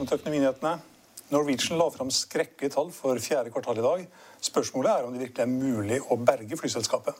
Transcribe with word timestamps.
velkommen 0.00 0.08
til 0.08 0.20
Økonominyhetene. 0.22 0.70
Norwegian 1.28 1.76
la 1.76 1.86
fram 1.92 2.08
skrekkelige 2.08 2.72
tall 2.72 2.88
for 2.94 3.18
fjerde 3.20 3.50
kvartal 3.52 3.76
i 3.76 3.82
dag. 3.84 4.06
Spørsmålet 4.40 4.90
er 4.94 5.04
om 5.04 5.12
det 5.12 5.26
virkelig 5.26 5.42
er 5.44 5.50
mulig 5.50 5.98
å 6.00 6.16
berge 6.16 6.56
flyselskapet. 6.56 7.18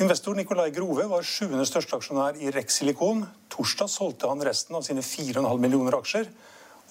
Investor 0.00 0.38
Nicolai 0.38 0.70
Grove 0.72 1.04
var 1.10 1.26
sjuende 1.26 1.66
største 1.68 1.98
aksjonær 1.98 2.40
i 2.40 2.48
Rex 2.54 2.78
Silikon. 2.78 3.26
Torsdag 3.52 3.92
solgte 3.92 4.30
han 4.30 4.40
resten 4.40 4.78
av 4.78 4.86
sine 4.88 5.04
4,5 5.04 5.60
millioner 5.60 5.98
aksjer, 5.98 6.32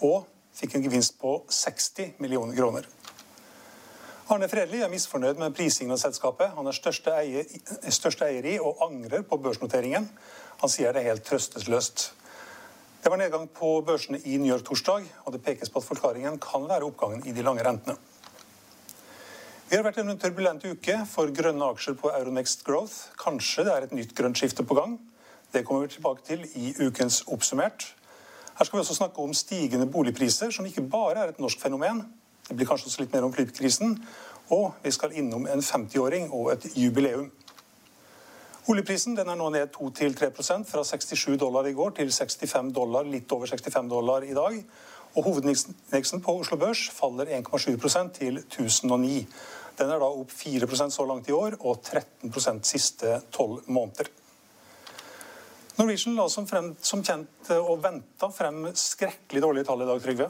og 0.05 0.29
fikk 0.53 0.77
en 0.77 0.85
gevinst 0.85 1.17
på 1.17 1.39
60 1.49 2.21
millioner 2.21 2.61
kroner. 2.61 2.85
Arne 4.29 4.53
Fredli 4.53 4.85
er 4.85 4.93
misfornøyd 4.93 5.41
med 5.41 5.57
prisingen 5.57 5.97
av 5.97 6.03
selskapet. 6.03 6.53
Han 6.53 6.69
er 6.69 6.77
største 6.77 7.17
eier, 7.17 7.49
største 7.89 8.29
eier 8.29 8.53
i 8.53 8.59
og 8.61 8.85
angrer 8.85 9.25
på 9.25 9.41
børsnoteringen. 9.41 10.11
Han 10.61 10.69
sier 10.69 10.93
det 10.93 11.01
er 11.01 11.15
helt 11.15 11.25
trøstesløst. 11.25 12.11
Det 13.03 13.09
var 13.09 13.17
nedgang 13.17 13.47
på 13.49 13.81
børsene 13.81 14.19
i 14.29 14.35
New 14.37 14.51
York 14.53 14.61
torsdag, 14.67 15.07
og 15.25 15.33
det 15.33 15.41
pekes 15.41 15.71
på 15.73 15.81
at 15.81 15.85
forklaringen 15.87 16.35
kan 16.37 16.67
være 16.69 16.85
oppgangen 16.85 17.23
i 17.25 17.31
de 17.33 17.41
lange 17.41 17.63
rentene. 17.65 17.95
Vi 19.71 19.77
har 19.79 19.81
vært 19.87 19.97
en 20.03 20.13
turbulent 20.21 20.67
uke 20.67 20.99
for 21.09 21.31
grønne 21.33 21.69
aksjer 21.73 21.95
på 21.97 22.11
Euronext 22.13 22.61
Growth. 22.67 23.07
Kanskje 23.17 23.65
det 23.65 23.73
er 23.73 23.87
et 23.87 23.95
nytt 23.97 24.13
grønt 24.13 24.37
skifte 24.37 24.61
på 24.67 24.77
gang. 24.77 24.99
Det 25.49 25.63
kommer 25.65 25.87
vi 25.87 25.95
tilbake 25.95 26.21
til 26.27 26.45
i 26.53 26.75
ukens 26.77 27.23
Oppsummert. 27.25 27.87
Her 28.59 28.69
skal 28.69 28.77
vi 28.77 28.83
også 28.83 28.99
snakke 28.99 29.25
om 29.25 29.33
stigende 29.33 29.89
boligpriser, 29.89 30.53
som 30.53 30.69
ikke 30.69 30.85
bare 30.85 31.23
er 31.23 31.33
et 31.33 31.41
norsk 31.41 31.57
fenomen. 31.63 32.03
Det 32.45 32.53
blir 32.59 32.69
kanskje 32.69 32.91
også 32.91 33.01
litt 33.01 33.15
mer 33.15 33.25
om 33.25 33.33
flytkrisen. 33.33 33.97
Og 34.53 34.75
vi 34.83 34.93
skal 34.93 35.17
innom 35.17 35.49
en 35.49 35.65
50-åring 35.65 36.29
og 36.29 36.51
et 36.53 36.69
jubileum. 36.77 37.31
Oljeprisen 38.71 39.17
den 39.17 39.27
er 39.27 39.35
nå 39.35 39.49
ned 39.51 39.73
2-3% 39.75 40.69
fra 40.69 40.81
67 40.87 41.33
dollar 41.41 41.67
i 41.67 41.73
går 41.75 41.91
til 41.97 42.11
65 42.13 42.69
dollar, 42.71 43.03
litt 43.03 43.31
over 43.35 43.49
65 43.49 43.89
dollar 43.91 44.23
i 44.23 44.35
dag. 44.37 44.53
Og 45.11 45.25
Hovedindeksen 45.25 46.21
på 46.23 46.35
Oslo 46.39 46.55
Børs 46.61 46.85
faller 46.95 47.33
1,7 47.35 47.67
til 48.15 48.39
1009. 48.39 49.17
Den 49.75 49.91
er 49.91 49.99
da 49.99 50.07
opp 50.07 50.31
4% 50.31 50.95
så 50.95 51.07
langt 51.09 51.27
i 51.27 51.35
år 51.35 51.57
og 51.59 51.81
13% 51.83 52.63
siste 52.69 53.17
tolv 53.35 53.67
måneder. 53.67 54.07
Norwegian 55.75 56.15
la 56.15 56.29
som, 56.31 56.47
frem, 56.47 56.71
som 56.79 57.03
kjent 57.03 57.51
og 57.57 57.83
venta 57.83 58.31
frem 58.31 58.69
skrekkelig 58.71 59.43
dårlige 59.43 59.67
tall 59.67 59.83
i 59.83 59.89
dag, 59.89 59.99
Trygve. 60.05 60.29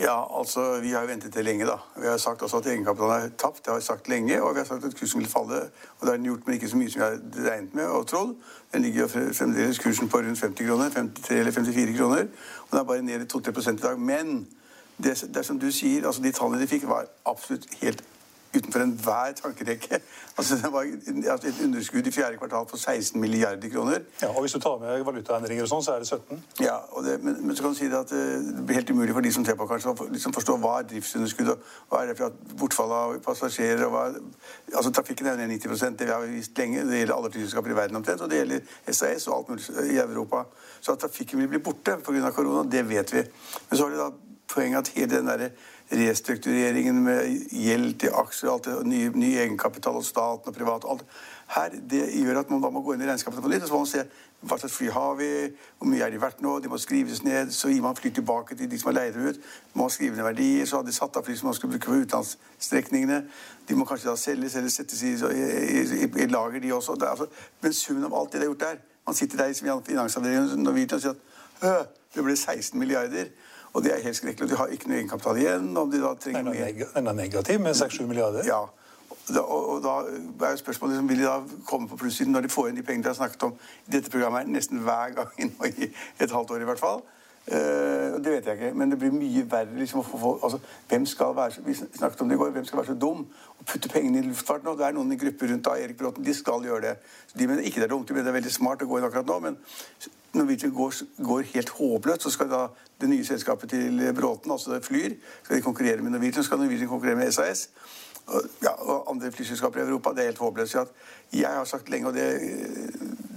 Ja, 0.00 0.38
altså, 0.38 0.80
Vi 0.80 0.90
har 0.90 1.00
jo 1.00 1.06
ventet 1.06 1.34
det 1.34 1.44
lenge. 1.44 1.66
da. 1.66 1.76
Vi 1.96 2.06
har 2.06 2.16
sagt 2.16 2.42
også 2.42 2.56
at 2.56 2.66
egenkapitalen 2.66 3.24
er 3.24 3.28
tapt. 3.38 3.56
Det 3.56 3.66
har 3.66 3.74
vi 3.74 3.84
sagt 3.84 4.08
lenge. 4.08 4.42
Og 4.42 4.54
vi 4.54 4.58
har 4.60 4.66
sagt 4.66 4.84
at 4.84 4.96
kursen 4.96 5.20
vil 5.20 5.28
falle. 5.28 5.60
Og 5.98 6.00
det 6.00 6.08
har 6.08 6.16
den 6.16 6.24
gjort, 6.24 6.46
men 6.46 6.54
ikke 6.54 6.68
så 6.68 6.76
mye 6.76 6.90
som 6.90 7.00
vi 7.00 7.04
har 7.04 7.50
regnet 7.50 7.74
med 7.74 7.84
og 7.84 8.06
trodd. 8.06 8.34
Den 8.72 8.82
ligger 8.82 9.00
jo 9.00 9.08
fremdeles 9.08 9.78
kursen 9.78 10.08
på 10.08 10.16
rundt 10.16 10.40
50 10.40 10.66
kroner. 10.66 10.90
53 10.90 11.38
eller 11.38 11.52
54 11.52 11.96
kroner. 11.96 12.26
Og 12.62 12.70
den 12.70 12.78
er 12.78 12.84
bare 12.84 13.02
ned 13.02 13.20
i 13.20 13.38
2-3% 13.38 13.70
i 13.70 13.76
dag. 13.76 14.00
Men 14.00 14.48
det, 14.96 15.20
det 15.20 15.36
er 15.36 15.42
som 15.42 15.58
du 15.58 15.70
sier, 15.70 16.06
altså 16.06 16.22
de 16.22 16.32
tallene 16.32 16.62
de 16.62 16.66
fikk, 16.66 16.88
var 16.88 17.06
absolutt 17.26 17.66
helt 17.82 18.04
utenfor 18.56 18.80
enhver 18.80 19.32
tankerekke. 19.42 20.00
Altså, 20.38 20.56
det 20.58 20.72
var 20.72 20.82
et 20.82 21.60
underskudd 21.64 22.06
i 22.06 22.10
fjerde 22.10 22.36
kvartal 22.36 22.64
på 22.66 22.76
16 22.76 23.20
milliarder 23.20 23.68
kroner. 23.70 23.98
Ja, 24.22 24.28
og 24.28 24.40
Hvis 24.40 24.52
du 24.52 24.58
tar 24.58 24.80
med 24.80 25.04
valutaendringer 25.06 25.62
og 25.62 25.68
sånn, 25.70 25.84
så 25.86 25.92
er 25.94 26.02
det 26.02 26.08
17. 26.08 26.40
Ja, 26.64 26.80
det, 27.06 27.20
men, 27.22 27.36
men, 27.46 27.54
så 27.54 27.62
kan 27.62 27.70
du 27.70 27.78
si 27.78 27.86
det 27.92 28.00
at 28.00 28.10
eh, 28.10 28.42
det 28.56 28.64
blir 28.66 28.80
helt 28.80 28.90
umulig 28.90 29.14
for 29.14 29.22
de 29.22 29.30
som 29.36 29.46
ser 29.46 29.54
på, 29.60 29.68
kanskje, 29.70 29.92
å 29.94 30.08
liksom 30.10 30.34
forstå 30.34 30.56
hva 30.64 30.72
er 30.80 30.88
driftsunderskudd, 30.90 31.52
og 31.54 31.92
hva 31.92 32.02
er 32.02 32.10
det 32.10 32.16
for 32.18 32.32
at 32.32 32.56
bortfall 32.58 32.96
av 32.96 33.14
passasjerer 33.22 33.86
og 33.86 33.94
hva 33.94 34.02
er, 34.08 34.18
Altså, 34.74 34.90
Trafikken 34.90 35.30
er 35.30 35.38
jo 35.38 35.46
ned 35.46 35.54
90 35.54 36.00
det 36.02 36.10
har 36.10 36.26
vi 36.26 36.40
visst 36.40 36.58
lenge. 36.58 36.82
Det 36.88 36.98
gjelder 36.98 37.14
alle 37.14 37.30
flyselskaper 37.30 37.70
i 37.70 37.78
verden 37.78 38.02
omtrent, 38.02 38.26
og 38.26 38.30
det 38.30 38.42
gjelder 38.42 38.74
SAS 38.90 39.28
og 39.28 39.36
alt 39.36 39.54
mulig 39.54 39.94
i 39.94 40.02
Europa. 40.02 40.42
Så 40.80 40.98
at 40.98 41.06
trafikken 41.06 41.38
vil 41.38 41.48
bli 41.54 41.62
borte 41.62 41.94
pga. 42.02 42.30
korona, 42.34 42.66
det 42.70 42.82
vet 42.88 43.12
vi. 43.14 43.22
Men 43.70 43.78
så 43.78 43.86
har 43.86 43.94
det 43.94 44.02
da 44.02 44.10
poenget 44.54 44.78
at 44.78 44.92
hele 44.98 45.16
den 45.16 45.30
derre 45.30 45.50
restruktureringen 45.92 47.02
med 47.04 47.48
gjeld 47.52 47.98
til 48.00 48.14
aksjer, 48.16 48.50
alt 48.50 48.64
det, 48.64 48.76
ny, 48.88 49.06
ny 49.14 49.34
egenkapital 49.36 49.98
hos 49.98 50.12
staten 50.12 50.48
og 50.48 50.56
privat 50.56 50.86
alt. 50.88 51.04
Her, 51.54 51.70
Det 51.90 52.06
gjør 52.14 52.40
at 52.40 52.50
man 52.50 52.62
da 52.62 52.70
må 52.72 52.80
gå 52.80 52.94
inn 52.94 53.02
i 53.04 53.08
regnskapet 53.08 53.42
på 53.42 53.50
nytt 53.52 53.62
og 53.62 53.68
så 53.68 53.74
må 53.74 53.82
man 53.84 53.90
se 53.90 54.04
hva 54.44 54.58
slags 54.58 54.76
fly 54.76 54.88
har 54.92 55.14
vi, 55.16 55.28
hvor 55.78 55.88
mye 55.88 56.04
er 56.04 56.10
de 56.12 56.20
verdt 56.20 56.42
nå, 56.44 56.58
de 56.60 56.68
må 56.68 56.78
skrives 56.80 57.22
ned. 57.24 57.52
Så 57.52 57.70
gir 57.72 57.82
man 57.82 57.96
fly 57.96 58.10
tilbake 58.12 58.56
til 58.56 58.68
de 58.70 58.78
som 58.80 58.90
har 58.90 58.98
leid 58.98 59.14
dem 59.14 59.28
ut. 59.28 59.40
må 59.72 59.88
skrive 59.88 60.16
ned 60.16 60.24
verdier. 60.24 60.66
Så 60.66 60.76
har 60.76 60.84
de 60.84 60.92
satt 60.92 61.16
av 61.16 61.24
fly 61.24 61.36
som 61.36 61.48
man 61.48 61.54
skulle 61.54 61.72
bruke 61.72 61.86
på 61.86 62.00
utenlandsstrekningene. 62.02 63.22
De 63.68 63.76
må 63.76 63.84
kanskje 63.88 64.10
da 64.10 64.16
selges 64.20 64.56
eller 64.56 64.68
settes 64.68 65.02
i, 65.02 65.14
i, 65.14 65.80
i, 66.04 66.10
i 66.24 66.26
lager, 66.28 66.60
de 66.60 66.72
også. 66.72 66.96
Det, 67.00 67.08
altså, 67.08 67.26
men 67.62 67.72
summen 67.72 68.04
av 68.04 68.18
alt 68.18 68.32
det 68.32 68.40
de 68.40 68.46
har 68.46 68.52
gjort 68.52 68.66
der 68.66 68.82
Man 69.06 69.14
sitter 69.14 69.36
der 69.36 69.46
i 69.46 69.54
finansavdelingen 69.54 70.66
og 70.66 71.00
sier 71.00 71.10
at 71.60 71.88
det 72.14 72.24
ble 72.24 72.36
16 72.36 72.78
milliarder. 72.78 73.28
Og 73.74 73.82
det 73.82 73.90
er 73.94 74.02
helt 74.02 74.16
skrekkelig. 74.16 74.50
De 74.50 74.56
har 74.56 74.70
ikke 74.70 74.88
noe 74.88 75.00
egenkapital 75.00 75.38
igjen. 75.40 75.76
om 75.76 75.90
de 75.90 76.00
da 76.02 76.14
trenger 76.14 76.46
mer. 76.46 76.72
Den 76.94 77.06
er 77.10 77.12
negativ 77.18 77.60
med 77.60 77.74
6-7 77.74 78.06
milliarder? 78.06 78.46
Ja. 78.46 78.62
Da, 79.28 79.40
og, 79.40 79.82
da 79.82 80.46
er 80.46 80.50
jo 80.52 80.56
spørsmålet 80.60 80.94
liksom, 80.94 81.08
Vil 81.08 81.18
de 81.18 81.24
da 81.24 81.38
komme 81.66 81.88
på 81.88 81.96
plussiden 81.96 82.32
når 82.32 82.44
de 82.44 82.48
får 82.52 82.68
inn 82.68 82.76
de 82.76 82.82
pengene 82.84 83.06
de 83.06 83.08
har 83.08 83.16
snakket 83.16 83.42
om 83.46 83.54
i 83.86 83.94
dette 83.96 84.10
programmet 84.12 84.50
nesten 84.52 84.82
hver 84.84 85.14
gang 85.16 85.30
i 85.70 85.88
et 86.20 86.30
halvt 86.30 86.50
år 86.50 86.60
i 86.60 86.68
hvert 86.68 86.82
fall? 86.82 87.00
Uh, 87.44 88.16
det 88.24 88.32
vet 88.32 88.46
jeg 88.46 88.54
ikke, 88.56 88.70
men 88.72 88.90
det 88.90 88.98
blir 88.98 89.12
mye 89.12 89.42
verre. 89.50 89.76
liksom 89.76 90.00
å 90.00 90.04
få, 90.06 90.30
altså, 90.42 90.58
hvem 90.88 91.06
skal 91.06 91.34
være, 91.36 91.64
Vi 91.66 91.74
snakket 91.74 92.20
om 92.20 92.28
det 92.28 92.34
i 92.34 92.38
går. 92.38 92.50
Hvem 92.50 92.64
skal 92.64 92.78
være 92.78 92.86
så 92.86 92.94
dum 92.94 93.26
og 93.58 93.66
putte 93.66 93.88
pengene 93.88 94.18
i 94.18 94.28
luftfarten? 94.28 94.68
Og 94.68 94.78
det 94.78 94.86
er 94.86 94.96
noen 94.96 95.12
i 95.12 95.18
grupper 95.20 95.52
rundt 95.52 95.64
da, 95.64 95.76
Erik 95.76 95.98
Bråten, 95.98 96.24
de 96.24 96.34
skal 96.34 96.64
gjøre 96.64 96.80
det. 96.80 96.94
Så 97.26 97.38
de 97.38 97.46
mener 97.46 97.62
ikke 97.62 97.82
det 97.82 97.90
er 97.90 97.92
dumt, 97.92 98.08
de 98.08 98.14
mener 98.14 98.30
det 98.30 98.32
er 98.32 98.40
veldig 98.40 98.54
smart 98.54 98.82
å 98.82 98.88
gå 98.88 98.98
inn 98.98 99.08
akkurat 99.10 99.28
nå. 99.28 99.38
Men 99.44 99.58
Norwegian 100.34 100.72
går, 100.72 100.94
går 101.18 101.50
helt 101.54 101.68
håpløst, 101.68 102.22
så 102.22 102.30
skal 102.30 102.50
da 102.50 102.62
det 103.00 103.10
nye 103.10 103.24
selskapet 103.24 103.70
til 103.70 104.00
Bråten, 104.16 104.52
altså 104.52 104.80
Flyr, 104.82 105.18
skal 105.42 105.56
de 105.56 105.62
konkurrere 105.62 106.02
med 106.02 106.16
Norwegian, 106.16 106.42
så 106.42 106.48
skal 106.48 106.58
Norwegian 106.58 106.88
konkurrere 106.88 107.20
med 107.20 107.32
SAS. 107.32 107.68
Og, 108.26 108.42
ja, 108.62 108.72
og 108.72 109.10
andre 109.10 109.32
flyselskaper 109.32 109.80
i 109.80 109.82
Europa. 109.84 110.10
Det 110.10 110.18
er 110.18 110.30
helt 110.32 110.38
håpløst. 110.38 110.76
Jeg 111.32 111.50
har 111.50 111.64
sagt 111.64 111.90
lenge, 111.90 112.08
og 112.08 112.14
det, 112.14 112.40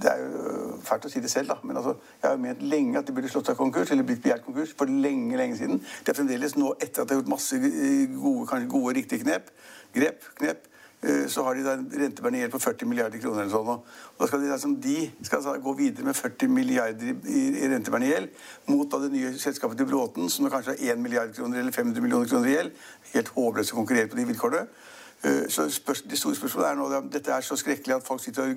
det, 0.02 0.12
er 0.12 0.18
jo 0.24 0.57
fælt 0.84 1.08
å 1.08 1.12
si 1.12 1.22
det 1.24 1.30
selv, 1.32 1.52
da, 1.52 1.58
men 1.64 1.80
altså, 1.80 1.96
jeg 2.22 2.30
har 2.30 2.40
ment 2.42 2.62
lenge 2.62 2.98
at 3.00 3.08
de 3.08 3.14
burde 3.16 3.30
slått 3.32 3.50
seg 3.50 3.58
konkurs, 3.58 3.92
eller 3.94 4.06
blitt 4.08 4.22
begjært 4.24 4.46
konkurs, 4.46 4.74
for 4.78 4.90
lenge, 4.90 5.36
lenge 5.40 5.58
siden. 5.60 5.82
Det 6.04 6.14
er 6.14 6.18
fremdeles 6.20 6.56
nå, 6.58 6.74
etter 6.78 7.02
at 7.02 7.10
de 7.10 7.16
har 7.16 7.22
gjort 7.22 7.34
masse 7.34 7.60
gode, 7.60 8.48
kanskje 8.50 8.72
gode, 8.72 8.96
riktige 9.00 9.24
knep, 9.26 9.52
grep, 9.96 10.26
knep, 10.40 10.68
Eh, 11.02 11.28
så 11.28 11.44
har 11.46 11.54
de 11.54 11.62
da 11.62 11.76
en 11.78 11.84
rentebærende 11.94 12.40
gjeld 12.40 12.50
på 12.50 12.58
40 12.58 12.86
milliarder 12.90 13.20
kroner. 13.22 13.44
eller 13.44 13.52
sånn. 13.52 13.68
Og 13.68 14.18
da 14.18 14.26
skal 14.26 14.40
de, 14.42 14.50
liksom, 14.50 14.74
de 14.82 15.10
skal 15.22 15.38
altså 15.38 15.54
gå 15.62 15.74
videre 15.78 16.04
med 16.04 16.16
40 16.16 16.48
milliarder 16.50 17.12
i, 17.22 17.44
i 17.62 17.68
rentebærende 17.70 18.08
gjeld 18.10 18.28
mot 18.66 18.90
da 18.90 18.98
det 19.04 19.12
nye 19.12 19.30
selskapet 19.38 19.78
til 19.78 19.86
Bråten, 19.86 20.26
som 20.28 20.50
kanskje 20.50 20.74
har 20.74 20.96
1 20.96 21.02
milliard 21.02 21.34
kroner 21.36 21.60
eller 21.60 21.72
500 21.72 22.02
millioner 22.02 22.26
kroner 22.26 22.50
i 22.50 22.56
gjeld. 22.56 22.72
Helt 23.14 23.30
håpløst 23.36 23.74
å 23.74 23.78
konkurrere 23.78 24.10
på 24.10 24.18
de 24.18 24.26
vilkårene. 24.32 24.66
Eh, 25.24 25.48
så 25.48 25.62
Det 26.08 26.18
store 26.18 26.34
spørsmålet 26.34 26.70
er 26.70 26.74
nå 26.74 26.86
at 26.86 27.04
dette 27.12 27.30
er 27.30 27.40
så 27.40 27.56
skrekkelig 27.56 27.94
at 27.94 28.06
folk 28.06 28.22
sitter 28.22 28.42
og, 28.42 28.56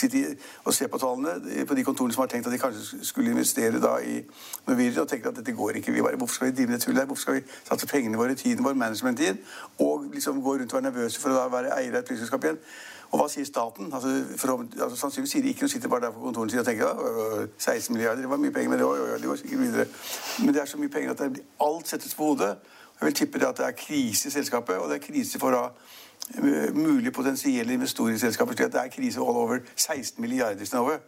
sitter 0.00 0.34
og 0.64 0.74
ser 0.74 0.86
på 0.86 0.98
tallene 0.98 1.66
på 1.66 1.74
de 1.74 1.84
kontorene 1.84 2.12
som 2.12 2.22
har 2.22 2.26
tenkt 2.26 2.46
at 2.46 2.52
de 2.52 2.58
kanskje 2.58 3.04
skulle 3.04 3.30
investere 3.30 3.80
da 3.80 3.96
i 3.96 4.22
Norwegian, 4.66 5.02
og 5.02 5.08
tenker 5.08 5.28
at 5.28 5.36
dette 5.36 5.52
går 5.52 5.70
ikke. 5.70 6.02
Bare, 6.02 6.16
hvorfor 6.16 6.34
skal 6.34 6.46
vi 6.46 6.56
drive 6.56 6.66
med 6.66 6.74
det 6.74 6.82
tullet? 6.82 7.06
Hvorfor 7.06 7.20
skal 7.20 7.34
vi 7.34 7.42
satse 7.68 7.86
pengene 7.86 8.18
våre, 8.18 8.34
tiden 8.34 8.64
vår, 8.64 8.72
managementtid, 8.72 9.36
og 9.78 10.04
liksom 10.14 10.42
gå 10.42 10.52
rundt 10.56 10.72
og 10.72 10.82
være 10.82 10.90
nervøse 10.90 11.20
for 11.20 11.30
å 11.30 11.34
da 11.34 11.48
være 11.56 11.76
eier 11.78 11.92
av 11.92 12.00
et 12.00 12.08
flyselskap 12.08 12.44
igjen? 12.44 12.58
Og 13.10 13.20
hva 13.20 13.28
sier 13.28 13.44
staten? 13.44 13.92
Altså, 13.92 14.24
for, 14.36 14.64
altså, 14.82 14.96
sannsynligvis 14.96 15.32
sier 15.36 15.42
de 15.42 15.52
ikke 15.52 15.66
noe, 15.66 15.70
sitter 15.70 15.88
bare 15.88 16.06
der 16.06 16.14
på 16.16 16.24
kontoret 16.24 16.50
sitt 16.50 16.60
og 16.60 16.66
tenker 16.66 16.86
at 16.88 17.48
16 17.58 17.92
milliarder, 17.94 18.24
det 18.24 18.30
var 18.30 18.40
mye 18.42 18.50
penger, 18.50 18.70
men 18.70 18.80
det, 18.80 19.20
det 19.20 19.28
går 19.28 19.36
sikkert 19.36 19.60
videre. 19.60 19.86
Men 20.38 20.54
det 20.54 20.62
er 20.62 20.66
så 20.66 20.80
mye 20.80 20.88
penger 20.88 21.10
at 21.10 21.18
det, 21.18 21.44
alt 21.60 21.88
settes 21.88 22.14
på 22.14 22.32
hodet. 22.32 22.56
Jeg 23.00 23.06
vil 23.06 23.14
tippe 23.14 23.38
det 23.38 23.46
at 23.46 23.56
det 23.56 23.66
er 23.66 23.76
krise 23.78 24.28
i 24.28 24.30
selskapet, 24.30 24.76
og 24.76 24.90
det 24.90 24.96
er 25.00 25.06
krise 25.06 25.38
for 25.38 25.50
da 25.50 25.64
uh, 25.68 26.76
mulige 26.76 27.10
potensielle 27.10 27.72
investorer 27.72 28.14
i 28.14 28.18
selskapet. 28.18 28.56
slik 28.56 28.66
at 28.66 28.72
det 28.72 28.80
er 28.80 28.94
krise 28.94 29.20
all 29.20 29.42
over 29.44 29.58
16 29.76 30.22
milliarder 30.22 30.64
Synnøve. 30.64 30.98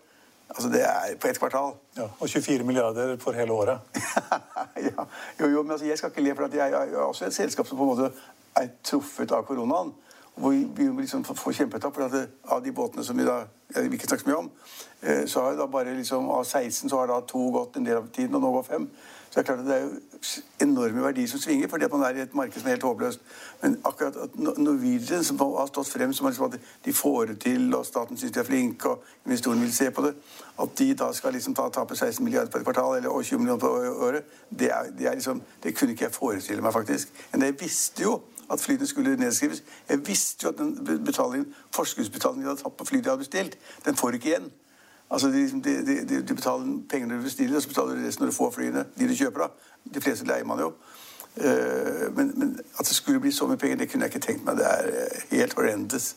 Altså 0.49 0.69
det 0.69 0.83
er 0.83 1.17
på 1.21 1.29
ett 1.29 1.39
kvartal. 1.39 1.73
Ja, 1.97 2.03
Og 2.21 2.29
24 2.29 2.65
milliarder 2.65 3.17
for 3.19 3.33
hele 3.33 3.53
året. 3.53 3.79
ja, 4.77 5.05
jo, 5.41 5.47
jo, 5.47 5.63
men 5.63 5.71
altså, 5.71 5.87
jeg 5.87 5.99
skal 5.99 6.11
ikke 6.11 6.23
le, 6.23 6.35
for 6.35 6.45
at 6.45 6.55
jeg 6.55 6.73
er 6.73 6.97
også 6.97 7.27
et 7.27 7.35
selskap 7.35 7.67
som 7.67 7.77
på 7.77 7.83
en 7.83 7.89
måte 7.89 8.11
er 8.57 8.69
truffet 8.85 9.33
av 9.33 9.43
koronaen. 9.43 9.95
Hvor 10.35 10.51
vi 10.51 11.01
liksom 11.01 11.25
får 11.25 11.53
kjempetap. 11.53 11.95
For 11.95 12.05
at 12.05 12.13
det, 12.13 12.29
av 12.45 12.65
de 12.65 12.73
båtene 12.73 13.05
som 13.05 13.19
vi 13.19 13.25
da 13.25 13.43
jeg 13.75 13.83
vil 13.83 13.93
ikke 13.93 14.07
snakke 14.07 14.23
så 14.23 14.29
mye 14.29 14.39
om, 14.39 14.51
eh, 15.03 15.27
så 15.27 15.43
har 15.43 15.57
da 15.57 15.67
bare 15.67 15.97
liksom, 15.97 16.31
av 16.31 16.45
16 16.45 16.91
så 16.91 16.99
har 16.99 17.07
da 17.07 17.21
to 17.27 17.51
gått 17.51 17.77
en 17.77 17.87
del 17.87 17.97
av 17.97 18.09
tiden, 18.15 18.35
og 18.35 18.41
nå 18.41 18.53
går 18.53 18.63
fem. 18.63 18.89
Så 19.37 19.43
det 19.43 19.49
er 19.49 19.55
klart 19.55 19.67
at 19.67 19.67
det 19.67 19.75
er 19.77 19.83
jo 19.83 19.91
enorme 20.65 21.03
verdier 21.03 21.29
som 21.29 21.41
svinger, 21.41 21.69
fordi 21.69 21.85
at 21.85 21.93
man 21.93 22.03
er 22.03 22.09
i 22.17 22.23
et 22.23 22.35
marked 22.35 22.61
som 22.61 22.67
er 22.67 22.71
helt 22.71 22.83
håpløst. 22.83 23.21
Men 23.63 23.81
akkurat 23.85 24.17
at 24.17 24.39
Norwegian, 24.39 25.25
som 25.25 25.39
har 25.39 25.67
stått 25.67 25.89
frem 25.89 26.13
som 26.13 26.27
liksom 26.27 26.45
at 26.45 26.57
de 26.85 26.93
får 26.93 27.25
det 27.25 27.41
til, 27.41 27.75
og 27.75 27.87
staten 27.87 28.17
syns 28.17 28.33
de 28.33 28.41
er 28.41 28.45
flinke, 28.45 28.89
og 28.89 29.05
investorene 29.27 29.61
vil 29.61 29.75
se 29.75 29.91
på 29.91 30.07
det, 30.07 30.15
at 30.63 30.79
de 30.79 30.95
da 30.95 31.13
skal 31.13 31.33
liksom 31.33 31.55
ta, 31.55 31.69
tape 31.69 31.97
16 31.97 32.25
milliarder 32.25 32.51
på 32.51 32.59
et 32.59 32.65
kvartal 32.65 32.97
eller 32.97 33.23
20 33.23 33.39
millioner 33.39 33.61
på 33.61 33.69
året, 34.09 34.25
det, 34.59 34.71
er, 34.73 34.89
det, 34.99 35.07
er 35.07 35.15
liksom, 35.15 35.43
det 35.63 35.77
kunne 35.77 35.93
ikke 35.93 36.05
jeg 36.05 36.13
forestille 36.13 36.63
meg, 36.63 36.73
faktisk. 36.73 37.13
Men 37.33 37.43
jeg 37.43 37.61
visste 37.61 38.03
jo 38.03 38.21
at 38.53 38.61
flyene 38.61 38.87
skulle 38.87 39.17
nedskrives. 39.17 39.65
Jeg 39.89 40.07
visste 40.07 40.45
jo 40.45 40.49
at 40.49 40.59
den 40.59 41.05
betalingen, 41.05 41.55
forskuddsbetalingen 41.75 42.43
de 42.43 42.55
hadde 42.55 42.63
tatt 42.63 42.77
på 42.77 42.89
flyet 42.89 43.05
de 43.05 43.13
hadde 43.13 43.27
bestilt, 43.27 43.59
den 43.85 43.97
får 44.01 44.17
ikke 44.17 44.33
igjen. 44.33 44.49
Altså, 45.11 45.29
de, 45.29 45.63
de, 45.65 45.87
de, 45.87 46.23
de 46.23 46.35
betaler 46.35 46.79
penger 46.91 47.07
når 47.07 47.17
du 47.17 47.23
bestiller, 47.23 47.57
og 47.57 47.63
så 47.63 47.69
betaler 47.69 47.95
du 47.95 48.07
resten 48.07 48.25
når 48.25 48.31
du 48.31 48.37
får 48.37 48.51
flyene. 48.51 48.85
De 48.99 49.09
du 49.09 49.15
kjøper, 49.15 49.41
da. 49.41 49.75
De 49.95 50.01
fleste 50.01 50.27
leier 50.27 50.45
man 50.45 50.61
jo. 50.61 50.73
Uh, 51.37 52.17
men, 52.17 52.33
men, 52.39 52.61
at 52.79 52.89
det 52.89 52.97
skulle 52.97 53.21
bli 53.21 53.31
så 53.33 53.47
mye 53.47 53.61
penger, 53.61 53.77
det 53.77 53.91
kunne 53.91 54.07
jeg 54.07 54.15
ikke 54.15 54.27
tenkt 54.27 54.45
meg. 54.45 54.57
Det 54.57 54.67
er 54.67 54.89
uh, 54.89 55.23
helt 55.31 55.55
horrendes. 55.55 56.17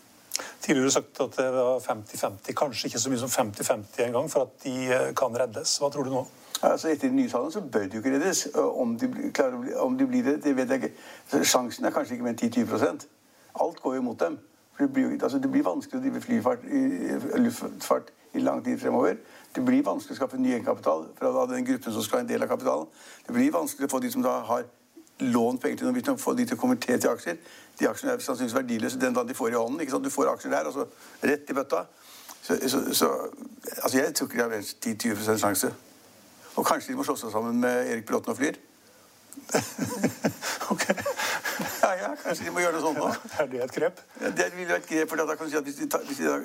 Tidligere 0.62 0.92
sagt 0.92 1.22
at 1.22 1.38
det 1.38 1.48
var 1.54 1.80
50-50, 1.80 2.54
kanskje 2.58 2.88
ikke 2.88 3.00
så 3.00 3.10
mye 3.10 3.20
som 3.20 3.52
50-50 3.52 4.04
engang, 4.08 4.30
for 4.32 4.48
at 4.48 4.64
de 4.64 4.76
uh, 4.88 5.14
kan 5.16 5.38
reddes. 5.42 5.78
Hva 5.78 5.92
tror 5.94 6.08
du 6.08 6.14
nå? 6.16 6.26
Altså 6.62 6.90
Etter 6.90 7.08
de 7.08 7.16
nye 7.16 7.30
tallene 7.30 7.52
så 7.52 7.62
bør 7.62 7.86
de 7.88 8.00
jo 8.00 8.04
ikke 8.04 8.16
reddes. 8.18 8.48
Om 8.56 8.98
de, 9.00 9.32
klarer, 9.34 9.76
om 9.80 9.98
de 9.98 10.08
blir 10.08 10.24
det, 10.24 10.40
det 10.44 10.56
vet 10.58 10.70
jeg 10.70 10.84
ikke. 10.84 10.96
Så 11.30 11.44
sjansen 11.44 11.86
er 11.86 11.94
kanskje 11.96 12.18
ikke 12.18 12.26
mer 12.26 12.36
enn 12.36 12.52
10-20 12.66 13.06
Alt 13.60 13.80
går 13.84 13.96
jo 13.96 14.02
mot 14.02 14.20
dem. 14.20 14.40
Det 14.80 14.88
blir, 14.94 15.12
altså 15.24 15.40
det 15.44 15.52
blir 15.52 15.64
vanskelig 15.64 16.00
å 16.00 16.04
drive 16.04 16.22
flyfart 16.24 16.66
i, 16.72 16.82
luftfart 17.44 18.14
i 18.34 18.40
lang 18.40 18.64
tid 18.64 18.80
fremover. 18.80 19.18
Det 19.56 19.64
blir 19.66 19.84
vanskelig 19.84 20.16
å 20.16 20.20
skaffe 20.22 20.40
ny 20.40 20.54
egenkapital 20.54 21.08
fra 21.18 21.46
den 21.50 21.66
gruppen 21.68 21.94
som 21.94 22.06
skal 22.06 22.22
ha 22.22 22.24
en 22.24 22.30
del 22.30 22.46
av 22.46 22.52
kapitalen. 22.52 22.88
Det 23.28 23.36
blir 23.36 23.52
vanskelig 23.52 23.90
å 23.90 23.92
få 23.92 24.00
de 24.00 24.12
som 24.14 24.24
da 24.24 24.38
har 24.48 24.68
lånt 25.20 25.62
penger 25.62 25.82
til 25.82 26.14
å 26.14 26.18
få 26.18 26.34
de 26.34 26.46
til 26.46 26.56
å 26.56 26.62
konvertere 26.62 27.00
til 27.02 27.12
aksjer. 27.12 27.42
De 27.80 27.90
aksjene 27.90 28.14
er 28.14 28.24
sannsynligvis 28.24 28.56
verdiløse 28.56 29.02
den 29.02 29.14
dagen 29.16 29.28
de 29.28 29.36
får 29.36 29.52
i 29.52 29.60
hånden. 29.60 29.82
ikke 29.82 29.92
sant? 29.92 30.06
Du 30.06 30.14
får 30.14 30.32
aksjer 30.34 30.56
der, 30.56 30.70
og 30.70 30.74
så 30.74 31.28
rett 31.28 31.50
i 31.50 31.58
bøtta. 31.58 31.84
Så, 32.42 32.56
så, 32.70 32.82
så 32.96 33.12
altså 33.84 33.98
jeg 33.98 34.14
tror 34.16 34.28
ikke 34.28 34.38
det 34.38 34.46
har 34.46 34.58
en 34.58 34.64
10-20 34.64 35.38
sjanse. 35.44 35.74
Og 36.56 36.66
kanskje 36.66 36.94
de 36.94 36.98
må 36.98 37.04
slå 37.04 37.18
seg 37.20 37.32
sammen 37.32 37.60
med 37.60 37.92
Erik 37.92 38.08
Pilotten 38.08 38.32
og 38.32 38.40
Flyr. 38.40 38.56
ok. 40.74 40.86
Ja, 41.90 41.96
ja, 41.98 42.10
kanskje 42.22 42.46
de 42.46 42.52
må 42.54 42.62
gjøre 42.62 42.78
det 42.78 42.84
sånn 42.84 42.98
nå. 43.00 43.08
Er 43.42 43.48
det 43.50 43.62
et 43.66 43.74
grep? 43.74 44.02
Ja, 44.22 44.30
det 44.38 44.46
vil 44.54 44.68
være 44.70 44.82
et 44.84 44.90
grep, 44.92 45.10
for 45.10 45.22
da 45.22 45.36
kan 45.40 45.48
du 45.48 45.54
si 45.54 45.58
at 45.58 45.66
Hvis 45.66 45.80
de, 45.80 45.88
tar, 45.90 46.06
hvis 46.06 46.22
de 46.22 46.30
da 46.30 46.38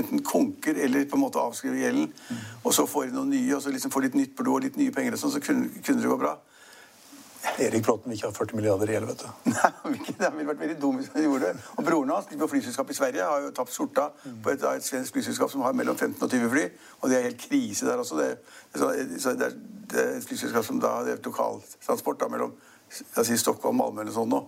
enten 0.00 0.20
konker 0.26 0.76
eller 0.76 1.06
på 1.08 1.16
en 1.16 1.24
måte 1.24 1.40
avskriver 1.40 1.80
gjelden, 1.80 2.10
mm. 2.12 2.44
og 2.60 2.76
så 2.76 2.84
får 2.90 3.08
de 3.08 3.16
noen 3.16 3.32
nye, 3.32 3.54
og 3.56 3.64
så 3.64 3.72
liksom 3.72 3.94
får 3.94 4.08
litt 4.08 4.18
nytt 4.20 4.36
blod 4.36 4.58
og 4.58 4.66
litt 4.68 4.76
nye 4.80 4.92
penger, 4.92 5.16
og 5.16 5.22
sånn, 5.22 5.32
så 5.38 5.42
kunne, 5.44 5.70
kunne 5.80 6.04
det 6.04 6.12
gå 6.12 6.20
bra. 6.20 6.36
Erik 7.40 7.84
Bråten 7.86 8.10
vil 8.10 8.18
ikke 8.18 8.28
ha 8.28 8.36
40 8.36 8.58
milliarder 8.58 8.90
i 8.90 8.96
gjeld, 8.98 9.08
vet 9.08 9.22
du. 9.22 9.28
Nei, 9.54 9.94
det 10.20 10.30
ville 10.34 10.48
vært 10.50 10.60
veldig 10.60 10.76
dum 10.82 10.98
hvis 11.00 11.08
han 11.14 11.24
gjorde 11.24 11.48
det. 11.48 11.68
Og 11.80 11.86
broren 11.86 12.12
hans 12.12 12.28
på 12.28 12.48
flyselskap 12.52 12.92
i 12.92 12.96
Sverige 12.98 13.28
har 13.30 13.46
jo 13.46 13.52
tapt 13.56 13.72
skjorta 13.72 14.10
på 14.44 14.52
et, 14.52 14.66
et 14.68 14.84
svensk 14.84 15.16
flyselskap 15.16 15.52
som 15.52 15.64
har 15.64 15.76
mellom 15.76 15.96
15 15.96 16.20
og 16.20 16.28
20 16.28 16.52
fly. 16.52 16.66
Og 17.00 17.08
det 17.08 17.16
er 17.16 17.28
helt 17.30 17.40
krise 17.40 17.88
der 17.88 18.02
også. 18.02 18.20
Det, 18.20 18.28
så 18.76 19.32
det, 19.40 19.50
det 19.88 20.04
er 20.04 20.18
et 20.18 20.28
flyselskap 20.28 20.68
som 20.68 20.82
da 20.84 20.98
har 20.98 21.24
lokaltransport 21.24 22.28
mellom 22.28 22.52
si 22.90 23.38
Stockholm, 23.40 23.80
Malmö 23.80 24.04
eller 24.04 24.14
sånn 24.14 24.28
nå. 24.28 24.44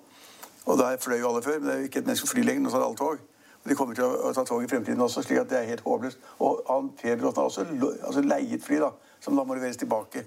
Og 0.67 0.79
der 0.79 0.97
fløy 1.01 1.21
jo 1.21 1.29
alle 1.29 1.43
før, 1.43 1.59
men 1.59 1.69
det 1.69 1.75
er 1.75 1.79
jo 1.79 1.91
ikke 1.91 1.99
et 1.99 2.07
menneske 2.07 2.27
som 2.27 2.33
flyr 2.33 2.45
lenger. 2.45 2.63
Nå 2.63 2.71
tar 2.71 2.85
alle 2.85 2.97
tog. 2.97 3.19
Og 3.63 3.71
de 3.71 3.75
kommer 3.79 3.95
til 3.95 4.05
å, 4.05 4.33
ta 4.35 4.45
tog 4.45 4.63
i 4.65 4.69
fremtiden 4.71 5.01
også, 5.01 5.23
slik 5.23 5.39
at 5.39 5.51
det 5.51 5.59
er 5.59 5.69
helt 5.71 5.85
håpløst. 5.87 6.19
Og 6.43 6.63
han 6.71 6.91
Per 6.99 7.17
Bråten 7.17 7.43
har 7.43 7.51
også 7.51 7.67
altså 8.07 8.23
leiet 8.27 8.65
fly, 8.65 8.81
da, 8.83 8.91
som 9.23 9.39
da 9.39 9.45
må 9.47 9.55
leveres 9.59 9.79
tilbake. 9.79 10.25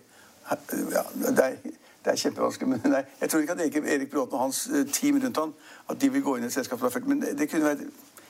Ja, 0.91 1.03
det 1.19 1.43
er 1.43 1.57
det 2.05 2.11
er 2.11 2.15
kjempevanskelig. 2.15 2.69
men 2.69 2.81
nei, 2.85 3.01
Jeg 3.21 3.29
tror 3.29 3.39
ikke 3.39 3.53
at 3.53 3.61
Erik, 3.61 3.75
Erik 3.75 4.11
Bråten 4.11 4.33
og 4.33 4.39
hans 4.39 4.69
uh, 4.73 4.85
team 4.93 5.17
rundt 5.23 5.37
han, 5.37 5.53
at 5.89 6.01
de 6.01 6.09
vil 6.13 6.23
gå 6.23 6.35
inn 6.35 6.43
i 6.43 6.45
et 6.45 6.53
selskap 6.53 6.79
som 6.79 6.85
har 6.85 6.93
ført 6.93 7.07
Men 7.07 7.21
det, 7.21 7.31
det 7.39 7.49
kunne 7.49 7.65
vært 7.65 7.81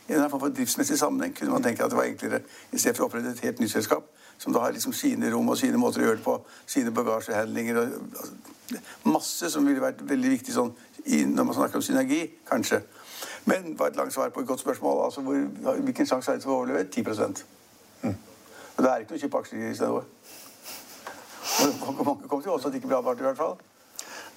i 0.08 0.14
en 0.14 0.30
form 0.30 0.40
for 0.40 0.54
driftsmessig 0.54 1.00
sammenheng 1.00 1.34
kunne 1.36 1.52
man 1.52 1.64
tenke 1.64 1.84
at 1.84 1.92
det 1.92 1.98
var 1.98 2.06
enklere 2.06 2.40
i 2.72 2.78
stedet 2.78 2.98
for 2.98 3.04
å 3.04 3.08
opprette 3.10 3.32
et 3.34 3.40
helt 3.48 3.60
nytt 3.60 3.72
selskap 3.72 4.06
som 4.38 4.54
da 4.54 4.60
har 4.66 4.76
liksom 4.76 4.94
sine 4.94 5.32
rom 5.34 5.50
og 5.50 5.58
sine 5.58 5.80
måter 5.80 6.04
å 6.04 6.10
gjøre 6.10 6.20
det 6.20 6.26
på, 6.26 6.36
sine 6.70 6.94
bagasjehandlinger 6.96 7.82
og 7.82 7.96
altså, 8.20 8.34
Masse 9.06 9.46
som 9.54 9.68
ville 9.68 9.82
vært 9.82 10.00
veldig 10.10 10.30
viktig 10.32 10.54
sånn, 10.56 10.72
i, 11.06 11.20
når 11.30 11.46
man 11.46 11.54
snakker 11.54 11.78
om 11.78 11.84
synergi, 11.86 12.24
kanskje. 12.50 12.80
Men 13.46 13.68
det 13.68 13.76
var 13.78 13.92
et 13.92 14.00
langt 14.00 14.14
svar 14.14 14.32
på 14.34 14.42
et 14.42 14.48
godt 14.50 14.64
spørsmål. 14.64 15.04
altså 15.06 15.22
hvor, 15.22 15.38
Hvilken 15.86 16.08
sjanse 16.10 16.32
er 16.32 16.40
det 16.40 16.42
til 16.42 16.50
å 16.50 16.56
overleve? 16.56 16.88
10 16.90 17.06
mm. 18.02 18.16
Og 18.78 18.84
det 18.84 18.90
er 18.90 19.04
ikke 19.04 19.14
noe 19.14 19.20
å 19.20 19.22
kjøpe 19.22 19.42
aksjer 19.44 19.70
i 19.70 19.76
stedet. 19.78 20.04
Mange 21.62 22.28
kommer 22.28 22.42
til 22.42 22.56
også 22.56 22.68
at 22.68 22.74
det 22.74 22.82
ikke 22.82 22.90
blir 22.90 22.98
advart, 22.98 23.22
i 23.22 23.28
hvert 23.28 23.38
fall. 23.38 23.56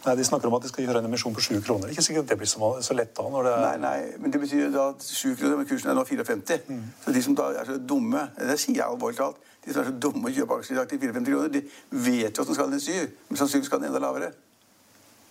Nei, 0.04 0.14
De 0.16 0.24
snakker 0.24 0.48
om 0.48 0.54
at 0.54 0.62
de 0.62 0.70
skal 0.70 0.84
gjøre 0.84 1.02
en 1.02 1.08
emisjon 1.08 1.34
på 1.34 1.42
7 1.42 1.60
kroner. 1.66 1.90
Ikke 1.92 2.02
sikkert 2.06 2.28
det 2.30 2.38
blir 2.38 2.48
så, 2.48 2.70
så 2.82 2.94
lett 2.94 3.16
da. 3.16 3.26
når 3.28 3.48
det. 3.48 3.54
Nei, 3.64 3.76
nei, 3.82 3.98
men 4.22 4.32
det 4.32 4.40
betyr 4.40 4.70
da 4.74 4.88
at 4.94 5.04
7 5.04 5.34
kroner, 5.36 5.56
men 5.58 5.66
kursen 5.66 5.90
er 5.90 5.98
nå 5.98 6.04
54. 6.06 6.60
Mm. 6.68 6.84
Så 7.04 7.14
de 7.16 7.22
som 7.22 7.36
da 7.38 7.48
er 7.58 7.66
så 7.66 7.78
dumme 7.78 8.28
Det 8.38 8.58
sier 8.60 8.78
jeg 8.78 8.86
alvorlig 8.86 9.18
talt. 9.18 9.40
De 9.64 9.72
som 9.72 9.82
er 9.82 9.90
så 9.90 9.96
dumme 10.06 10.30
å 10.30 10.34
kjøpe 10.34 10.60
aksjer 10.60 10.76
i 10.76 10.78
dag 10.78 10.90
til 10.90 11.00
54 11.02 11.32
kroner, 11.32 11.48
de 11.48 11.64
vet 12.06 12.38
jo 12.38 12.44
at 12.44 12.52
den 12.52 12.58
skal 12.58 12.70
ned 12.70 12.84
7, 12.84 12.92
men 13.28 13.40
sannsynligvis 13.40 13.72
skal 13.72 13.82
den 13.82 13.90
enda 13.90 14.02
lavere. 14.04 14.30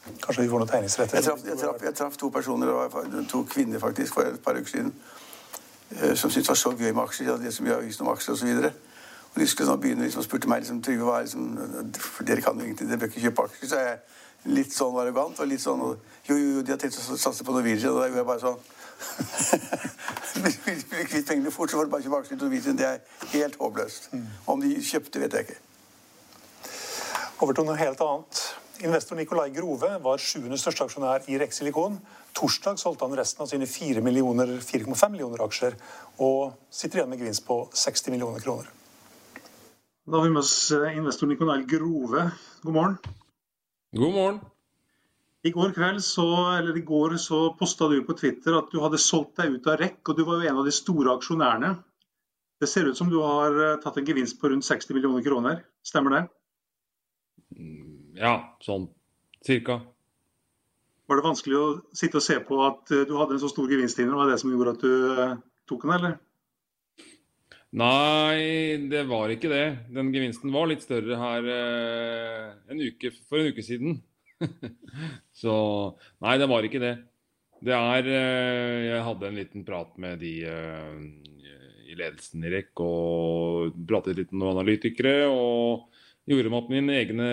Kanskje 0.08 0.44
vi 0.44 0.50
får 0.52 0.62
noen 0.62 0.72
tegningsretter? 0.72 1.18
Jeg 1.18 1.26
traff, 1.26 1.46
jeg 1.48 1.60
traff, 1.60 1.82
jeg 1.84 1.96
traff 1.96 2.18
to 2.20 2.30
personer, 2.32 3.24
to 3.32 3.44
kvinner 3.50 3.80
faktisk, 3.80 4.14
for 4.14 4.28
et 4.28 4.40
par 4.44 4.60
uker 4.60 4.70
siden, 4.70 4.94
eh, 5.96 6.14
som 6.16 6.30
syntes 6.30 6.44
det 6.44 6.54
var 6.54 6.60
så 6.62 6.76
gøy 6.76 6.92
med 6.92 7.04
aksjer. 7.04 7.26
De 7.28 7.34
hadde 7.34 7.56
så 7.56 7.66
mye 7.66 7.80
avis 7.80 8.00
om 8.04 8.12
aksjer 8.14 8.38
osv. 8.38 8.70
Og 9.38 9.42
de 9.44 9.46
skulle 9.46 9.70
sånn 9.70 9.82
begynne 9.82 10.02
liksom, 10.02 10.24
og 10.24 10.26
spurte 10.26 10.50
meg 10.50 10.64
liksom, 10.64 10.80
Trygve, 10.82 11.06
hva 11.06 11.20
er 11.20 11.28
liksom, 11.28 11.44
for 12.02 12.26
dere 12.26 12.42
kan 12.42 12.58
jo 12.58 12.66
ingenting, 12.66 12.88
dere 12.90 12.98
bør 13.04 13.12
ikke 13.12 13.22
kjøpe 13.28 13.44
aksjer. 13.46 13.70
Så 13.70 13.82
jeg 13.84 14.56
litt 14.58 14.74
sånn 14.74 14.98
arrogant 14.98 15.38
og 15.44 15.50
litt 15.52 15.62
sånn 15.62 15.84
og, 15.86 16.02
Jo, 16.26 16.34
jo, 16.36 16.48
jo, 16.56 16.64
de 16.66 16.74
har 16.74 16.80
tenkt 16.82 16.98
å 16.98 17.18
satse 17.22 17.46
på 17.46 17.54
Norwegian. 17.54 17.94
Og 17.94 18.02
da 18.02 18.08
gjorde 18.10 18.24
jeg 18.24 18.30
bare 18.32 18.42
sånn 18.42 18.60
vil 21.14 21.28
pengene 21.28 21.54
fort, 21.54 21.70
så 21.70 21.78
får 21.78 21.86
du 21.86 21.94
bare 21.94 22.06
kjøpe 22.08 22.22
aksjer 22.24 22.36
i 22.36 22.42
Norwegian. 22.42 22.80
Det 22.82 22.88
er 22.90 23.30
helt 23.36 23.60
håpløst. 23.62 24.10
Mm. 24.18 24.26
Om 24.56 24.66
de 24.66 24.72
kjøpte, 24.90 25.22
vet 25.22 25.38
jeg 25.38 25.46
ikke. 25.46 25.60
Over 27.46 27.54
til 27.54 27.70
noe 27.70 27.78
helt 27.78 28.02
annet. 28.02 28.42
Investor 28.88 29.22
Nikolai 29.22 29.52
Grove 29.54 29.92
var 30.02 30.22
sjuende 30.22 30.58
største 30.58 30.90
aksjonær 30.90 31.30
i 31.30 31.38
Rex 31.38 31.62
Silikon. 31.62 32.02
Torsdag 32.38 32.82
solgte 32.82 33.06
han 33.06 33.16
resten 33.22 33.46
av 33.46 33.54
sine 33.54 33.70
4,5 33.70 34.02
millioner, 34.06 34.58
millioner 35.14 35.46
aksjer 35.46 35.78
og 36.26 36.58
sitter 36.74 37.04
igjen 37.04 37.14
med 37.14 37.22
gevinst 37.22 37.46
på 37.46 37.64
60 37.74 38.14
millioner 38.18 38.42
kroner. 38.42 38.74
Da 40.08 40.18
har 40.18 40.24
vi 40.24 40.30
med 40.30 40.40
oss 40.40 40.72
eh, 40.72 40.98
investor 40.98 41.28
Nikonel 41.28 41.66
Grove. 41.68 42.30
God 42.62 42.74
morgen. 42.74 42.94
God 43.92 44.14
morgen. 44.14 44.38
I 45.44 45.52
går 45.52 45.74
kveld 45.76 46.00
så, 46.04 46.28
eller 46.58 46.78
i 46.78 46.84
går 46.88 47.18
så 47.20 47.40
posta 47.60 47.90
du 47.92 47.98
på 48.08 48.16
Twitter 48.16 48.56
at 48.56 48.72
du 48.72 48.80
hadde 48.80 49.02
solgt 49.04 49.36
deg 49.42 49.58
ut 49.58 49.68
av 49.68 49.76
REC, 49.82 49.98
og 50.08 50.16
du 50.16 50.24
var 50.24 50.40
jo 50.40 50.48
en 50.48 50.62
av 50.62 50.70
de 50.70 50.74
store 50.76 51.12
aksjonærene. 51.12 51.74
Det 52.64 52.70
ser 52.72 52.88
ut 52.88 52.96
som 52.96 53.12
du 53.12 53.18
har 53.20 53.60
eh, 53.66 53.74
tatt 53.84 54.00
en 54.00 54.08
gevinst 54.08 54.40
på 54.40 54.48
rundt 54.54 54.64
60 54.70 54.96
millioner 54.96 55.26
kroner. 55.28 55.60
Stemmer 55.84 56.16
det? 56.16 56.24
Mm, 57.60 58.16
ja, 58.22 58.34
sånn 58.64 58.88
cirka. 59.44 59.82
Var 61.12 61.20
det 61.20 61.28
vanskelig 61.28 61.60
å 61.60 61.68
sitte 61.92 62.22
og 62.22 62.28
se 62.30 62.40
på 62.48 62.62
at 62.64 62.96
eh, 62.96 63.04
du 63.12 63.18
hadde 63.20 63.36
en 63.36 63.44
så 63.44 63.52
stor 63.52 63.76
gevinst 63.76 64.00
inne? 64.00 64.16
Var 64.16 64.32
det 64.32 64.38
det 64.38 64.46
som 64.46 64.56
gjorde 64.56 64.78
at 64.78 64.88
du 64.88 65.44
tok 65.68 65.84
den, 65.84 65.98
eller? 66.00 66.16
Nei, 67.76 68.80
det 68.88 69.04
var 69.10 69.32
ikke 69.34 69.50
det. 69.52 69.66
Den 69.92 70.14
gevinsten 70.16 70.54
var 70.56 70.70
litt 70.70 70.86
større 70.86 71.18
her 71.20 71.48
eh, 71.52 72.44
en 72.72 72.80
uke, 72.80 73.12
for 73.28 73.42
en 73.42 73.52
uke 73.52 73.64
siden. 73.66 73.98
Så 75.42 75.54
nei, 76.24 76.38
det 76.40 76.48
var 76.48 76.64
ikke 76.64 76.80
det. 76.80 76.94
Det 77.60 77.74
er 77.76 78.08
eh, 78.08 78.86
Jeg 78.88 79.04
hadde 79.04 79.28
en 79.28 79.40
liten 79.42 79.66
prat 79.68 79.92
med 80.00 80.22
de 80.24 80.32
i 81.88 81.96
ledelsen 81.96 82.44
i 82.44 82.52
REC 82.52 82.80
og 82.84 83.76
pratet 83.88 84.16
litt 84.16 84.32
med 84.32 84.46
noen 84.46 84.62
analytikere. 84.62 85.28
Og 85.28 85.92
gjorde 86.28 86.52
meg 86.54 86.62
opp 86.62 86.72
mine 86.72 86.96
egne 87.02 87.28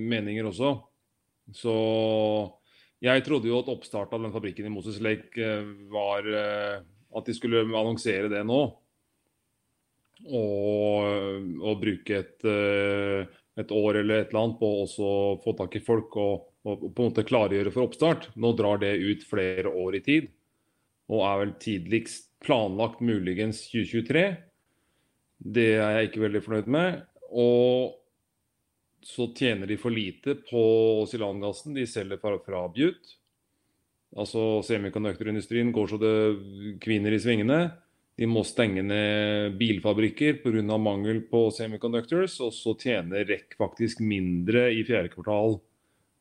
meninger 0.00 0.48
også. 0.48 0.78
Så 1.52 1.74
jeg 3.04 3.24
trodde 3.26 3.50
jo 3.50 3.60
at 3.60 3.68
oppstart 3.68 4.16
av 4.16 4.24
den 4.24 4.32
fabrikken 4.32 4.68
i 4.68 4.72
Moses 4.72 4.96
Lake 5.04 5.58
var 5.92 6.28
at 6.28 7.28
de 7.28 7.36
skulle 7.36 7.66
annonsere 7.68 8.32
det 8.32 8.40
nå. 8.48 8.62
Og, 10.24 11.50
og 11.60 11.80
bruke 11.82 12.16
et, 12.16 12.44
et, 12.44 13.72
år 13.76 13.98
eller 14.00 14.22
et 14.22 14.30
eller 14.30 14.40
annet 14.40 14.60
på 14.60 14.70
å 14.80 14.86
få 15.42 15.52
tak 15.58 15.76
i 15.76 15.82
folk 15.84 16.16
og, 16.16 16.46
og, 16.64 16.86
på 16.86 17.04
en 17.04 17.10
måte 17.10 17.26
klargjøre 17.28 17.72
for 17.74 17.84
oppstart. 17.84 18.30
Nå 18.40 18.54
drar 18.56 18.80
det 18.80 18.94
ut 19.02 19.26
flere 19.28 19.68
år 19.68 19.98
i 19.98 20.04
tid, 20.06 20.30
og 21.12 21.26
er 21.28 21.42
vel 21.42 21.52
tidligst 21.60 22.30
planlagt 22.44 23.02
muligens 23.04 23.66
2023. 23.72 24.24
Det 25.44 25.68
er 25.76 25.98
jeg 25.98 26.08
ikke 26.08 26.24
veldig 26.24 26.42
fornøyd 26.44 26.72
med. 26.72 27.04
Og 27.34 27.98
så 29.04 29.28
tjener 29.36 29.68
de 29.68 29.76
for 29.80 29.92
lite 29.92 30.38
på 30.48 30.64
silangassen 31.10 31.76
de 31.76 31.84
selger 31.88 32.20
fra, 32.22 32.38
fra 32.40 32.64
Bjut. 32.72 33.16
Altså 34.14 34.62
Semikonduktorindustrien 34.64 35.72
går 35.74 35.90
så 35.90 35.98
det 36.00 36.14
kvinner 36.82 37.12
i 37.12 37.20
svingene. 37.20 37.58
De 38.14 38.28
må 38.30 38.44
stenge 38.46 38.82
ned 38.86 39.56
bilfabrikker 39.58 40.38
pga. 40.44 40.78
mangel 40.78 41.22
på 41.30 41.48
semiconductors. 41.50 42.38
Og 42.40 42.52
så 42.54 42.74
tjener 42.78 43.26
REC 43.26 43.56
faktisk 43.58 44.00
mindre 44.00 44.68
i 44.72 44.84
fjerde 44.86 45.10
kvartal 45.14 45.58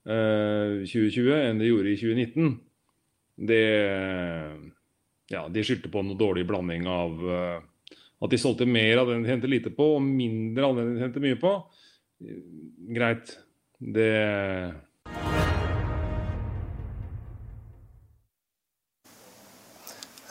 eh, 0.07 0.81
2020 0.89 1.35
enn 1.38 1.62
de 1.62 1.69
gjorde 1.69 1.93
i 1.93 2.00
2019. 2.01 2.55
Det 3.50 3.65
Ja, 5.31 5.47
de 5.50 5.63
skyldte 5.65 5.89
på 5.89 6.01
noe 6.05 6.17
dårlig 6.19 6.43
blanding 6.45 6.83
av 6.89 7.21
eh, 7.29 7.62
at 8.23 8.31
de 8.31 8.39
solgte 8.39 8.67
mer 8.69 9.01
av 9.01 9.09
den 9.09 9.23
de 9.23 9.31
tjente 9.31 9.50
lite 9.50 9.71
på, 9.73 9.95
og 9.97 10.03
mindre 10.05 10.67
av 10.67 10.77
den 10.77 10.93
de 10.93 11.01
tjente 11.01 11.23
mye 11.23 11.39
på. 11.39 11.53
Greit. 12.95 13.33
Det 13.83 14.13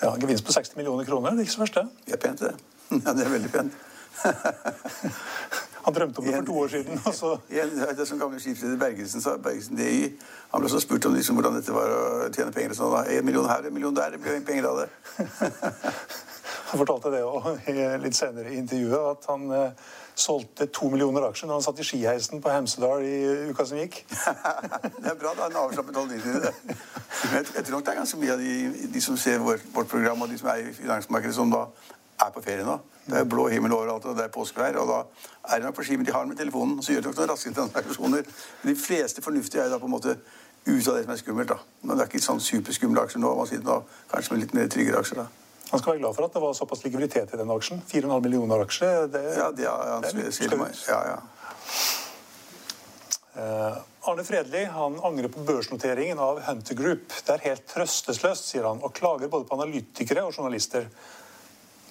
Ja, 0.02 0.16
Gevinst 0.18 0.47
på 0.47 0.52
60 0.52 0.76
millioner 0.76 1.04
kroner, 1.04 1.30
det 1.30 1.44
er 1.44 1.47
ikke 1.47 1.54
så 1.54 1.61
verst, 1.62 1.76
det. 1.78 1.88
Det 2.06 2.14
er 2.16 2.23
pent, 2.25 2.40
det. 2.42 2.54
Ja, 2.90 3.12
det 3.14 3.23
er 3.23 3.28
veldig 3.30 3.50
pent. 3.52 3.76
han 5.85 5.94
drømte 5.94 6.18
om 6.18 6.26
det 6.26 6.35
for 6.35 6.49
to 6.49 6.56
år 6.59 6.73
siden. 6.73 7.00
Og 7.06 7.14
så... 7.14 7.30
En, 7.62 7.71
det 7.78 8.00
er 8.00 8.09
som 8.11 8.18
gamle 8.18 8.40
skipsleder 8.42 8.80
Bergesen 8.80 9.23
sa. 9.23 9.37
Bergesen 9.38 9.78
DI. 9.78 10.11
Han 10.50 10.61
ble 10.62 10.71
også 10.71 10.82
spurt 10.82 11.06
om 11.06 11.14
liksom, 11.14 11.38
hvordan 11.38 11.54
dette 11.59 11.75
var 11.75 11.94
å 11.94 12.02
tjene 12.35 12.54
penger. 12.54 12.75
og 12.75 12.80
Sånn, 12.80 13.14
en 13.14 13.28
million 13.28 13.47
her, 13.47 13.68
en 13.68 13.75
million 13.78 13.94
der. 13.94 14.16
Det 14.16 14.23
blir 14.25 14.42
penger 14.47 14.68
av 14.73 14.82
det. 14.82 14.88
han 16.73 16.82
fortalte 16.82 17.14
det 17.14 17.23
også 17.23 17.56
litt 18.02 18.18
senere 18.18 18.50
i 18.50 18.59
intervjuet, 18.59 19.06
at 19.14 19.30
han 19.30 19.49
eh, 19.54 19.90
solgte 20.14 20.66
to 20.66 20.88
millioner 20.92 21.25
aksjer 21.28 21.49
når 21.49 21.61
han 21.61 21.64
satt 21.64 21.81
i 21.81 21.87
skiheisen 21.87 22.42
på 22.42 22.52
Hemsedal 22.52 23.04
i 23.07 23.49
uka 23.50 23.66
som 23.69 23.81
gikk. 23.81 24.02
det 25.02 25.11
er 25.12 25.19
bra. 25.19 25.33
da, 25.38 25.49
En 25.49 25.59
avslappet 25.64 25.97
holdning 25.97 26.23
til 26.23 26.38
det. 26.42 26.52
Men 26.66 27.38
jeg, 27.40 27.64
tror 27.64 27.76
nok 27.76 27.87
det 27.87 27.95
er 27.95 28.00
ganske 28.02 28.21
mye 28.21 28.37
av 28.37 28.45
de, 28.45 28.54
de 28.95 29.02
som 29.04 29.16
ser 29.16 29.42
vårt, 29.42 29.64
vårt 29.75 29.88
program, 29.88 30.23
og 30.23 30.31
de 30.31 30.38
som 30.38 30.52
er 30.52 30.62
i 30.66 30.75
finansmarkedet, 30.76 31.35
som 31.35 31.52
da 31.52 31.66
er 32.23 32.31
på 32.35 32.45
ferie 32.45 32.66
nå. 32.66 32.78
Det 33.07 33.19
er 33.19 33.26
blå 33.26 33.49
himmel 33.50 33.75
overalt, 33.75 34.04
og 34.07 34.16
det 34.19 34.28
er 34.28 34.35
påskevær. 34.35 34.78
Og 34.83 34.90
da 34.92 35.00
er 35.49 35.59
det 35.59 35.66
nok 35.66 35.81
på 35.81 35.87
ski, 35.88 35.97
men 35.97 36.07
de 36.07 36.14
har 36.14 36.26
med 36.28 36.38
telefonen, 36.38 36.83
så 36.83 36.95
gjør 36.95 37.07
de 37.07 37.11
nok 37.11 37.19
noen 37.19 37.33
raske 37.33 37.54
transaksjoner. 37.57 38.33
De 38.62 38.76
fleste 38.78 39.25
fornuftige 39.25 39.64
er 39.64 39.73
da 39.73 39.81
på 39.83 39.90
en 39.90 39.97
måte 39.97 40.16
ut 40.66 40.88
av 40.88 40.95
det 40.95 41.04
som 41.04 41.14
er 41.14 41.23
skummelt. 41.23 41.49
da. 41.49 41.59
Men 41.83 41.97
det 41.97 42.04
er 42.04 42.12
ikke 42.12 42.23
sånn 42.23 42.42
superskumle 42.42 43.02
aksjer 43.02 43.23
nå. 43.23 43.33
Man 43.38 43.50
sitter 43.50 43.66
nå 43.66 43.81
kanskje 44.12 44.35
med 44.35 44.45
litt 44.45 44.54
mer 44.59 44.71
tryggere 44.71 45.02
aksjer 45.02 45.25
da. 45.25 45.31
Han 45.73 45.81
skal 45.81 45.95
være 45.95 46.02
glad 46.02 46.17
for 46.17 46.29
at 46.29 46.35
det 46.37 46.41
var 46.43 46.52
såpass 46.52 46.83
likviditet 46.85 47.31
i 47.33 47.38
den 47.41 47.50
aksjen. 47.50 47.79
4,5 47.88 48.21
millioner 48.21 48.61
aksjer. 48.61 49.07
Det, 49.09 49.23
ja, 49.38 49.47
det 49.57 49.64
er, 49.64 49.87
han 49.88 50.05
det 50.05 50.29
er 50.45 50.59
meg. 50.61 50.76
Ja, 50.85 50.99
ja. 51.14 51.21
Uh, 53.33 53.79
Arne 54.11 54.26
Fredli 54.29 54.67
han 54.69 54.99
angrer 55.00 55.33
på 55.33 55.41
børsnoteringen 55.49 56.21
av 56.21 56.43
Hunter 56.45 56.76
Group. 56.76 57.17
Det 57.25 57.33
er 57.33 57.45
helt 57.47 57.64
trøstesløst, 57.71 58.50
sier 58.52 58.69
han, 58.69 58.83
og 58.85 58.93
klager 58.93 59.33
både 59.33 59.49
på 59.49 59.57
analytikere 59.57 60.26
og 60.29 60.37
journalister. 60.37 60.91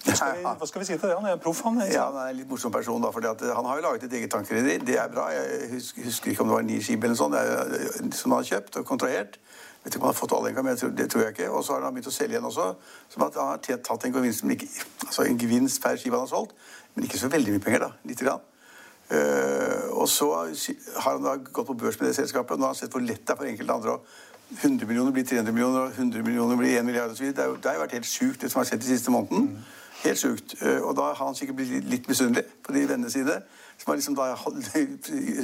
Hva 0.05 0.13
skal, 0.13 0.37
vi, 0.37 0.45
hva 0.45 0.67
skal 0.69 0.83
vi 0.83 0.85
si 0.91 0.93
til 0.93 1.07
det? 1.07 1.17
Han 1.17 1.25
er 1.31 1.39
en 1.39 1.41
proff, 1.41 1.63
han. 1.65 1.81
Ja, 1.89 2.05
han 2.11 2.19
er 2.21 2.35
en 2.35 2.37
litt 2.37 2.49
morsom 2.53 2.73
person. 2.73 3.01
da, 3.01 3.09
for 3.09 3.25
Han 3.25 3.69
har 3.71 3.81
jo 3.81 3.87
laget 3.87 4.05
et 4.05 4.13
eget 4.19 4.31
tankrederi. 4.33 4.77
Det 4.85 4.99
er 5.01 5.09
bra. 5.09 5.31
Jeg 5.33 5.73
husker, 5.73 6.05
husker 6.05 6.31
ikke 6.31 6.45
om 6.45 6.53
det 6.53 6.59
var 6.59 6.69
ni 6.69 6.77
skip 6.85 7.01
eller 7.01 7.17
noe 7.17 7.23
sånt 7.25 8.17
som 8.21 8.33
han 8.33 8.43
har 8.43 8.49
kjøpt 8.53 8.77
og 8.81 8.85
kontrahert 8.85 9.41
vet 9.83 9.95
ikke 9.95 10.01
om 10.01 10.07
han 10.07 10.13
har 10.13 10.19
fått 10.19 10.33
all 10.37 10.63
men 10.63 10.77
tror, 10.77 10.89
det 10.89 11.09
tror 11.09 11.23
jeg 11.23 11.35
ikke. 11.35 11.49
Og 11.49 11.63
så 11.65 11.73
har 11.73 11.81
han 11.81 11.93
begynt 11.93 12.07
å 12.07 12.13
selge 12.13 12.35
igjen 12.35 12.45
også. 12.45 12.67
Som 13.09 13.25
at 13.25 13.37
han 13.39 13.51
har 13.53 13.81
tatt 13.87 14.05
en 14.05 14.13
gevinst, 14.13 14.43
ikke, 14.43 14.69
altså 15.07 15.25
en 15.25 15.39
gevinst 15.41 15.81
per 15.81 15.97
skive 15.97 16.19
han 16.19 16.27
har 16.27 16.31
solgt, 16.31 16.55
men 16.95 17.05
ikke 17.07 17.17
så 17.17 17.29
veldig 17.33 17.55
mye 17.55 17.63
penger, 17.63 17.87
da. 17.87 17.91
Lite 18.05 18.27
grann. 18.27 18.47
Uh, 19.11 19.89
og 19.99 20.07
så 20.09 20.27
har 20.31 21.17
han 21.17 21.23
da 21.25 21.35
gått 21.43 21.67
på 21.67 21.73
børs 21.73 21.97
med 21.99 22.07
det 22.07 22.15
selskapet, 22.15 22.53
og 22.55 22.61
nå 22.61 22.69
har 22.69 22.75
han 22.75 22.79
sett 22.79 22.93
hvor 22.93 23.03
lett 23.03 23.25
det 23.25 23.33
er 23.33 23.39
for 23.41 23.49
enkelte 23.49 23.75
andre 23.75 23.97
å 23.97 24.03
100 24.51 24.87
millioner 24.87 25.11
blir 25.15 25.23
300 25.23 25.51
millioner, 25.55 25.79
og 25.79 25.97
100 25.97 26.23
millioner 26.23 26.57
blir 26.59 26.77
1 26.79 26.85
milliard 26.85 27.11
osv. 27.11 27.25
Det, 27.31 27.35
det 27.35 27.69
har 27.69 27.77
jo 27.77 27.83
vært 27.85 27.95
helt 27.97 28.07
sjukt, 28.07 28.41
det 28.41 28.51
som 28.51 28.59
har 28.59 28.67
skjedd 28.67 28.83
de 28.83 28.89
siste 28.89 29.11
måneden. 29.11 29.47
Mm. 29.47 29.91
Helt 30.03 30.19
sjukt. 30.19 30.55
Uh, 30.61 30.79
og 30.79 30.95
da 30.99 31.09
har 31.11 31.25
han 31.25 31.37
sikkert 31.39 31.59
blitt 31.59 31.89
litt 31.89 32.09
misunnelig 32.11 32.43
på 32.63 32.75
de 32.75 32.85
vennene 32.85 33.11
sine 33.11 33.39
som 33.81 33.91
har 33.91 33.95
liksom 33.95 34.15
da, 34.15 34.35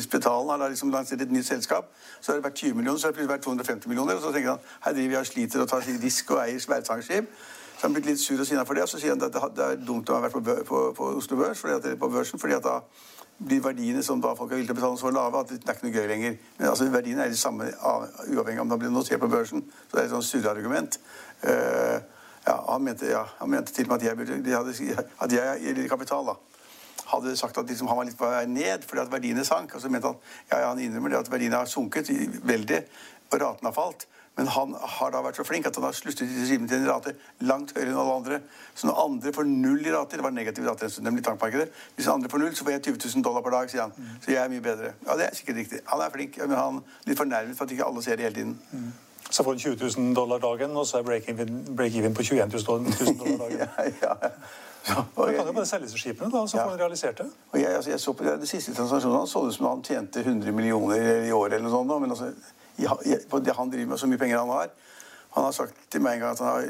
Spetalen 0.02 0.50
har 0.50 0.58
da 0.58 0.68
liksom 0.70 0.92
lansert 0.92 1.22
et 1.22 1.32
nytt 1.32 1.46
selskap. 1.46 1.90
Så 2.22 2.32
har 2.32 2.38
det 2.38 2.46
vært 2.46 2.56
20 2.62 2.74
millioner, 2.74 3.00
så 3.00 3.08
har 3.08 3.12
det 3.12 3.18
plutselig 3.18 3.34
vært 3.34 3.44
250 3.44 3.90
millioner. 3.90 4.16
Og 4.16 4.22
så 4.22 4.32
tenker 4.32 4.50
han 4.50 4.60
her 4.84 4.94
driver 4.94 5.16
jeg 5.16 5.20
og 5.20 5.30
sliter 5.32 5.62
og 5.62 5.70
tar 5.70 5.88
risk 6.04 6.32
og 6.32 6.42
eier 6.44 6.66
verdensarvskip. 6.70 7.32
Så 7.78 7.82
han 7.82 7.94
blitt 7.94 8.06
litt 8.06 8.20
sur 8.22 8.40
og 8.40 8.46
sinna 8.46 8.66
for 8.66 8.78
det. 8.78 8.84
Og 8.84 8.90
så 8.90 9.00
sier 9.02 9.16
han 9.16 9.24
at 9.26 9.58
det 9.58 9.66
er 9.66 9.80
dumt 9.88 10.10
å 10.10 10.20
ha 10.20 10.22
vært 10.28 10.38
på, 10.38 10.58
på, 10.70 10.82
på 10.98 11.08
Oslo 11.18 11.38
Børs, 11.38 11.62
fordi 11.62 11.80
at, 11.80 12.00
på 12.00 12.10
børsen, 12.14 12.42
fordi 12.42 12.58
at 12.60 12.66
da 12.66 12.78
blir 13.38 13.62
verdiene 13.62 14.04
som 14.06 14.22
da 14.22 14.36
folk 14.38 14.52
er 14.52 14.60
villige 14.62 14.74
til 14.74 14.78
å 14.78 14.80
betale 14.82 15.00
så 15.02 15.14
lave 15.14 15.42
at 15.42 15.52
det 15.54 15.58
er 15.62 15.78
ikke 15.78 15.88
noe 15.88 15.96
gøy 15.98 16.08
lenger. 16.12 16.38
Men 16.60 16.70
altså, 16.70 16.90
verdiene 16.94 17.26
er 17.26 17.34
de 17.34 17.38
samme 17.38 17.72
uavhengig 17.74 18.60
av 18.62 18.66
om 18.66 18.76
det 18.76 18.80
blir 18.84 18.94
notert 18.94 19.22
på 19.22 19.32
børsen. 19.34 19.66
Så 19.88 19.96
det 19.96 20.04
er 20.04 20.12
et 20.12 20.14
sånt 20.14 20.30
surreargument. 20.30 21.00
Uh, 21.42 21.98
ja, 22.46 22.60
han 22.70 22.86
mente, 22.86 23.10
ja, 23.10 23.24
han 23.42 23.50
mente 23.50 23.74
til 23.74 23.90
og 23.90 23.96
med 23.96 23.98
at 23.98 24.08
jeg, 24.08 24.18
burde, 24.18 25.02
at 25.26 25.34
jeg 25.34 25.74
gir 25.74 25.90
kapital. 25.90 26.34
da 26.34 26.57
hadde 27.14 27.38
sagt 27.40 27.58
at 27.58 27.70
liksom, 27.70 27.88
han 27.92 28.00
var 28.00 28.08
litt 28.10 28.20
på 28.20 28.30
vei 28.30 28.44
ned 28.52 28.86
fordi 28.88 29.04
at 29.04 29.12
verdiene 29.12 29.46
sank. 29.48 29.76
Og 29.76 29.84
så 29.84 29.92
mente 29.92 30.12
han 30.12 30.20
ja, 30.52 30.60
ja, 30.60 30.68
han 30.70 30.84
innrømmer 30.84 31.16
det 31.16 31.24
at 31.24 31.32
verdiene 31.32 31.62
har 31.62 31.72
sunket 31.72 32.12
veldig, 32.48 32.84
og 33.32 33.42
raten 33.42 33.70
har 33.70 33.76
falt. 33.76 34.08
Men 34.38 34.48
han 34.54 34.76
har 34.78 35.14
da 35.14 35.24
vært 35.26 35.40
så 35.40 35.44
flink 35.48 35.66
at 35.66 35.78
han 35.80 35.88
har 35.88 35.96
sluttet 35.98 36.30
regimet 36.30 36.70
til 36.70 36.84
en 36.84 36.92
rate 36.92 37.16
langt 37.50 37.72
høyere 37.74 37.90
enn 37.90 37.98
alle 37.98 38.18
andre. 38.20 38.38
Så 38.78 38.86
når 38.86 39.00
andre 39.02 39.34
får 39.34 39.48
null 39.50 39.82
i 39.82 39.94
rater 39.96 40.22
Det 40.22 40.26
var 40.28 40.36
negativ 40.36 40.68
rate 40.68 40.86
en 40.86 40.94
stund, 40.94 41.08
nemlig 41.10 41.24
tankmarkedet. 41.26 41.72
Hvis 41.96 42.10
andre 42.14 42.30
får 42.30 42.44
null, 42.44 42.54
så 42.56 42.68
får 42.68 42.76
jeg 42.76 42.84
20 42.92 43.00
000 43.16 43.26
dollar 43.26 43.42
per 43.42 43.56
dag, 43.56 43.72
sier 43.72 43.88
han. 43.88 43.96
Mm. 43.98 44.14
Så 44.22 44.32
jeg 44.32 44.44
er 44.44 44.54
mye 44.54 44.66
bedre. 44.68 44.94
Ja, 45.08 45.18
det 45.18 45.26
er 45.26 45.36
sikkert 45.40 45.58
riktig. 45.64 45.82
Han 45.90 46.06
er 46.06 46.14
flink, 46.14 46.38
men 46.44 46.56
han 46.58 46.80
er 46.84 47.10
litt 47.10 47.22
fornærmet 47.24 47.58
for 47.58 47.66
at 47.66 47.74
ikke 47.74 47.90
alle 47.90 48.06
ser 48.06 48.22
det 48.22 48.30
hele 48.30 48.38
tiden. 48.38 48.54
Mm. 48.72 48.94
Så 49.30 49.44
får 49.44 49.58
han 49.58 49.66
20 49.66 49.90
000 49.98 50.16
dollar 50.16 50.46
dagen, 50.46 50.78
og 50.78 50.86
så 50.88 51.02
er 51.02 51.10
break-even 51.10 51.58
break 51.76 51.98
på 52.16 52.30
21 52.30 52.54
000 52.54 53.18
dollar 53.18 53.42
dagen. 53.42 53.58
ja, 54.06 54.14
ja. 54.22 54.32
Ja, 54.88 55.04
og 55.04 55.32
kan 55.36 55.50
jo 55.50 55.54
bare 55.56 55.68
selge 55.68 55.90
skipene, 56.00 56.30
da, 56.32 56.44
så 56.48 56.58
ja. 56.58 56.64
får 56.64 56.74
han 56.74 56.80
realisert 56.80 57.18
det. 57.20 57.28
Og 57.52 57.60
jeg, 57.60 57.76
altså, 57.76 57.92
jeg 57.92 58.00
så 58.00 58.14
på 58.16 58.24
det, 58.28 58.36
det 58.42 58.50
siste 58.50 58.76
transaksjonen 58.78 59.18
han 59.20 59.28
så 59.28 59.42
det 59.44 59.52
ut 59.52 59.58
som 59.58 59.68
han 59.68 59.84
tjente 59.84 60.24
100 60.24 60.56
millioner 60.56 61.28
i 61.28 61.34
året 61.36 61.58
eller 61.58 61.68
noe 61.68 61.76
sånt. 61.76 61.96
Men 62.02 62.16
altså, 62.16 62.32
jeg, 62.80 63.20
på 63.30 63.42
det 63.44 63.56
han 63.58 63.74
driver 63.74 63.92
med, 63.92 64.00
så 64.00 64.08
mye 64.08 64.22
penger 64.22 64.40
han 64.40 64.54
har 64.56 64.72
Han 65.38 65.46
har 65.46 65.54
sagt 65.54 65.74
til 65.94 66.02
meg 66.02 66.18
en 66.18 66.24
gang 66.24 66.32
at 66.34 66.40
han 66.42 66.48
har 66.48 66.64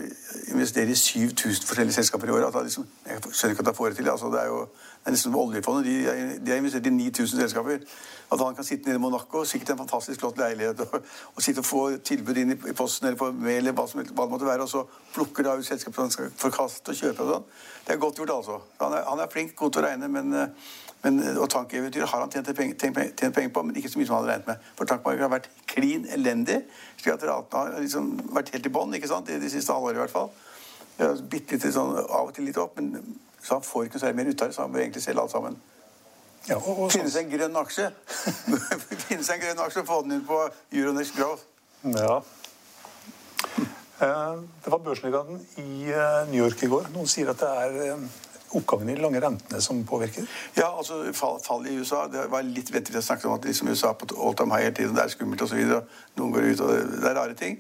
investert 0.51 0.89
i 0.91 0.95
7000 0.99 1.67
forskjellige 1.69 1.95
selskaper 1.95 2.27
i 2.27 2.33
året. 2.35 2.49
At 2.49 2.57
han 2.59 2.65
liksom, 2.67 2.87
jeg 3.07 3.21
skjønner 3.31 3.53
ikke 3.55 3.63
at 3.63 3.69
han 3.71 3.77
får 3.77 3.87
det 3.93 3.95
til. 4.01 4.09
Altså, 4.11 4.31
det 4.33 4.41
er 4.41 4.49
jo 4.51 4.57
det 4.61 5.11
er 5.11 5.15
liksom 5.15 5.35
oljefondet. 5.39 5.85
De, 5.85 6.39
de 6.45 6.51
har 6.51 6.57
investert 6.59 6.85
i 6.85 6.89
9000 6.89 7.39
selskaper. 7.39 7.77
At 8.31 8.43
han 8.43 8.55
kan 8.55 8.67
sitte 8.67 8.89
nede 8.89 8.99
i 8.99 8.99
Monaco, 8.99 9.43
sikkert 9.47 9.69
en 9.69 9.77
fantastisk 9.77 10.19
flott 10.19 10.37
leilighet, 10.37 10.79
og, 10.79 11.01
og 11.35 11.41
sitte 11.45 11.63
og 11.63 11.65
få 11.65 11.83
tilbud 12.09 12.41
inn 12.41 12.51
i, 12.51 12.57
i 12.69 12.75
posten 12.75 13.07
eller 13.07 13.19
på 13.21 13.29
mail 13.31 13.61
eller 13.61 13.77
hva, 13.77 13.85
som, 13.87 14.01
hva 14.03 14.25
det 14.25 14.33
måtte 14.33 14.49
være, 14.49 14.65
og 14.67 14.69
så 14.69 14.83
plukker 15.15 15.47
da 15.47 15.53
ut 15.55 15.63
selskapet 15.65 16.01
han 16.03 16.11
skal 16.11 16.33
forkaste 16.35 16.91
og 16.91 16.99
kjøpe 16.99 17.23
og 17.23 17.31
sånn. 17.31 17.47
Det 17.87 17.95
er 17.95 18.01
godt 18.03 18.19
gjort, 18.19 18.35
altså. 18.35 18.59
Han 18.81 18.97
er, 18.97 19.07
han 19.07 19.23
er 19.23 19.31
flink, 19.31 19.55
god 19.55 19.77
til 19.77 19.85
å 19.85 19.87
regne, 19.87 20.11
men, 20.11 20.35
men 21.03 21.21
og 21.37 21.45
tankeeventyret 21.53 22.09
har 22.09 22.23
han 22.23 22.31
tjent 22.33 22.49
penger, 22.57 23.49
på, 23.53 23.63
men 23.63 23.77
ikke 23.77 23.91
så 23.93 23.99
mye 23.99 24.07
som 24.09 24.17
han 24.17 24.23
hadde 24.23 24.33
regnet 24.33 24.49
med. 24.49 24.67
For 24.79 24.89
tankmarkedet 24.89 25.27
har 25.27 25.33
vært 25.35 25.49
klin 25.69 26.07
elendig. 26.13 26.63
slik 26.97 27.13
at 27.13 27.25
ratene 27.29 27.75
har 27.75 27.85
liksom 27.85 28.09
vært 28.33 28.51
helt 28.55 28.65
i 28.65 28.73
bånn 28.73 28.95
de, 28.95 29.39
de 29.39 29.51
siste 29.53 29.73
halvåret 29.73 29.99
i 29.99 30.03
hvert 30.05 30.15
fall. 30.15 30.31
Bitte 31.29 31.55
litt 31.55 31.73
sånn, 31.73 31.93
av 32.01 32.31
og 32.31 32.33
til 32.35 32.49
litt 32.49 32.57
opp, 32.57 32.79
men 32.81 33.17
så 33.43 33.59
han 33.59 33.63
får 33.63 33.87
ikke 33.87 33.99
særlig 34.01 34.17
mer 34.19 34.31
ut 34.31 34.41
av 34.41 34.49
det, 34.49 34.55
så 34.55 34.65
han 34.65 34.73
bør 34.73 34.83
egentlig 34.83 35.03
selge 35.05 35.21
alt 35.21 35.31
sammen. 35.31 35.59
Ja, 36.47 36.57
og, 36.57 36.79
og 36.79 36.91
Finnes 36.91 37.15
en 37.19 37.29
grønn 37.29 37.59
aksje? 37.59 37.91
Finnes 39.07 39.29
en 39.29 39.41
grønn 39.43 39.61
aksje, 39.67 39.83
og 39.83 39.87
få 39.87 40.01
den 40.03 40.17
inn 40.17 40.25
på 40.27 40.39
Euronex 40.73 41.13
Growth. 41.15 41.45
Ja. 41.93 42.17
Eh, 44.03 44.33
det 44.63 44.73
var 44.73 44.83
børsnedgangen 44.83 45.39
i 45.63 45.91
eh, 45.91 46.23
New 46.31 46.41
York 46.43 46.63
i 46.63 46.71
går. 46.71 46.89
Noen 46.93 47.09
sier 47.09 47.31
at 47.31 47.41
det 47.41 47.49
er 47.63 47.77
eh, 47.85 48.03
oppgangen 48.57 48.89
i 48.91 48.95
de 48.97 49.03
lange 49.03 49.21
rentene 49.23 49.61
som 49.63 49.79
påvirker? 49.87 50.27
Ja, 50.57 50.69
altså 50.69 50.99
fallet 51.15 51.45
fall 51.45 51.67
i 51.69 51.75
USA 51.77 52.05
Det 52.11 52.27
var 52.31 52.45
litt 52.45 52.71
vettig 52.73 52.95
å 52.97 53.03
snakke 53.05 53.29
om 53.29 53.35
at 53.37 53.45
liksom 53.47 53.69
USA 53.71 53.93
på 53.93 54.09
all 54.15 54.35
time 54.37 54.55
high 54.55 54.67
hele 54.67 54.77
tiden, 54.79 54.95
det 54.97 55.05
er 55.05 55.13
skummelt 55.13 55.43
osv. 55.45 55.61
Noen 56.17 56.33
går 56.35 56.49
ut, 56.51 56.65
og 56.65 56.73
det 56.97 57.11
er 57.11 57.17
rare 57.19 57.37
ting. 57.37 57.59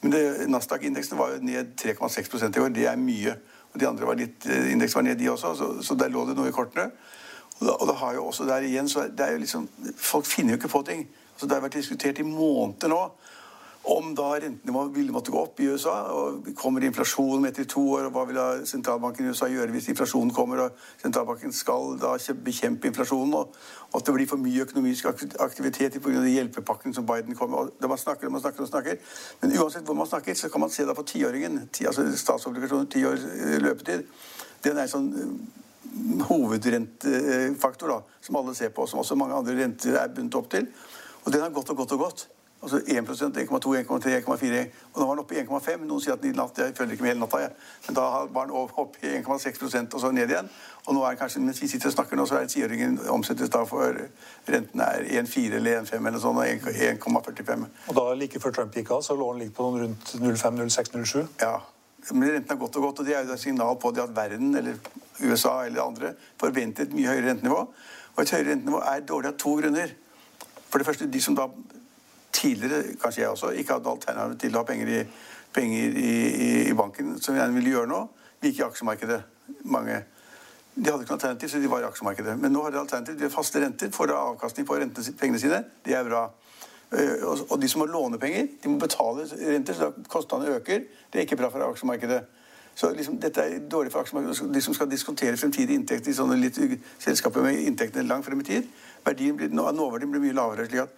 Men 0.00 0.14
Nasdaq-indeksen 0.52 1.18
var 1.18 1.34
jo 1.34 1.44
ned 1.44 1.74
3,6% 1.80 2.56
i 2.56 2.62
år. 2.62 2.74
Det 2.74 2.86
er 2.86 3.00
mye. 3.00 3.34
Og 3.72 3.80
de 3.80 3.88
andre 3.88 4.06
var 4.08 4.18
litt, 4.18 4.46
indeksen 4.46 5.00
var 5.00 5.08
ned, 5.08 5.18
de 5.18 5.30
også. 5.32 5.54
Så, 5.58 5.70
så 5.82 5.96
der 5.98 6.12
lå 6.14 6.24
det 6.28 6.36
noe 6.38 6.50
i 6.50 6.54
kortene. 6.54 6.90
Og 7.58 7.64
da, 7.66 7.72
og 7.74 7.88
det 7.90 7.96
har 7.98 8.14
jo 8.14 8.26
også 8.30 8.46
der 8.46 8.66
igjen, 8.66 8.88
så 8.88 9.08
det 9.10 9.24
er 9.26 9.34
jo 9.34 9.42
liksom, 9.42 9.66
Folk 9.96 10.26
finner 10.26 10.54
jo 10.54 10.60
ikke 10.60 10.70
på 10.76 10.84
ting. 10.86 11.08
Altså, 11.34 11.46
det 11.46 11.56
har 11.56 11.64
vært 11.66 11.80
diskutert 11.80 12.22
i 12.22 12.26
måneder 12.26 12.94
nå 12.94 13.02
om 13.82 14.14
da 14.14 14.34
rentenivået 14.40 14.94
ville 14.94 15.12
måtte 15.12 15.30
gå 15.32 15.40
opp 15.40 15.60
i 15.60 15.68
USA. 15.70 15.94
og 16.12 16.48
Kommer 16.56 16.84
inflasjonen 16.84 17.46
etter 17.48 17.64
to 17.64 17.80
år, 17.94 18.08
og 18.08 18.12
hva 18.12 18.24
vil 18.28 18.36
da 18.36 18.46
sentralbanken 18.66 19.26
i 19.26 19.32
USA 19.32 19.48
gjøre 19.48 19.72
hvis 19.72 19.88
inflasjonen 19.92 20.32
kommer? 20.34 20.64
og 20.64 21.02
Sentralbanken 21.02 21.52
skal 21.52 21.96
da 22.00 22.16
bekjempe 22.44 22.90
inflasjonen, 22.90 23.34
og 23.34 23.54
at 23.94 24.06
det 24.06 24.14
blir 24.14 24.28
for 24.28 24.42
mye 24.42 24.66
økonomisk 24.66 25.06
aktivitet 25.40 26.00
pga. 26.02 26.24
hjelpepakken 26.24 26.94
som 26.94 27.06
Biden 27.06 27.34
kommer 27.34 27.64
med. 27.64 27.88
Man 27.88 27.98
snakker 27.98 28.26
og 28.26 28.32
man 28.32 28.40
snakker 28.40 28.62
og 28.62 28.68
snakker. 28.68 28.96
Men 29.40 29.58
uansett 29.58 29.84
hvor 29.84 29.94
man 29.94 30.06
snakker, 30.06 30.34
så 30.34 30.48
kan 30.48 30.60
man 30.60 30.70
se 30.70 30.84
da 30.84 30.94
på 30.94 31.02
tiåringen, 31.02 31.68
altså 31.86 32.16
statsobligasjoner, 32.16 32.84
ti 32.84 33.04
år 33.04 33.14
eh, 33.14 33.60
løpetid. 33.62 34.04
Den 34.64 34.76
er 34.76 34.84
en 34.84 34.92
sånn 34.92 35.12
eh, 35.14 36.24
hovedrentefaktor 36.28 37.88
da, 37.88 38.02
som 38.20 38.36
alle 38.36 38.54
ser 38.54 38.68
på, 38.68 38.86
som 38.86 39.00
også 39.00 39.16
mange 39.16 39.34
andre 39.34 39.56
renter 39.62 39.96
er 39.96 40.12
bundet 40.12 40.34
opp 40.34 40.50
til. 40.50 40.68
Og 41.24 41.32
den 41.32 41.40
har 41.42 41.54
gått 41.54 41.70
og 41.70 41.76
gått 41.76 41.96
og 41.96 42.04
gått. 42.04 42.28
Altså 42.62 42.78
1% 42.78 43.38
1,2, 43.38 43.74
1,3, 43.76 44.14
1,4. 44.18 44.64
Og 44.92 45.00
nå 45.00 45.06
var 45.06 45.14
den 45.14 45.22
oppe 45.22 45.36
i 45.36 45.42
1,5. 45.44 45.84
Noen 45.86 46.02
sier 46.02 46.16
at 46.16 46.24
i 46.26 46.32
natt, 46.34 46.58
jeg 46.58 46.74
følger 46.74 46.96
ikke 46.96 47.04
med 47.04 47.12
hele 47.12 47.22
natta, 47.22 47.38
jeg. 47.44 47.52
Men 47.86 47.98
da 47.98 48.06
var 48.34 48.48
den 48.48 48.56
oppe 48.58 48.98
i 49.06 49.12
1,6% 49.20 49.94
og 49.94 50.02
så 50.02 50.10
ned 50.10 50.32
igjen. 50.32 50.50
Og 50.88 50.96
nå 50.96 51.04
er 51.04 51.14
den 51.14 51.20
kanskje, 51.20 51.42
mens 51.44 51.62
vi 51.62 51.68
sitter 51.70 51.92
og 51.92 51.94
snakker 51.94 52.18
nå, 52.18 52.26
så 52.26 52.40
er 52.40 52.50
tiåringen 52.50 52.98
omsettes 53.14 53.52
da 53.54 53.62
for 53.68 54.00
renten 54.48 54.82
er 54.82 55.06
1,4 55.20 55.60
eller 55.60 55.84
1,5 55.84 56.10
eller 56.10 56.24
sånn, 56.24 56.40
og 56.42 56.50
1,45. 56.50 57.64
Og 57.86 57.98
da 58.00 58.06
like 58.18 58.42
før 58.42 58.56
Trump 58.58 58.74
gikk 58.74 58.90
av, 58.96 59.06
så 59.06 59.14
lå 59.14 59.30
den 59.36 59.44
litt 59.44 59.54
på 59.54 59.68
noen 59.68 59.84
rundt 59.84 60.14
0,5, 60.18 60.58
0,6, 60.64 60.92
0,7? 60.96 61.26
Ja. 61.44 61.54
Men 62.10 62.30
renten 62.32 62.56
har 62.56 62.58
gått 62.58 62.76
og 62.80 62.88
gått, 62.88 63.04
og 63.04 63.06
det 63.06 63.14
er 63.14 63.26
jo 63.26 63.38
et 63.38 63.42
signal 63.42 63.78
på 63.78 63.94
det 63.94 64.02
at 64.02 64.16
verden, 64.16 64.50
eller 64.58 64.82
USA 65.20 65.60
eller 65.66 65.84
andre, 65.84 66.14
forventer 66.40 66.88
et 66.88 66.94
mye 66.96 67.10
høyere 67.10 67.30
rentenivå. 67.30 67.64
Og 68.16 68.22
et 68.22 68.34
høyere 68.34 68.54
rentenivå 68.54 68.82
er 68.82 69.06
dårlig 69.06 69.30
av 69.30 69.38
to 69.38 69.54
grunner. 69.60 69.92
For 70.68 70.80
det 70.80 70.88
første, 70.88 71.06
de 71.10 71.20
som 71.22 71.36
da 71.36 71.46
tidligere, 72.38 72.94
kanskje 73.02 73.24
jeg 73.24 73.32
også, 73.32 73.50
ikke 73.58 73.76
hadde 73.76 73.90
alternativ 73.90 74.38
til 74.44 74.54
å 74.54 74.62
ha 74.62 74.68
penger 74.68 74.92
i, 74.94 75.00
penger 75.54 75.98
i, 75.98 76.12
i, 76.28 76.52
i 76.70 76.76
banken, 76.78 77.16
som 77.18 77.34
jeg 77.34 77.42
gjerne 77.42 77.58
ville 77.58 77.74
gjøre 77.74 77.90
nå, 77.90 78.04
vi 78.38 78.52
gikk 78.52 78.62
i 78.62 78.68
aksjemarkedet. 78.68 79.20
Mange. 79.74 80.02
De 80.78 80.90
hadde 80.92 81.02
ikke 81.02 81.14
noe 81.14 81.18
alternativ, 81.18 81.50
så 81.50 81.58
de 81.58 81.70
var 81.70 81.82
i 81.82 81.88
aksjemarkedet. 81.88 82.36
Men 82.38 82.54
nå 82.54 82.62
har 82.62 82.74
de 82.74 82.78
alternativ. 82.78 83.16
De 83.18 83.26
har 83.26 83.32
faste 83.34 83.62
renter, 83.62 83.90
får 83.94 84.12
avkastning 84.14 84.66
på 84.68 84.76
pengene 85.18 85.40
sine. 85.42 85.64
Det 85.84 85.96
er 85.98 86.06
bra. 86.06 86.28
Eh, 86.92 87.24
og 87.26 87.56
de 87.60 87.68
som 87.68 87.82
må 87.82 87.88
låne 87.90 88.20
penger, 88.22 88.46
de 88.62 88.70
må 88.70 88.78
betale 88.80 89.26
renter, 89.26 89.74
så 89.74 89.90
kostnadene 90.08 90.60
øker. 90.60 90.86
Det 91.10 91.18
er 91.18 91.26
ikke 91.26 91.40
bra 91.40 91.50
for 91.50 91.66
aksjemarkedet. 91.66 92.20
Så 92.78 92.92
liksom, 92.94 93.18
dette 93.18 93.42
er 93.42 93.58
dårlig 93.70 93.92
for 93.92 94.06
aksjemarkedet. 94.06 94.54
De 94.54 94.62
som 94.62 94.76
skal 94.76 94.90
diskontere 94.90 95.36
fremtidige 95.36 95.74
inntekter 95.74 96.12
i 96.12 96.14
sånne 96.14 96.38
litt 96.38 96.60
selskaper 97.02 97.42
med 97.42 97.58
inntektene 97.66 98.06
langt 98.06 98.28
frem 98.28 98.40
i 98.40 98.46
tid, 98.46 98.70
verdien 99.04 99.36
blir, 99.36 99.50
nåverdien 99.50 100.12
blir 100.12 100.22
mye 100.22 100.36
lavere. 100.38 100.68
slik 100.70 100.86
at 100.86 100.94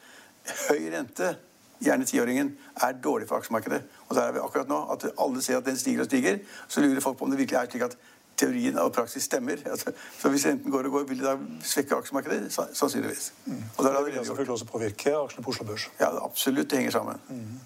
høy 0.69 0.91
rente, 0.95 1.35
gjerne 1.81 2.07
tiåringen, 2.09 2.55
er 2.83 2.93
dårlig 2.93 3.29
for 3.29 3.41
aksjemarkedet. 3.41 3.83
Og 4.09 4.17
der 4.17 4.23
er 4.23 4.33
vi 4.37 4.43
akkurat 4.43 4.69
nå. 4.69 4.81
At 4.93 5.07
alle 5.19 5.43
ser 5.43 5.61
at 5.61 5.67
den 5.67 5.79
stiger 5.79 6.05
og 6.05 6.11
stiger. 6.11 6.39
Så 6.69 6.81
lurer 6.81 7.01
folk 7.01 7.19
på 7.19 7.25
om 7.25 7.31
det 7.31 7.39
virkelig 7.39 7.59
er 7.59 7.71
slik 7.71 7.87
at 7.89 7.97
teorien 8.41 8.79
og 8.79 8.93
praksis 8.93 9.29
stemmer. 9.29 9.57
Altså, 9.73 9.93
så 10.19 10.29
hvis 10.29 10.47
renten 10.47 10.71
går 10.71 10.89
og 10.89 10.91
går, 10.91 11.07
vil 11.09 11.19
det 11.19 11.27
da 11.27 11.37
svekke 11.65 11.97
aksjemarkedet? 11.97 12.53
Sannsynligvis. 12.53 13.33
Mm. 13.47 13.63
Og 13.77 13.85
da 13.85 14.03
vil 14.03 14.15
det 14.15 14.27
selvfølgelig 14.27 14.53
også 14.53 14.65
påvirke 14.65 15.17
aksjene 15.17 15.45
på 15.45 15.51
Oslo 15.51 15.67
Børs. 15.67 15.89
Ja, 16.01 16.25
absolutt. 16.25 16.71
Det 16.71 16.79
henger 16.79 16.91
sammen. 16.91 17.17
Mm. 17.29 17.61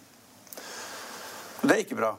Og 1.62 1.68
det 1.68 1.72
er 1.72 1.84
ikke 1.86 1.96
bra. 1.98 2.16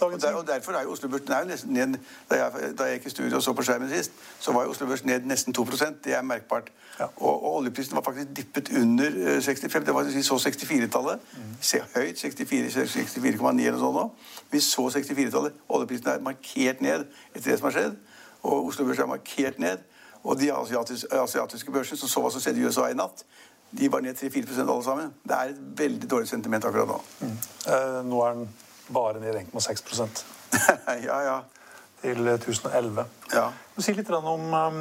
Og, 0.00 0.20
der, 0.20 0.32
og, 0.34 0.46
derfor 0.46 0.72
er 0.72 0.82
jo 0.82 0.90
Oslo 0.90 1.08
Børs 1.08 1.64
ned 1.66 1.94
da 2.30 2.34
jeg, 2.34 2.52
da 2.78 2.84
jeg 2.84 2.98
gikk 2.98 3.06
i 3.06 3.10
studio 3.10 3.36
og 3.36 3.42
så 3.42 3.52
på 3.52 3.62
skjermen 3.62 3.90
sist, 3.90 4.12
så 4.40 4.52
var 4.52 4.64
jo 4.64 4.70
Oslo 4.70 4.86
Børs 4.86 5.04
ned 5.04 5.20
nesten 5.20 5.54
2% 5.58 6.02
Det 6.04 6.14
er 6.14 6.22
merkbart. 6.22 6.72
Ja. 6.98 7.04
Og, 7.16 7.44
og, 7.44 7.54
oljeprisen 7.54 7.96
var 7.96 8.02
faktisk 8.02 8.36
dippet 8.36 8.70
under 8.80 9.40
65. 9.40 9.74
Eh, 9.74 9.86
det 9.86 9.94
var 9.94 10.10
så 10.22 10.34
64-tallet. 10.48 11.20
Mm. 11.36 11.80
Høyt. 11.94 12.24
64,9 12.24 12.70
64, 12.70 13.66
eller 13.66 13.78
sånn 13.78 13.94
nå. 13.94 14.04
Vi 14.50 14.60
så 14.60 14.88
64-tallet. 14.88 15.62
Oljeprisen 15.68 16.10
er 16.10 16.22
markert 16.22 16.82
ned 16.82 17.06
etter 17.34 17.50
det 17.50 17.58
som 17.58 17.70
har 17.70 17.78
skjedd. 17.78 17.96
Og 18.42 18.66
Oslo 18.70 18.86
Børs 18.86 18.98
er 18.98 19.10
markert 19.10 19.58
ned. 19.58 19.82
Og 20.24 20.40
de 20.40 20.52
asiatiske, 20.54 21.10
asiatiske 21.20 21.70
børsene 21.70 21.98
som 22.00 22.08
så 22.08 22.22
hva 22.24 22.30
som 22.32 22.42
skjedde 22.42 22.62
i 22.62 22.66
USA 22.66 22.88
i 22.90 22.98
natt, 22.98 23.26
de 23.74 23.90
var 23.92 24.00
ned 24.00 24.14
3-4 24.16 24.62
alle 24.62 24.84
sammen. 24.84 25.14
Det 25.22 25.34
er 25.34 25.54
et 25.54 25.64
veldig 25.78 26.10
dårlig 26.10 26.28
sentiment 26.28 26.64
akkurat 26.64 26.88
nå. 26.88 27.00
Mm. 27.20 27.34
Eh, 27.74 27.98
nå 28.06 28.22
er 28.22 28.38
den 28.38 28.48
bare 28.88 29.20
ned 29.20 29.34
1,6% 29.34 30.24
Ja, 31.08 31.18
ja. 31.24 31.40
Til 32.04 32.28
1011. 32.28 33.04
Ja. 33.32 33.48
sier 33.80 33.96
litt 33.96 34.10
om, 34.12 34.42
um, 34.52 34.80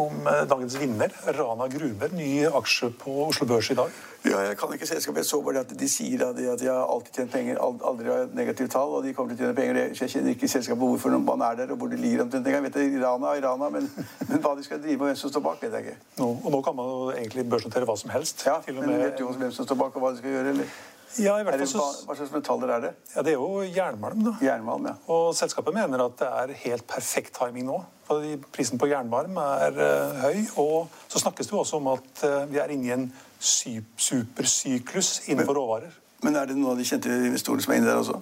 om 0.00 0.26
eh, 0.26 0.44
dagens 0.48 0.78
vinner, 0.80 1.12
Rana 1.36 1.66
Gruber. 1.68 2.14
Ny 2.16 2.46
aksje 2.48 2.88
på 2.98 3.26
Oslo 3.26 3.46
Børs 3.46 3.68
i 3.70 3.76
dag. 3.76 3.92
Ja, 4.24 4.38
Jeg 4.40 4.56
kan 4.56 4.72
ikke 4.72 4.86
selskapet. 4.88 5.20
Jeg 5.20 5.28
så 5.28 5.42
bare 5.44 5.60
at 5.60 5.74
de 5.80 5.88
sier 5.88 6.24
at 6.24 6.38
de, 6.38 6.46
at 6.48 6.60
de 6.60 6.70
har 6.70 6.88
alltid 6.88 7.18
tjent 7.18 7.32
penger, 7.32 7.60
aldri 7.60 8.08
har 8.08 8.32
negativt 8.32 8.72
tall, 8.72 8.96
og 8.96 9.04
de 9.04 9.12
kommer 9.12 9.36
til 9.36 9.44
å 9.44 9.50
tjene 9.50 9.58
penger. 9.58 9.80
Jeg 10.00 10.14
kjenner 10.14 10.32
ikke 10.32 10.48
selskapet 10.48 10.80
hvorfor 10.80 11.18
man 11.18 11.44
er 11.44 11.60
der, 11.60 11.74
og 11.76 11.82
hvor 11.82 11.92
de 11.92 12.00
ligger 12.00 12.24
omtrent 12.24 12.48
engang. 12.48 12.64
Vet 12.64 12.80
det, 12.80 13.04
Rana 13.04 13.36
Irana, 13.36 13.68
men, 13.76 13.90
men, 14.30 14.40
hva 14.40 14.54
de 14.56 14.64
skal 14.64 14.80
drive 14.80 15.04
og 15.04 15.10
hvem 15.10 15.20
som 15.20 15.34
står 15.34 15.44
bak, 15.44 15.60
vet 15.60 15.76
jeg 15.76 15.86
ikke. 15.90 16.00
Nå, 16.22 16.30
og 16.40 16.56
nå 16.56 16.64
kan 16.64 16.80
man 16.80 16.88
jo 16.88 17.12
egentlig 17.12 17.44
børsnotere 17.52 17.90
hva 17.92 18.00
som 18.00 18.16
helst. 18.16 18.48
Ja, 18.48 18.56
til 18.64 18.80
og 18.80 18.86
med, 18.86 18.94
men 18.96 19.04
vet 19.04 19.20
du 19.20 19.28
hvem 19.28 19.52
som 19.52 19.68
står 19.68 19.82
bak, 19.84 19.92
og 19.92 20.06
hva 20.06 20.16
de 20.16 20.24
skal 20.24 20.38
gjøre? 20.38 20.56
eller? 20.56 20.74
Ja, 21.22 21.36
i 21.38 21.44
hvert 21.46 21.60
fall 21.62 21.70
så... 21.70 21.84
Hva 22.08 22.16
slags 22.18 22.32
metaller 22.34 22.72
er 22.76 22.84
det? 22.84 22.92
Ja, 23.14 23.22
Det 23.22 23.34
er 23.34 23.38
jo 23.38 23.62
jernmalm. 23.62 24.24
da. 24.26 24.34
Jernmalm, 24.42 24.88
ja. 24.90 24.94
Og 25.14 25.34
Selskapet 25.38 25.76
mener 25.76 26.02
at 26.06 26.16
det 26.20 26.30
er 26.30 26.54
helt 26.64 26.86
perfekt 26.90 27.36
timing 27.38 27.68
nå. 27.68 27.82
fordi 28.08 28.36
Prisen 28.52 28.78
på 28.78 28.88
jernmalm 28.90 29.36
er 29.40 29.78
uh, 29.78 30.22
høy. 30.24 30.40
Og 30.60 30.88
så 31.08 31.22
snakkes 31.22 31.46
det 31.46 31.56
jo 31.56 31.62
også 31.62 31.80
om 31.80 31.92
at 31.94 32.24
uh, 32.26 32.40
vi 32.50 32.58
er 32.62 32.74
inne 32.74 32.88
i 32.88 32.94
en 32.96 33.06
supersyklus 33.40 35.20
innenfor 35.28 35.54
råvarer. 35.60 36.00
Men 36.24 36.38
er 36.40 36.48
det 36.48 36.54
noen 36.56 36.72
av 36.72 36.78
de 36.80 36.86
kjente 36.88 37.12
investorene 37.12 37.62
som 37.64 37.72
er 37.74 37.80
inne 37.80 37.90
der 37.90 38.00
også? 38.00 38.16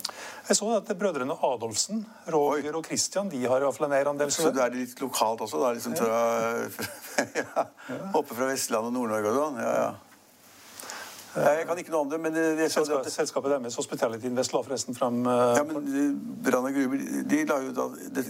Jeg 0.48 0.58
så 0.58 0.70
at 0.74 0.88
Brødrene 0.98 1.36
Adolfsen, 1.46 2.00
Roger 2.34 2.74
og 2.74 2.88
Christian, 2.88 3.28
de 3.30 3.44
har 3.46 3.62
i 3.62 3.66
hvert 3.68 3.76
fall 3.76 3.86
en 3.86 3.94
eierandel. 3.94 4.32
Så 4.34 4.50
det 4.54 4.64
er 4.64 4.74
litt 4.74 4.98
lokalt 5.02 5.44
også? 5.46 5.60
da, 5.62 5.70
liksom 5.76 5.94
fra, 5.94 6.22
ja. 7.40 7.66
Oppe 8.10 8.34
fra 8.34 8.50
Vestlandet 8.50 8.90
og 8.90 8.96
Nord-Norge 8.96 9.30
og 9.30 9.38
sånn? 9.38 9.60
Ja, 9.62 9.76
ja. 9.78 9.92
Jeg 11.32 11.64
kan 11.64 11.78
ikke 11.80 11.92
noe 11.94 12.04
om 12.04 12.10
det, 12.12 12.18
men 12.20 12.34
det, 12.34 12.66
Selskapet, 12.72 13.06
det, 13.06 13.12
selskapet 13.14 13.52
deres, 13.54 13.76
Hospitality 13.80 14.28
Invest, 14.28 14.52
la 14.52 14.60
forresten 14.66 14.96
fram 14.96 15.22
uh, 15.24 15.54
Ja, 15.56 15.62
men 15.64 15.86
Brann 16.44 16.68
og 16.68 16.76
Gruber 16.76 17.06
de 17.30 17.38
la 17.48 17.56
jo 17.64 17.72
da, 17.78 17.86
det, 18.18 18.26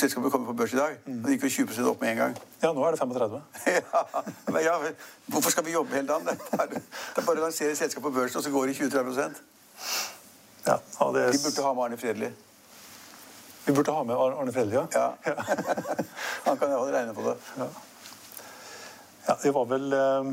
Selskapet 0.00 0.34
kommer 0.34 0.50
på 0.50 0.56
børs 0.58 0.74
i 0.74 0.80
dag. 0.80 0.96
Mm. 1.04 1.20
og 1.20 1.28
Det 1.28 1.36
gikk 1.36 1.46
jo 1.46 1.70
20 1.70 1.92
opp 1.92 2.02
med 2.02 2.16
en 2.16 2.20
gang. 2.24 2.34
Ja, 2.64 2.72
nå 2.74 2.82
er 2.86 2.96
det 2.96 3.02
35. 3.04 3.38
ja, 3.78 4.04
men 4.50 4.60
ja, 4.66 4.74
Hvorfor 5.30 5.54
skal 5.54 5.68
vi 5.68 5.76
jobbe 5.78 5.94
hele 5.94 6.10
dagen? 6.10 6.26
Det 6.26 6.36
er 6.50 6.58
bare, 6.58 6.82
det 6.82 7.22
er 7.22 7.28
bare 7.30 7.44
å 7.44 7.46
lansere 7.46 7.78
selskapet 7.78 8.08
på 8.10 8.16
børsen, 8.18 8.42
og 8.42 8.46
så 8.48 8.54
går 8.54 8.72
det 8.72 8.78
20-30 8.82 9.40
ja, 10.66 10.76
det 11.14 11.32
De 11.32 11.38
burde 11.38 11.62
ha 11.62 11.74
med 11.74 11.84
Arne 11.84 11.96
Fredli. 11.96 12.28
Vi 13.64 13.72
burde 13.72 13.92
ha 13.92 14.04
med 14.04 14.16
Arne 14.16 14.52
Fredli, 14.52 14.74
ja. 14.76 14.86
ja. 14.92 15.34
Han 16.44 16.58
kan 16.58 16.70
iallfall 16.70 16.92
regne 16.92 17.14
på 17.14 17.24
det. 17.24 17.36
Ja. 17.58 17.68
ja, 19.28 19.36
det 19.42 19.52
var 19.54 19.68
vel 19.70 19.92
uh, 19.94 20.32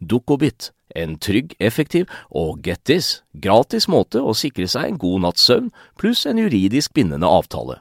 Dukkobit, 0.00 0.72
en 0.94 1.16
trygg, 1.18 1.54
effektiv 1.60 2.06
og 2.30 2.62
get 2.66 2.84
this, 2.84 3.22
gratis 3.32 3.88
måte 3.88 4.22
å 4.22 4.34
sikre 4.36 4.68
seg 4.70 4.88
en 4.88 5.00
god 5.00 5.24
natts 5.26 5.46
søvn 5.48 5.72
pluss 6.00 6.24
en 6.26 6.38
juridisk 6.38 6.94
bindende 6.94 7.30
avtale. 7.30 7.80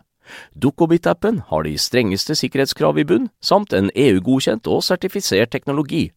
Dukkobit-appen 0.55 1.41
har 1.49 1.65
de 1.65 1.75
strengeste 1.77 2.35
sikkerhetskrav 2.39 2.97
i 2.99 3.05
bunn, 3.07 3.29
samt 3.41 3.73
en 3.73 3.91
EU-godkjent 3.95 4.69
og 4.71 4.83
sertifisert 4.85 5.51
teknologi. 5.51 6.11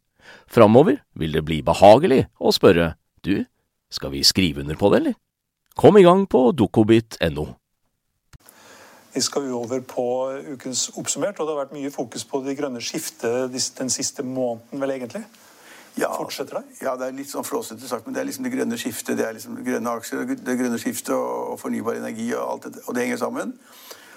Framover 0.46 1.00
vil 1.14 1.34
det 1.34 1.44
bli 1.46 1.60
behagelig 1.66 2.26
å 2.38 2.54
spørre 2.54 2.94
du, 3.26 3.44
skal 3.90 4.12
vi 4.14 4.22
skrive 4.26 4.62
under 4.62 4.78
på 4.78 4.90
det, 4.92 5.00
eller? 5.02 5.16
Kom 5.76 5.98
i 5.98 6.04
gang 6.06 6.24
på 6.30 6.50
dukkobit.no. 6.56 7.46
Vi 9.16 9.22
skal 9.24 9.48
over 9.56 9.80
på 9.80 10.04
ukens 10.52 10.90
oppsummert, 10.96 11.38
og 11.40 11.48
det 11.48 11.54
har 11.54 11.62
vært 11.64 11.76
mye 11.76 11.92
fokus 11.92 12.24
på 12.28 12.42
det 12.44 12.56
grønne 12.58 12.82
skiftet 12.84 13.52
den 13.78 13.92
siste 13.92 14.24
måneden, 14.24 14.80
vel 14.80 14.92
egentlig? 14.92 15.24
Ja, 15.96 16.10
Fortsetter 16.12 16.58
det? 16.60 16.76
Ja, 16.84 16.92
det 17.00 17.06
er 17.08 17.14
litt 17.16 17.30
sånn 17.30 17.44
flåsete 17.46 17.88
sagt, 17.88 18.04
men 18.04 18.14
det 18.14 18.20
er 18.20 18.28
liksom 18.28 18.44
det 18.44 18.52
grønne 18.52 18.76
skiftet. 18.76 19.16
Det 19.16 19.24
er 19.24 19.36
liksom 19.38 19.56
grønne 19.64 19.94
aksjer, 19.96 20.26
det 20.28 20.56
grønne 20.60 20.80
skiftet 20.80 21.14
og 21.16 21.56
fornybar 21.60 21.96
energi 21.96 22.26
og 22.36 22.42
alt 22.44 22.66
dette. 22.68 22.82
og 22.84 22.94
det 22.94 23.06
henger 23.06 23.22
sammen. 23.22 23.54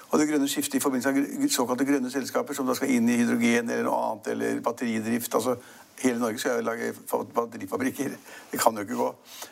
Og 0.09 0.19
det 0.19 0.27
grønne 0.27 0.47
skiftet 0.49 0.75
i 0.75 0.81
forbindelse 0.83 1.39
med 1.39 1.53
såkalte 1.53 1.85
grønne 1.85 2.11
selskaper 2.11 2.57
som 2.57 2.67
da 2.67 2.75
skal 2.75 2.91
inn 2.91 3.07
i 3.09 3.19
hydrogen 3.21 3.69
eller 3.69 3.85
noe 3.85 3.99
annet, 4.09 4.31
eller 4.33 4.63
batteridrift. 4.65 5.35
altså 5.35 5.55
Hele 6.01 6.19
Norge 6.19 6.39
skal 6.39 6.57
jo 6.57 6.65
lage 6.65 6.93
batterifabrikker. 7.35 8.15
Det 8.51 8.59
kan 8.59 8.75
jo 8.75 8.81
ikke 8.81 8.95
gå. 8.95 9.09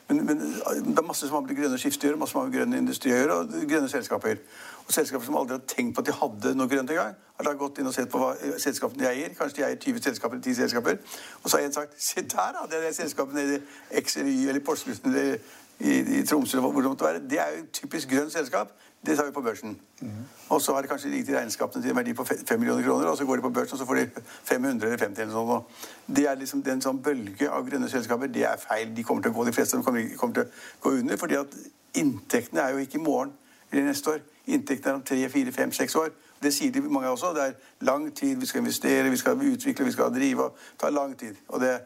Men, 0.09 0.25
men, 0.25 0.39
det 0.83 0.97
er 0.97 1.07
masse 1.07 1.27
som 1.27 1.35
har 1.35 1.45
med 1.45 1.53
det 1.53 1.59
grønne 1.61 1.79
skiftet 1.79 2.07
å 2.07 2.11
gjøre, 2.11 2.19
masse 2.19 2.35
som 2.35 2.41
har 2.41 2.49
med 2.49 2.57
grønn 2.57 2.77
industri 2.79 3.11
å 3.11 3.19
gjøre, 3.21 3.37
og 3.39 3.69
grønne 3.69 3.91
selskaper. 3.91 4.39
Og 4.87 4.93
selskaper 4.95 5.25
som 5.25 5.35
aldri 5.35 5.57
har 5.57 5.65
tenkt 5.67 5.95
på 5.95 6.01
at 6.03 6.07
de 6.07 6.15
hadde 6.15 6.55
noe 6.55 6.71
grønt 6.71 6.91
engang, 6.93 7.15
har 7.37 7.45
da 7.45 7.53
gått 7.59 7.81
inn 7.81 7.89
og 7.89 7.93
sett 7.93 8.09
på 8.09 8.21
hva 8.21 8.31
selskapene 8.61 9.03
de 9.03 9.09
eier. 9.09 9.33
Kanskje 9.35 9.59
de 9.59 9.65
eier 9.67 9.79
20 9.83 10.03
selskaper 10.05 10.37
eller 10.37 10.45
10 10.47 10.55
selskaper. 10.61 10.97
Og 11.43 11.49
så 11.49 11.57
har 11.57 11.67
en 11.67 11.75
sagt 11.75 12.01
Se 12.01 12.23
der, 12.23 12.55
da! 12.55 12.65
Det 12.71 12.79
er 12.87 12.95
selskapene 12.95 13.43
i 13.43 13.59
X 14.01 14.17
eller 14.17 14.31
Y 14.31 14.49
eller 14.49 14.63
Porsgrunn 14.65 15.11
eller 15.11 15.37
i, 15.79 16.19
i 16.19 16.23
Tromsø 16.25 16.57
eller 16.57 16.71
hvor 16.71 16.81
det 16.81 16.89
måtte 16.93 17.05
være. 17.05 17.23
Det 17.29 17.39
er 17.39 17.57
jo 17.57 17.63
et 17.63 17.71
typisk 17.81 18.09
grønt 18.09 18.33
selskap. 18.33 18.71
Det 19.05 19.17
tar 19.17 19.25
vi 19.25 19.31
på 19.31 19.41
børsen. 19.41 19.77
Mm. 20.01 20.23
Og 20.49 20.61
så 20.61 20.73
har 20.73 20.81
det 20.81 20.89
kanskje 20.89 21.09
ligget 21.09 21.29
i 21.29 21.35
regnskapene 21.35 21.83
til 21.83 21.91
en 21.91 21.97
verdi 21.97 22.13
på 22.13 22.23
5 22.23 22.59
millioner 22.59 22.83
kroner, 22.83 23.05
og 23.07 23.17
så 23.17 23.25
går 23.25 23.35
de 23.35 23.41
på 23.41 23.49
børsen, 23.49 23.73
og 23.73 23.79
så 23.79 23.85
får 23.85 23.95
de 23.95 24.09
500 24.43 24.85
eller 24.87 24.97
50 24.97 25.21
eller 25.21 25.33
sånn. 25.33 25.67
Det 26.15 26.25
er 26.27 26.39
liksom 26.39 26.63
den 26.65 26.81
sånn 26.81 27.01
bølge 27.03 27.49
av 27.49 27.67
grønne 27.69 27.89
selskaper. 27.89 28.31
Det 28.33 28.43
er 28.49 28.57
feil. 28.57 28.95
De 28.95 29.03
kommer 29.03 29.21
til 29.21 29.31
å 29.31 29.37
gå, 29.37 29.45
de 29.45 29.53
fleste 29.53 29.83
kommer, 29.85 30.09
kommer 30.17 30.39
til 30.39 30.47
å 30.47 30.81
gå 30.81 30.95
under, 31.01 31.17
fordi 31.17 31.37
at 31.37 31.59
inntektene 32.01 32.63
er 32.63 32.73
jo 32.73 32.87
ikke 32.87 32.97
i 32.97 33.03
morgen 33.03 33.35
eller 33.71 33.91
neste 33.91 34.15
år. 34.15 34.25
Inntektene 34.47 34.91
er 34.91 34.95
om 34.95 35.03
tre, 35.03 35.29
fire, 35.29 35.51
fem, 35.51 35.71
seks 35.71 35.95
år. 35.95 36.09
Det 36.43 36.53
sier 36.53 36.71
de 36.71 36.81
mange 36.81 37.09
også. 37.09 37.33
Det 37.35 37.43
er 37.43 37.85
lang 37.85 38.15
tid. 38.15 38.35
Vi 38.35 38.45
skal 38.45 38.59
investere, 38.59 39.09
vi 39.09 39.17
skal 39.17 39.33
utvikle, 39.53 39.85
vi 39.85 39.91
skal 39.91 40.13
drive. 40.13 40.43
Det 40.43 40.79
tar 40.79 40.89
lang 40.89 41.17
tid. 41.19 41.35
Og 41.47 41.61
det, 41.61 41.79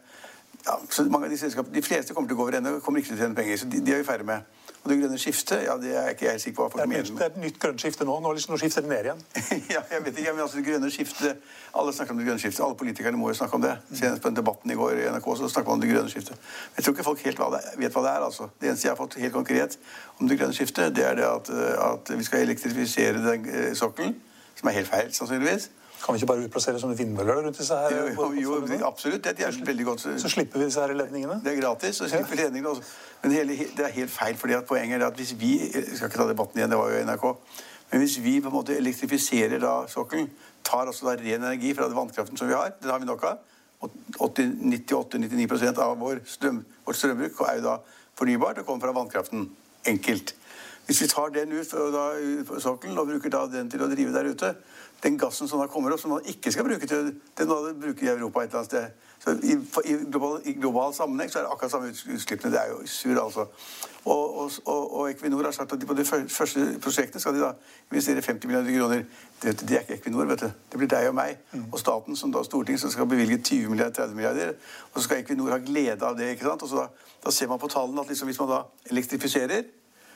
ja, 0.66 0.78
så 0.90 1.04
mange 1.10 1.26
av 1.26 1.32
de 1.32 1.38
selskapene, 1.38 1.74
De 1.74 1.82
fleste 1.82 2.14
kommer 2.14 2.30
til 2.30 2.36
å 2.36 2.40
gå 2.40 2.48
over 2.48 2.58
ende 2.58 2.76
og 2.76 2.82
kommer 2.82 3.02
ikke 3.02 3.12
til 3.12 3.18
å 3.18 3.22
tjene 3.24 3.38
penger. 3.38 3.56
Så 3.58 3.70
de, 3.70 3.80
de 3.82 3.94
er 3.94 4.02
vi 4.02 4.06
ferdig 4.06 4.26
med. 4.28 4.44
Og 4.82 4.90
det 4.90 4.96
grønne 4.98 5.18
skiftet, 5.18 5.60
ja, 5.62 5.76
det 5.78 5.92
er 5.94 6.08
ikke 6.10 6.26
jeg 6.26 6.40
sikker 6.42 6.56
på 6.56 6.64
hva 6.64 6.70
folk 6.72 6.88
mener. 6.90 7.06
Det 7.06 7.22
er 7.22 7.30
et 7.30 7.36
nytt 7.38 7.58
grønt 7.62 7.82
skifte 7.82 8.06
nå. 8.06 8.16
Nå, 8.22 8.32
liksom, 8.34 8.54
nå 8.54 8.58
skifter 8.58 8.82
det 8.82 8.90
ned 8.90 9.06
igjen. 9.06 9.20
ja, 9.74 9.82
jeg 9.92 10.04
vet 10.06 10.16
ikke, 10.18 10.32
men 10.34 10.42
altså 10.42 10.58
det 10.58 10.64
grønne 10.66 10.90
skiftet, 10.90 11.44
Alle 11.78 11.92
snakker 11.94 12.14
om 12.14 12.18
det 12.18 12.26
grønne 12.26 12.42
skiftet. 12.42 12.64
Alle 12.66 12.78
politikerne 12.80 13.20
må 13.20 13.30
jo 13.30 13.36
snakke 13.38 13.58
om 13.58 13.62
det. 13.62 13.76
Senest 13.92 14.24
på 14.24 14.32
den 14.32 14.40
debatten 14.40 14.74
i 14.74 14.78
går 14.78 14.98
i 14.98 15.04
NRK 15.14 15.28
så 15.38 15.50
snakket 15.52 15.70
man 15.70 15.78
om 15.78 15.84
det 15.84 15.92
grønne 15.92 16.10
skiftet. 16.10 16.48
Jeg 16.76 16.84
tror 16.84 16.96
ikke 16.96 17.06
folk 17.06 17.22
helt 17.28 17.44
vet 17.78 17.94
hva 17.94 18.02
det 18.08 18.14
er. 18.16 18.26
altså. 18.26 18.48
Det 18.58 18.72
eneste 18.72 18.88
jeg 18.88 18.94
har 18.94 18.98
fått 18.98 19.18
helt 19.22 19.36
konkret 19.36 19.78
om 20.18 20.30
det 20.30 20.40
grønne 20.40 20.58
skiftet, 20.58 20.96
det 20.98 21.06
er 21.06 21.20
det 21.20 21.28
at, 21.30 21.52
at 21.86 22.12
vi 22.18 22.26
skal 22.26 22.42
elektrifisere 22.42 23.22
den 23.22 23.46
eh, 23.54 23.70
sokkelen. 23.78 24.18
Som 24.58 24.68
er 24.68 24.80
helt 24.80 24.90
feil, 24.90 25.14
sannsynligvis. 25.14 25.70
Kan 26.02 26.14
vi 26.14 26.18
ikke 26.18 26.26
bare 26.32 26.46
utplassere 26.48 26.80
sånne 26.82 26.96
vindmøller 26.98 27.44
rundt 27.44 27.58
disse 27.58 27.76
her? 27.78 27.92
Jo, 27.94 28.28
jo, 28.34 28.54
jo 28.66 28.86
absolutt. 28.86 29.24
Det 29.24 29.46
er 29.46 29.58
veldig 29.66 29.84
godt. 29.86 30.06
Så 30.18 30.30
slipper 30.32 30.58
vi 30.58 30.66
disse 30.66 30.82
her 30.82 30.94
ledningene? 30.98 31.36
Det 31.44 31.52
er 31.52 31.60
gratis. 31.60 32.00
så 32.00 32.08
slipper 32.10 32.34
ja. 32.34 32.46
ledningene 32.46 32.72
også. 32.72 32.82
Men 33.22 33.36
hele, 33.36 33.58
det 33.76 33.84
er 33.86 33.92
helt 33.94 34.10
feil. 34.10 34.36
fordi 34.36 34.56
at 34.58 34.66
Poenget 34.66 35.02
er 35.02 35.06
at 35.06 35.20
hvis 35.20 35.36
vi 35.38 35.52
jeg 35.60 35.84
skal 35.94 36.10
ikke 36.10 36.18
ta 36.18 36.26
debatten 36.28 36.58
igjen, 36.58 36.74
det 36.74 36.78
var 36.80 36.90
jo 36.90 37.04
NRK. 37.06 37.28
Men 37.92 38.02
hvis 38.02 38.18
vi 38.24 38.40
på 38.40 38.50
en 38.50 38.54
måte 38.54 38.76
elektrifiserer 38.76 39.62
da 39.62 39.76
sokkelen, 39.88 40.30
tar 40.64 40.90
også 40.90 41.06
da 41.06 41.16
ren 41.20 41.44
energi 41.44 41.74
fra 41.74 41.86
den 41.86 41.96
vannkraften 41.96 42.36
som 42.36 42.48
vi 42.48 42.54
har, 42.54 42.72
den 42.82 42.90
har 42.90 42.98
vi 42.98 43.06
nok 43.06 43.24
av, 43.28 43.40
og 43.82 43.90
98-99% 44.38 45.80
av 45.82 45.96
vår 45.98 46.22
strøm, 46.26 46.62
vårt 46.86 46.98
strømbruk 46.98 47.42
er 47.46 47.58
jo 47.58 47.64
da 47.66 47.76
fornybart 48.18 48.62
og 48.62 48.66
kommer 48.66 48.86
fra 48.86 48.94
vannkraften. 48.96 49.50
Enkelt. 49.86 50.34
Hvis 50.86 51.02
vi 51.02 51.08
tar 51.10 51.30
den 51.34 51.52
ut 51.52 51.66
fra 51.66 52.60
sokkelen 52.60 52.98
og 52.98 53.06
bruker 53.10 53.30
da 53.30 53.46
den 53.50 53.70
til 53.70 53.82
å 53.82 53.90
drive 53.90 54.14
der 54.14 54.30
ute, 54.30 54.54
den 55.02 55.18
gassen 55.18 55.48
som 55.48 55.60
da 55.60 55.66
kommer 55.66 55.92
opp, 55.92 56.00
som 56.00 56.14
man 56.14 56.28
ikke 56.30 56.52
skal 56.52 56.64
bruke 56.64 56.86
til 56.86 57.14
den 57.38 57.48
man 57.48 57.80
bruker 57.80 58.06
i 58.06 58.12
Europa 58.12 58.42
et 58.42 58.52
eller 58.52 58.62
annet 58.62 58.70
sted 58.70 59.10
så 59.24 59.30
i, 59.30 59.52
i, 59.84 59.92
global, 60.10 60.40
I 60.44 60.52
global 60.52 60.94
sammenheng 60.94 61.30
så 61.30 61.38
er 61.38 61.42
det 61.42 61.50
akkurat 61.52 61.70
samme 61.70 61.88
utslippene. 62.14 62.52
Det 62.52 62.60
er 62.60 62.68
jo 62.70 62.86
sur, 62.86 63.24
altså. 63.24 63.46
Og, 64.04 64.50
og, 64.64 64.94
og, 64.94 65.10
Equinor 65.10 65.44
har 65.44 65.50
sagt 65.50 65.72
at 65.72 65.80
de 65.80 65.86
på 65.86 65.94
de 65.94 66.04
første 66.04 66.78
prosjektene 66.82 67.20
skal 67.20 67.34
de 67.34 67.40
da 67.40 67.52
investere 67.90 68.22
50 68.22 68.46
milliarder 68.46 68.78
kroner. 68.78 69.04
Det, 69.42 69.60
det, 69.60 69.76
er 69.76 69.80
ikke 69.80 69.94
Equinor, 69.94 70.24
vet 70.24 70.40
du. 70.40 70.50
Det 70.72 70.78
blir 70.78 70.90
deg 70.90 71.08
og 71.08 71.14
meg. 71.14 71.38
Mm. 71.52 71.68
Og 71.72 71.78
staten, 71.78 72.16
som 72.16 72.32
da 72.34 72.42
Stortinget, 72.42 72.80
som 72.80 72.90
skal 72.90 73.06
bevilge 73.06 73.38
20 73.38 73.70
milliarder, 73.70 73.94
30 73.94 74.14
milliarder. 74.14 74.52
Og 74.92 75.00
så 75.00 75.04
skal 75.06 75.22
Equinor 75.22 75.54
ha 75.54 75.60
glede 75.62 76.06
av 76.06 76.18
det. 76.18 76.32
ikke 76.34 76.48
sant? 76.50 76.62
Og 76.62 76.68
så 76.68 76.82
da, 76.82 76.88
da 77.24 77.30
ser 77.30 77.46
man 77.46 77.62
på 77.62 77.70
tallene 77.70 78.02
at 78.02 78.10
liksom, 78.10 78.26
hvis 78.26 78.42
man 78.42 78.50
da 78.56 78.60
elektrifiserer, 78.90 79.62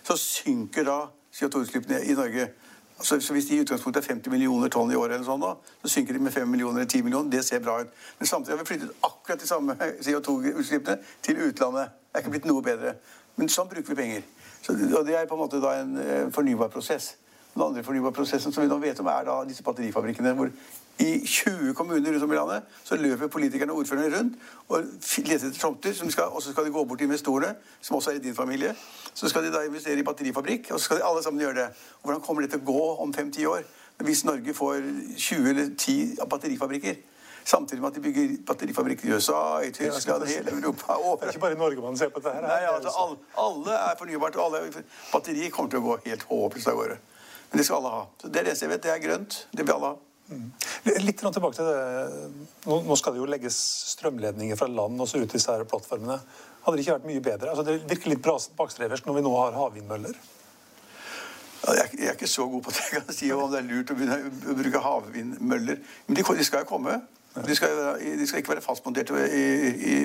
så 0.03 0.18
synker 0.18 0.90
da 0.90 0.99
CO2-utslippene 1.38 2.03
i 2.11 2.18
Norge 2.18 2.51
Altså, 2.98 3.20
så 3.20 3.32
Hvis 3.32 3.44
de 3.44 3.56
i 3.56 3.61
utgangspunktet 3.61 4.04
er 4.04 4.14
50 4.14 4.30
millioner 4.30 4.68
tonn 4.68 4.92
i 4.92 4.96
året, 4.96 5.14
eller 5.14 5.26
sånn 5.26 5.42
da, 5.42 5.52
så 5.82 5.90
synker 5.92 6.16
de 6.16 6.22
med 6.24 6.32
5 6.32 6.48
millioner 6.48 6.80
eller 6.80 6.90
10 6.90 7.02
millioner. 7.04 7.30
Det 7.30 7.44
ser 7.44 7.61
bra 7.61 7.80
ut. 7.82 7.92
Men 8.18 8.26
samtidig 8.26 8.56
har 8.56 8.64
vi 8.64 8.68
flyttet 8.70 9.04
akkurat 9.04 9.40
de 9.40 9.46
samme 9.46 9.76
CO2-utslippene 10.06 10.96
til 11.22 11.42
utlandet. 11.48 11.92
Det 11.92 12.16
er 12.16 12.24
ikke 12.24 12.35
blitt 12.38 12.48
noe 12.48 12.64
bedre. 12.64 12.96
Men 13.37 13.52
sånn 13.52 13.68
bruker 13.68 13.92
vi 13.92 14.00
penger. 14.00 14.24
Så, 14.62 14.72
og 14.72 15.06
Det 15.06 15.14
er 15.16 15.28
på 15.28 15.37
en 15.37 15.44
måte 15.44 15.61
da 15.61 15.76
en 15.82 15.96
eh, 16.00 16.26
fornybar 16.32 16.72
prosess. 16.72 17.14
Den 17.56 17.62
andre 17.62 17.82
fornybare 17.85 18.12
prosessen 18.12 18.52
som 18.52 18.64
vi 18.64 18.68
nå 18.68 18.76
vet 18.76 18.98
om, 19.00 19.06
er 19.09 19.24
da 19.24 19.37
disse 19.48 19.64
batterifabrikkene. 19.64 20.32
hvor 20.37 20.50
i 20.98 21.26
20 21.26 21.74
kommuner 21.74 22.12
rundt 22.12 22.24
om 22.24 22.32
i 22.32 22.37
landet 22.37 22.62
så 22.85 22.96
løper 22.96 23.28
politikerne 23.28 23.72
og 23.72 23.78
ordførerne 23.78 24.16
rundt 24.16 24.37
og 24.68 24.85
leter 25.18 25.35
etter 25.35 25.61
tomter. 25.61 25.90
og 26.30 26.42
så 26.42 26.52
skal 26.52 26.64
de 26.64 26.70
gå 26.70 26.85
bort 26.85 26.98
til 26.98 27.06
investorene, 27.06 27.54
som 27.80 27.96
også 27.96 28.11
er 28.11 28.14
i 28.14 28.18
din 28.18 28.35
familie. 28.35 28.74
Så 29.14 29.28
skal 29.28 29.44
de 29.44 29.52
da 29.52 29.64
investere 29.66 29.98
i 29.98 30.02
batterifabrikk, 30.02 30.70
og 30.70 30.80
så 30.80 30.85
skal 30.85 30.96
de 30.96 31.04
alle 31.04 31.22
sammen 31.22 31.40
gjøre 31.40 31.54
det. 31.54 31.66
Og 31.66 32.02
hvordan 32.02 32.20
kommer 32.20 32.42
det 32.42 32.50
til 32.50 32.61
å 32.61 32.64
gå 32.64 32.96
om 33.02 33.12
fem-ti 33.14 33.44
år? 33.46 33.62
Hvis 34.04 34.24
Norge 34.24 34.54
får 34.54 34.80
20 35.16 35.48
eller 35.48 35.68
10 35.78 36.16
batterifabrikker? 36.30 36.96
Samtidig 37.46 37.80
med 37.80 37.88
at 37.88 37.94
de 37.94 38.00
bygger 38.00 38.28
batterifabrikker 38.46 39.09
i 39.09 39.12
USA, 39.12 39.59
i 39.61 39.70
Tyskland, 39.70 40.24
i 40.24 40.26
hele 40.26 40.50
Europa. 40.50 40.96
Det 41.20 41.28
er 41.28 41.28
ikke 41.28 41.40
bare 41.40 41.52
i 41.52 41.59
Norge 41.59 41.80
man 41.80 41.96
ser 41.96 42.09
på 42.09 42.20
dette. 42.20 42.32
her. 42.35 42.42
Nei, 42.42 42.74
altså, 42.74 42.90
alle, 42.98 43.16
alle, 43.38 43.76
er 43.76 43.94
fornybart. 43.98 44.37
og 44.37 44.44
alle, 44.44 44.85
Batteri 45.12 45.48
kommer 45.48 45.70
til 45.70 45.78
å 45.78 45.87
gå 45.87 45.98
helt 46.06 46.26
håpløst 46.32 46.72
av 46.72 46.80
gårde. 46.80 46.98
Men 47.52 47.59
det 47.59 47.66
skal 47.68 47.76
alle 47.76 47.94
ha. 47.94 48.02
Så 48.20 48.28
det 48.28 48.42
er 48.42 48.50
det 48.50 48.59
jeg 48.62 48.72
vet. 48.72 48.82
Det 48.82 48.90
er 48.90 48.98
grønt. 48.98 49.38
Det 49.52 49.66
vil 49.66 49.74
alle 49.76 49.92
ha. 49.94 50.06
Mm. 50.26 50.46
Litt 51.06 51.20
tilbake 51.22 51.54
til 51.54 51.68
det. 51.68 52.30
Nå 52.66 52.96
skal 52.98 53.14
det 53.14 53.20
jo 53.20 53.28
legges 53.30 53.58
strømledninger 53.94 54.58
fra 54.58 54.68
land 54.70 55.02
og 55.02 55.10
så 55.10 55.22
ut 55.22 55.32
disse 55.32 55.52
her 55.52 55.66
plattformene. 55.68 56.18
Hadde 56.64 56.78
det 56.78 56.86
ikke 56.86 56.96
vært 56.96 57.10
mye 57.10 57.22
bedre? 57.22 57.52
Altså, 57.52 57.66
det 57.66 57.76
virker 57.86 58.10
litt 58.10 58.26
bakstreversk 58.58 59.06
når 59.06 59.20
vi 59.20 59.26
nå 59.26 59.34
har 59.38 59.54
havvindmøller. 59.54 60.16
Jeg, 61.66 61.98
er 61.98 62.14
ikke 62.14 62.30
så 62.30 62.46
god 62.50 62.62
på 62.62 62.72
det 62.74 62.82
jeg 62.84 63.02
kan 63.02 63.14
si 63.16 63.28
om 63.34 63.50
det 63.50 63.58
er 63.58 63.66
lurt 63.66 63.90
å, 63.90 63.96
begynne, 63.98 64.32
å 64.50 64.56
bruke 64.58 64.82
havvindmøller. 64.82 65.80
Men 66.06 66.18
de 66.18 66.46
skal 66.46 66.62
jo 66.62 66.68
komme. 66.68 67.00
De 67.44 67.55
skal, 67.55 67.68
de 68.18 68.27
skal, 68.27 68.38
ikke 68.38 68.53
være 68.55 68.62
fastmontert 68.64 69.11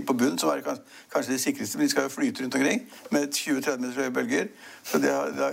på 0.08 0.14
bunnen, 0.14 0.40
som 0.40 0.50
er 0.50 0.62
kanskje 1.14 1.32
det 1.32 1.42
sikreste, 1.42 1.78
men 1.78 1.88
de 1.88 1.92
skal 1.92 2.04
jo 2.04 2.12
flyte 2.12 2.44
rundt 2.44 2.56
omkring 2.56 2.82
med 3.12 3.28
20-30 3.36 3.78
meter 3.78 4.02
høye 4.02 4.12
bølger. 4.12 4.48
Så 4.84 5.00
det, 5.00 5.12
det, 5.38 5.52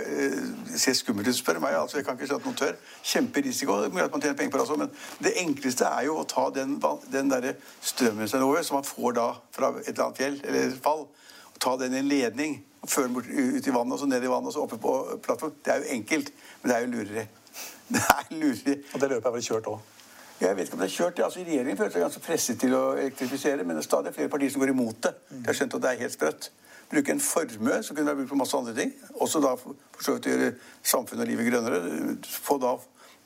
det 0.67 0.79
ser 0.81 0.93
skummelt 0.93 1.27
ut, 1.27 1.35
spør 1.35 1.59
meg. 1.63 1.77
altså 1.79 1.97
Jeg 1.97 2.05
kan 2.05 2.17
ikke 2.17 2.27
si 2.27 2.35
at 2.35 2.45
noen 2.45 2.57
tør. 2.59 2.75
Kjemperisiko. 3.03 3.77
Mulig 3.93 4.03
at 4.03 4.11
man 4.11 4.21
tjener 4.21 4.37
penger 4.37 4.51
på 4.51 4.57
det 4.57 4.65
også, 4.65 4.79
men 4.81 4.91
det 5.23 5.33
enkleste 5.39 5.87
er 5.87 6.07
jo 6.09 6.17
å 6.19 6.25
ta 6.27 6.49
den, 6.55 6.75
den 7.11 7.31
der 7.31 7.53
strømmen 7.81 8.27
som 8.27 8.75
man 8.75 8.87
får 8.87 9.15
da 9.15 9.29
fra 9.55 9.71
et 9.79 9.93
eller 9.93 10.09
annet 10.09 10.19
fjell 10.19 10.41
eller 10.43 10.75
fall, 10.83 11.05
og 11.53 11.61
ta 11.63 11.77
den 11.79 11.95
i 11.95 12.01
en 12.03 12.11
ledning 12.11 12.59
og 12.81 12.89
føre 12.89 13.07
den 13.07 13.13
bort 13.13 13.29
ut 13.29 13.67
i 13.67 13.75
vannet 13.75 13.93
og 13.93 13.99
så 13.99 14.07
ned 14.07 14.23
i 14.23 14.31
vannet 14.31 14.51
og 14.51 14.55
så 14.55 14.65
oppe 14.65 14.79
på 14.81 14.95
plattform. 15.23 15.55
Det 15.65 15.73
er 15.73 15.83
jo 15.83 15.95
enkelt, 15.99 16.33
men 16.61 16.71
det 16.71 16.77
er 16.77 16.85
jo 16.85 16.91
lureri. 16.97 17.27
Det 17.89 18.03
er 18.03 18.35
lureri. 18.35 18.75
Og 18.93 19.01
det 19.01 19.09
løpet 19.09 19.25
er 19.25 19.33
vel 19.33 19.47
kjørt 19.47 19.71
òg? 19.71 19.98
Jeg 20.39 20.55
vet 20.55 20.69
ikke 20.69 20.77
om 20.77 20.81
det 20.83 20.87
er 20.87 20.95
kjørt. 20.95 21.19
Altså, 21.25 21.43
Regjeringen 21.43 21.77
føler 21.77 21.91
seg 21.91 22.03
ganske 22.05 22.23
presset 22.23 22.59
til 22.61 22.73
å 22.77 22.83
elektrifisere, 22.95 23.65
men 23.65 23.75
det 23.75 23.83
er 23.83 23.89
stadig 23.89 24.13
flere 24.15 24.31
partier 24.31 24.53
som 24.53 24.63
går 24.63 24.71
imot 24.71 25.01
det. 25.03 25.13
De 25.29 25.45
har 25.49 25.57
skjønt 25.57 25.75
at 25.75 25.83
det 25.83 25.91
er 25.91 26.03
helt 26.05 26.15
sprøtt. 26.15 26.51
bruke 26.89 27.11
en 27.11 27.19
formue 27.21 27.83
som 27.83 27.95
kunne 27.95 28.09
vært 28.09 28.17
brukt 28.17 28.31
på 28.31 28.37
masse 28.39 28.57
andre 28.57 28.73
ting. 28.73 28.93
Også 29.21 29.41
da 29.43 29.51
for 29.59 29.75
for 29.99 30.05
så 30.07 30.15
vidt 30.15 30.29
å 30.29 30.31
gjøre 30.31 30.51
samfunnet 30.87 31.25
og 31.25 31.27
livet 31.27 31.49
grønnere. 31.49 31.79
Få, 32.23 32.55
da, 32.61 32.77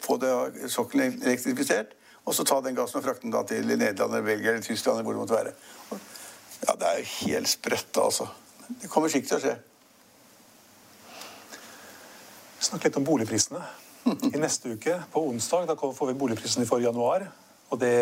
få 0.02 0.17
det 0.17 0.32
sokkelen 0.73 1.19
elektrifisert. 1.21 1.93
Og 2.26 2.34
så 2.34 2.45
ta 2.47 2.58
den 2.65 2.76
gassen 2.76 2.97
og 2.97 3.06
frakte 3.06 3.28
den 3.28 3.36
da 3.36 3.43
til 3.45 3.67
Nederland 3.67 4.10
eller 4.10 4.26
Belgia 4.26 4.54
eller 4.54 4.65
Tyskland 4.65 5.04
hvor 5.06 5.13
det 5.13 5.21
måtte 5.21 5.38
være. 5.38 5.54
Ja, 6.63 6.73
det 6.80 6.89
er 6.89 6.99
jo 7.04 7.08
helt 7.28 7.52
sprøtt, 7.52 7.99
altså. 7.99 8.28
Det 8.82 8.89
kommer 8.89 9.12
sikkert 9.12 9.36
til 9.36 9.38
å 9.38 9.43
skje. 9.43 9.56
Snakk 12.63 12.88
litt 12.88 12.97
om 12.97 13.06
boligprisene. 13.06 13.62
I 14.06 14.39
neste 14.42 14.74
uke, 14.76 14.98
på 15.13 15.24
onsdag, 15.30 15.68
da 15.70 15.76
får 15.80 16.12
vi 16.12 16.18
boligprisene 16.20 16.68
for 16.68 16.84
januar. 16.84 17.26
Og 17.74 17.80
det 17.80 17.94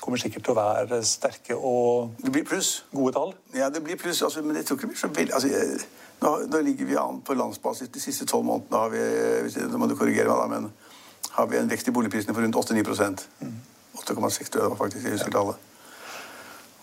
kommer 0.00 0.20
sikkert 0.20 0.44
til 0.46 0.54
å 0.54 0.56
være 0.58 1.00
sterke 1.04 1.56
og 1.56 2.14
Det 2.22 2.32
blir 2.32 2.44
pluss. 2.44 2.84
gode 2.92 3.12
tall. 3.12 3.34
Ja, 3.56 3.68
det 3.70 3.82
blir 3.84 3.96
pluss, 4.00 4.22
altså, 4.22 4.42
men 4.42 4.56
jeg 4.56 4.66
tror 4.66 4.78
ikke 4.78 4.86
det 4.86 4.94
blir 4.94 5.00
så 5.00 5.08
veldig 5.08 5.34
altså, 5.34 5.48
jeg, 5.48 5.80
nå, 6.22 6.32
nå 6.48 6.60
ligger 6.64 6.88
vi 6.88 6.96
an 6.96 7.20
på 7.20 7.36
landsbasis 7.36 7.88
de 7.88 8.00
siste 8.00 8.26
tolv 8.26 8.44
månedene. 8.48 8.80
Har 8.80 8.88
vi, 8.94 9.68
nå 9.68 9.80
må 9.80 9.90
du 9.90 9.96
korrigere 9.96 10.28
meg, 10.30 10.40
da, 10.40 10.46
men 10.46 11.30
har 11.34 11.46
vi 11.50 11.58
en 11.58 11.70
vekst 11.70 11.88
i 11.88 11.94
boligprisene 11.94 12.34
på 12.34 12.44
rundt 12.44 12.56
8-9 12.56 12.84
8,6 13.94 14.04
tror 14.04 14.20
jeg 14.24 14.50
det 14.50 14.70
var 14.70 14.76
faktisk. 14.76 15.04
jeg 15.04 15.12
husker 15.12 15.30
tallet. 15.30 15.56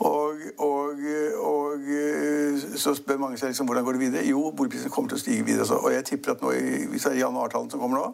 Og, 0.02 0.38
og, 0.58 1.02
og 1.46 1.90
så 2.80 2.94
spør 2.96 3.18
mange 3.22 3.38
seg 3.38 3.52
liksom, 3.52 3.68
hvordan 3.70 3.86
går 3.86 3.98
det 3.98 4.00
videre. 4.00 4.26
Jo, 4.26 4.52
boligprisene 4.52 4.92
kommer 4.92 5.12
til 5.12 5.20
å 5.20 5.22
stige 5.22 5.46
videre. 5.46 5.68
Så, 5.68 5.78
og 5.78 5.94
jeg 5.94 6.06
tipper 6.08 6.34
at 6.34 6.42
nå 6.42 6.54
hvis 6.54 7.06
det 7.06 7.12
er 7.12 7.20
januartallene 7.26 7.74
som 7.74 7.84
kommer 7.84 8.00
nå, 8.00 8.14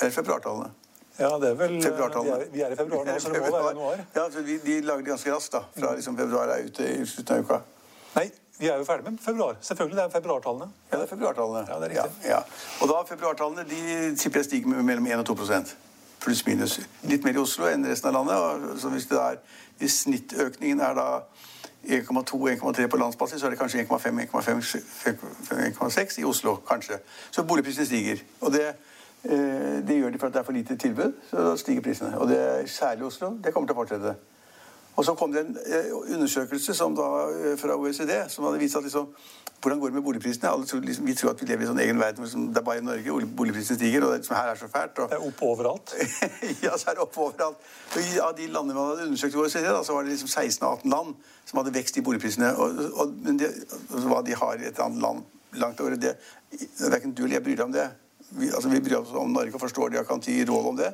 eller 0.00 0.10
februartallene 0.10 0.70
Ja, 1.18 1.30
det 1.40 1.48
er 1.50 1.54
vel 1.56 1.70
Vi 1.76 1.82
Februartallene. 1.82 2.36
er, 2.42 2.46
vi 2.52 2.60
er 2.60 2.70
i 2.72 2.76
februar 2.76 3.04
nå, 3.06 3.12
så 3.20 3.28
det 3.32 3.40
må 3.40 3.50
være 3.52 3.66
januar. 3.70 3.96
Ja, 4.14 4.24
så 4.30 4.40
vi, 4.44 4.58
De 4.64 4.80
lager 4.84 5.02
det 5.04 5.10
ganske 5.14 5.32
raskt, 5.34 5.52
da. 5.52 5.60
Fra 5.78 5.94
liksom, 5.96 6.16
februar 6.18 6.48
er 6.52 6.58
ute 6.66 6.82
i 6.92 7.06
slutten 7.06 7.36
av 7.36 7.40
uka. 7.46 7.58
Nei, 8.16 8.26
vi 8.58 8.66
er 8.68 8.76
jo 8.80 8.84
ferdig 8.84 9.04
med 9.10 9.18
februar. 9.24 9.54
Selvfølgelig, 9.60 9.96
det 9.96 10.04
er 10.04 10.10
februartallene. 10.18 10.68
Ja, 10.90 10.96
det 10.96 11.02
er 11.06 11.10
februartallene. 11.14 11.62
Ja, 11.68 11.74
det 11.80 11.84
er 11.88 11.92
riktig. 11.94 12.12
Ja, 12.28 12.30
ja. 12.30 12.40
Og 12.84 12.88
da 12.92 12.96
februartallene 13.08 13.64
de 13.70 13.80
tipper 14.20 14.38
jeg 14.42 14.46
stiger 14.50 14.68
med 14.74 14.82
mellom 14.90 15.06
1 15.06 15.18
og 15.24 15.28
2% 15.38 15.74
Pluss 16.20 16.46
minus. 16.46 16.80
Litt 17.04 17.24
mer 17.24 17.34
i 17.36 17.38
Oslo 17.38 17.64
enn 17.70 17.86
resten 17.86 18.08
av 18.10 18.14
landet. 18.16 18.36
Og 18.74 18.78
så 18.80 18.88
hvis, 18.92 19.06
det 19.08 19.18
er, 19.20 19.36
hvis 19.78 19.94
snittøkningen 20.04 20.80
er 20.80 20.94
da 20.96 21.08
1,2-1,3 21.86 22.86
på 22.90 22.96
landsbasis, 22.98 23.40
så 23.40 23.46
er 23.46 23.50
det 23.54 23.58
kanskje 23.60 23.84
1,5-1,6 23.86 26.18
i 26.20 26.24
Oslo. 26.24 26.56
kanskje. 26.68 26.98
Så 27.30 27.42
boligprisene 27.44 27.86
stiger. 27.86 28.16
Og 28.40 28.52
det, 28.52 28.68
eh, 28.68 28.74
det 29.24 29.96
gjør 29.96 30.12
de 30.14 30.18
for 30.18 30.28
at 30.28 30.34
det 30.36 30.40
er 30.40 30.46
for 30.46 30.54
lite 30.54 30.76
tilbud. 30.76 31.12
Så 31.30 31.42
da 31.42 31.56
stiger 31.58 31.82
prisene. 31.82 32.18
Og 32.18 32.28
det 32.28 32.38
er 32.38 32.66
særlig 32.70 33.02
i 33.02 33.08
Oslo. 33.10 33.32
Det 33.44 33.54
kommer 33.54 33.66
til 33.66 33.74
å 33.74 33.80
fortsette. 33.80 34.14
Og 34.96 35.04
så 35.04 35.14
kom 35.14 35.32
det 35.32 35.42
en 35.44 35.56
eh, 35.66 36.14
undersøkelse 36.14 36.74
som 36.74 36.94
da, 36.96 37.06
eh, 37.28 37.58
fra 37.60 37.76
OECD 37.76 38.12
som 38.32 38.46
hadde 38.48 38.60
vist 38.62 38.76
at 38.76 38.82
liksom, 38.82 39.10
hvordan 39.60 39.80
går 39.80 39.90
det 39.90 39.94
med 39.94 40.02
boligprisene. 40.02 40.52
Tror, 40.66 40.80
liksom, 40.80 41.06
vi 41.06 41.14
tror 41.14 41.30
at 41.30 41.42
vi 41.42 41.46
lever 41.46 41.64
i 41.64 41.66
en 41.66 41.72
sånn 41.72 41.82
egen 41.84 42.00
verden 42.00 42.24
liksom, 42.24 42.46
det 42.48 42.62
er 42.62 42.64
bare 42.64 42.80
i 42.80 42.86
Norge 42.86 43.12
hvor 43.12 43.26
boligprisene 43.40 43.76
stiger. 43.76 44.06
og 44.06 44.14
det, 44.14 44.22
liksom, 44.22 44.36
her 44.36 44.52
er 44.54 44.60
så 44.60 44.68
fælt. 44.72 44.98
Og, 44.98 45.10
Det 45.10 45.18
er 45.18 45.26
oppe 45.28 45.50
overalt. 45.50 45.92
ja, 46.64 46.72
så 46.78 46.90
er 46.90 46.96
det 46.96 47.04
oppe 47.04 47.20
overalt. 47.26 47.68
Og 47.92 48.08
av 48.24 48.32
de 48.38 48.48
landene 48.48 48.78
man 48.78 48.90
hadde 48.94 49.10
undersøkt 49.10 49.36
i 49.36 49.42
OECD, 49.42 49.68
da, 49.68 49.84
så 49.84 49.98
var 49.98 50.08
det 50.08 50.16
liksom 50.16 50.32
16 50.32 50.64
av 50.64 50.78
18 50.78 50.96
land 50.96 51.14
som 51.44 51.60
hadde 51.60 51.76
vekst 51.76 52.00
i 52.00 52.06
boligprisene. 52.08 52.54
Og, 52.56 52.82
og, 52.94 53.14
men 53.28 53.42
det, 53.42 53.52
hva 53.92 54.24
de 54.24 54.40
har 54.40 54.64
i 54.64 54.70
et 54.70 54.80
annet 54.80 55.04
land 55.04 55.24
langt 55.60 55.80
over 55.80 55.96
det 55.96 56.16
Verken 56.80 57.12
du 57.12 57.24
eller 57.24 57.36
jeg 57.36 57.44
bryr 57.44 57.56
deg 57.58 57.66
om 57.66 57.72
det. 57.74 57.84
Vi, 58.30 58.48
altså, 58.48 58.68
vi 58.68 58.80
bryr 58.80 58.96
oss 58.96 59.14
om 59.14 59.30
Norge 59.30 59.54
og 59.54 59.60
forstår 59.60 59.88
det 59.88 60.02
og 60.02 60.08
kan 60.08 60.20
gi 60.20 60.44
råd 60.44 60.68
om 60.72 60.76
det. 60.76 60.92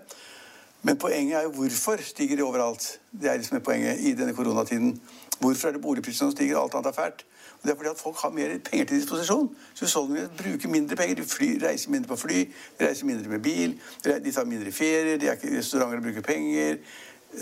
Men 0.82 0.98
poenget 0.98 1.38
er 1.38 1.42
jo 1.42 1.50
hvorfor 1.50 2.02
stiger 2.02 2.36
de 2.36 2.42
overalt. 2.42 3.00
Det 3.12 3.30
er 3.30 3.36
liksom 3.36 3.60
poenget 3.60 4.00
i 4.00 4.14
denne 4.18 4.34
koronatiden. 4.34 5.00
Hvorfor 5.40 5.68
er 5.68 5.72
det 5.72 5.82
boligprisene 5.82 6.18
som 6.18 6.30
stiger, 6.30 6.56
og 6.56 6.64
alt 6.64 6.74
annet 6.74 6.86
er 6.86 7.02
fælt? 7.02 7.24
Og 7.62 7.62
det 7.62 7.70
er 7.70 7.76
fordi 7.76 7.88
at 7.88 7.98
folk 7.98 8.16
har 8.16 8.30
mer 8.30 8.58
penger 8.70 8.84
til 8.84 8.96
disposisjon. 8.96 9.56
Så 9.74 9.84
husholdningene 9.84 10.30
bruker 10.38 10.68
mindre 10.68 10.96
penger. 10.96 11.14
De 11.14 11.22
fly, 11.22 11.58
reiser 11.62 11.90
mindre 11.90 12.08
på 12.08 12.16
fly, 12.16 12.40
de 12.78 12.88
reiser 12.88 13.06
mindre 13.06 13.30
med 13.30 13.38
bil, 13.38 13.80
de 14.04 14.32
tar 14.32 14.44
mindre 14.44 14.72
ferie, 14.72 15.18
de 15.18 15.26
er 15.26 15.32
ikke 15.32 15.50
i 15.54 15.58
restauranter 15.58 15.96
og 15.96 16.02
bruker 16.02 16.20
penger. 16.20 16.76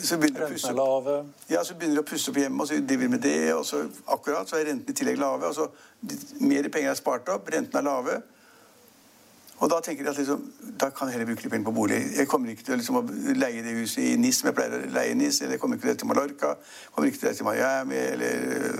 Så 0.02 0.18
begynner 0.18 0.48
pusse 0.48 0.68
er 0.68 0.72
lave. 0.72 1.24
ja, 1.50 1.64
så 1.64 1.74
begynner 1.74 1.96
de 1.96 2.02
å 2.04 2.10
pusse 2.10 2.30
opp 2.30 2.36
hjemme, 2.36 2.62
og 2.62 2.68
så 2.68 2.74
driver 2.74 3.02
de 3.02 3.08
med 3.08 3.22
det. 3.24 3.54
og 3.54 3.64
så 3.66 3.80
Akkurat 4.08 4.48
så 4.48 4.56
er 4.56 4.68
rentene 4.68 4.92
i 4.92 4.98
tillegg 5.00 5.18
lave. 5.18 5.46
og 5.46 5.54
så 5.54 5.66
Mer 6.40 6.68
penger 6.68 6.90
er 6.90 6.94
spart 6.94 7.28
opp, 7.28 7.48
rentene 7.54 7.80
er 7.80 7.88
lave. 7.88 8.20
Og 9.60 9.68
da 9.68 9.80
tenker 9.84 10.06
jeg 10.06 10.10
at 10.14 10.18
liksom, 10.18 10.44
da 10.80 10.88
kan 10.88 11.08
jeg 11.08 11.18
heller 11.18 11.28
bruke 11.28 11.44
litt 11.44 11.52
penger 11.52 11.68
på 11.68 11.74
bolig. 11.76 11.98
Jeg 12.16 12.28
kommer 12.28 12.52
ikke 12.52 12.64
til 12.64 12.80
liksom, 12.80 12.96
å 13.02 13.34
leie 13.36 13.64
det 13.64 13.74
huset 13.76 14.06
i 14.06 14.14
NIS 14.16 14.40
som 14.40 14.48
jeg 14.48 14.56
pleier 14.56 14.76
å 14.78 14.92
leie 14.94 15.12
i 15.12 15.18
NIS, 15.20 15.42
eller 15.42 15.58
jeg 15.58 15.62
kommer 15.62 15.76
ikke 15.76 15.96
til 16.00 16.08
Mallorca, 16.08 16.54
kommer 16.94 17.10
ikke 17.10 17.34
til 17.36 17.48
Miami, 17.48 17.98
eller 18.14 18.46
øh, 18.56 18.78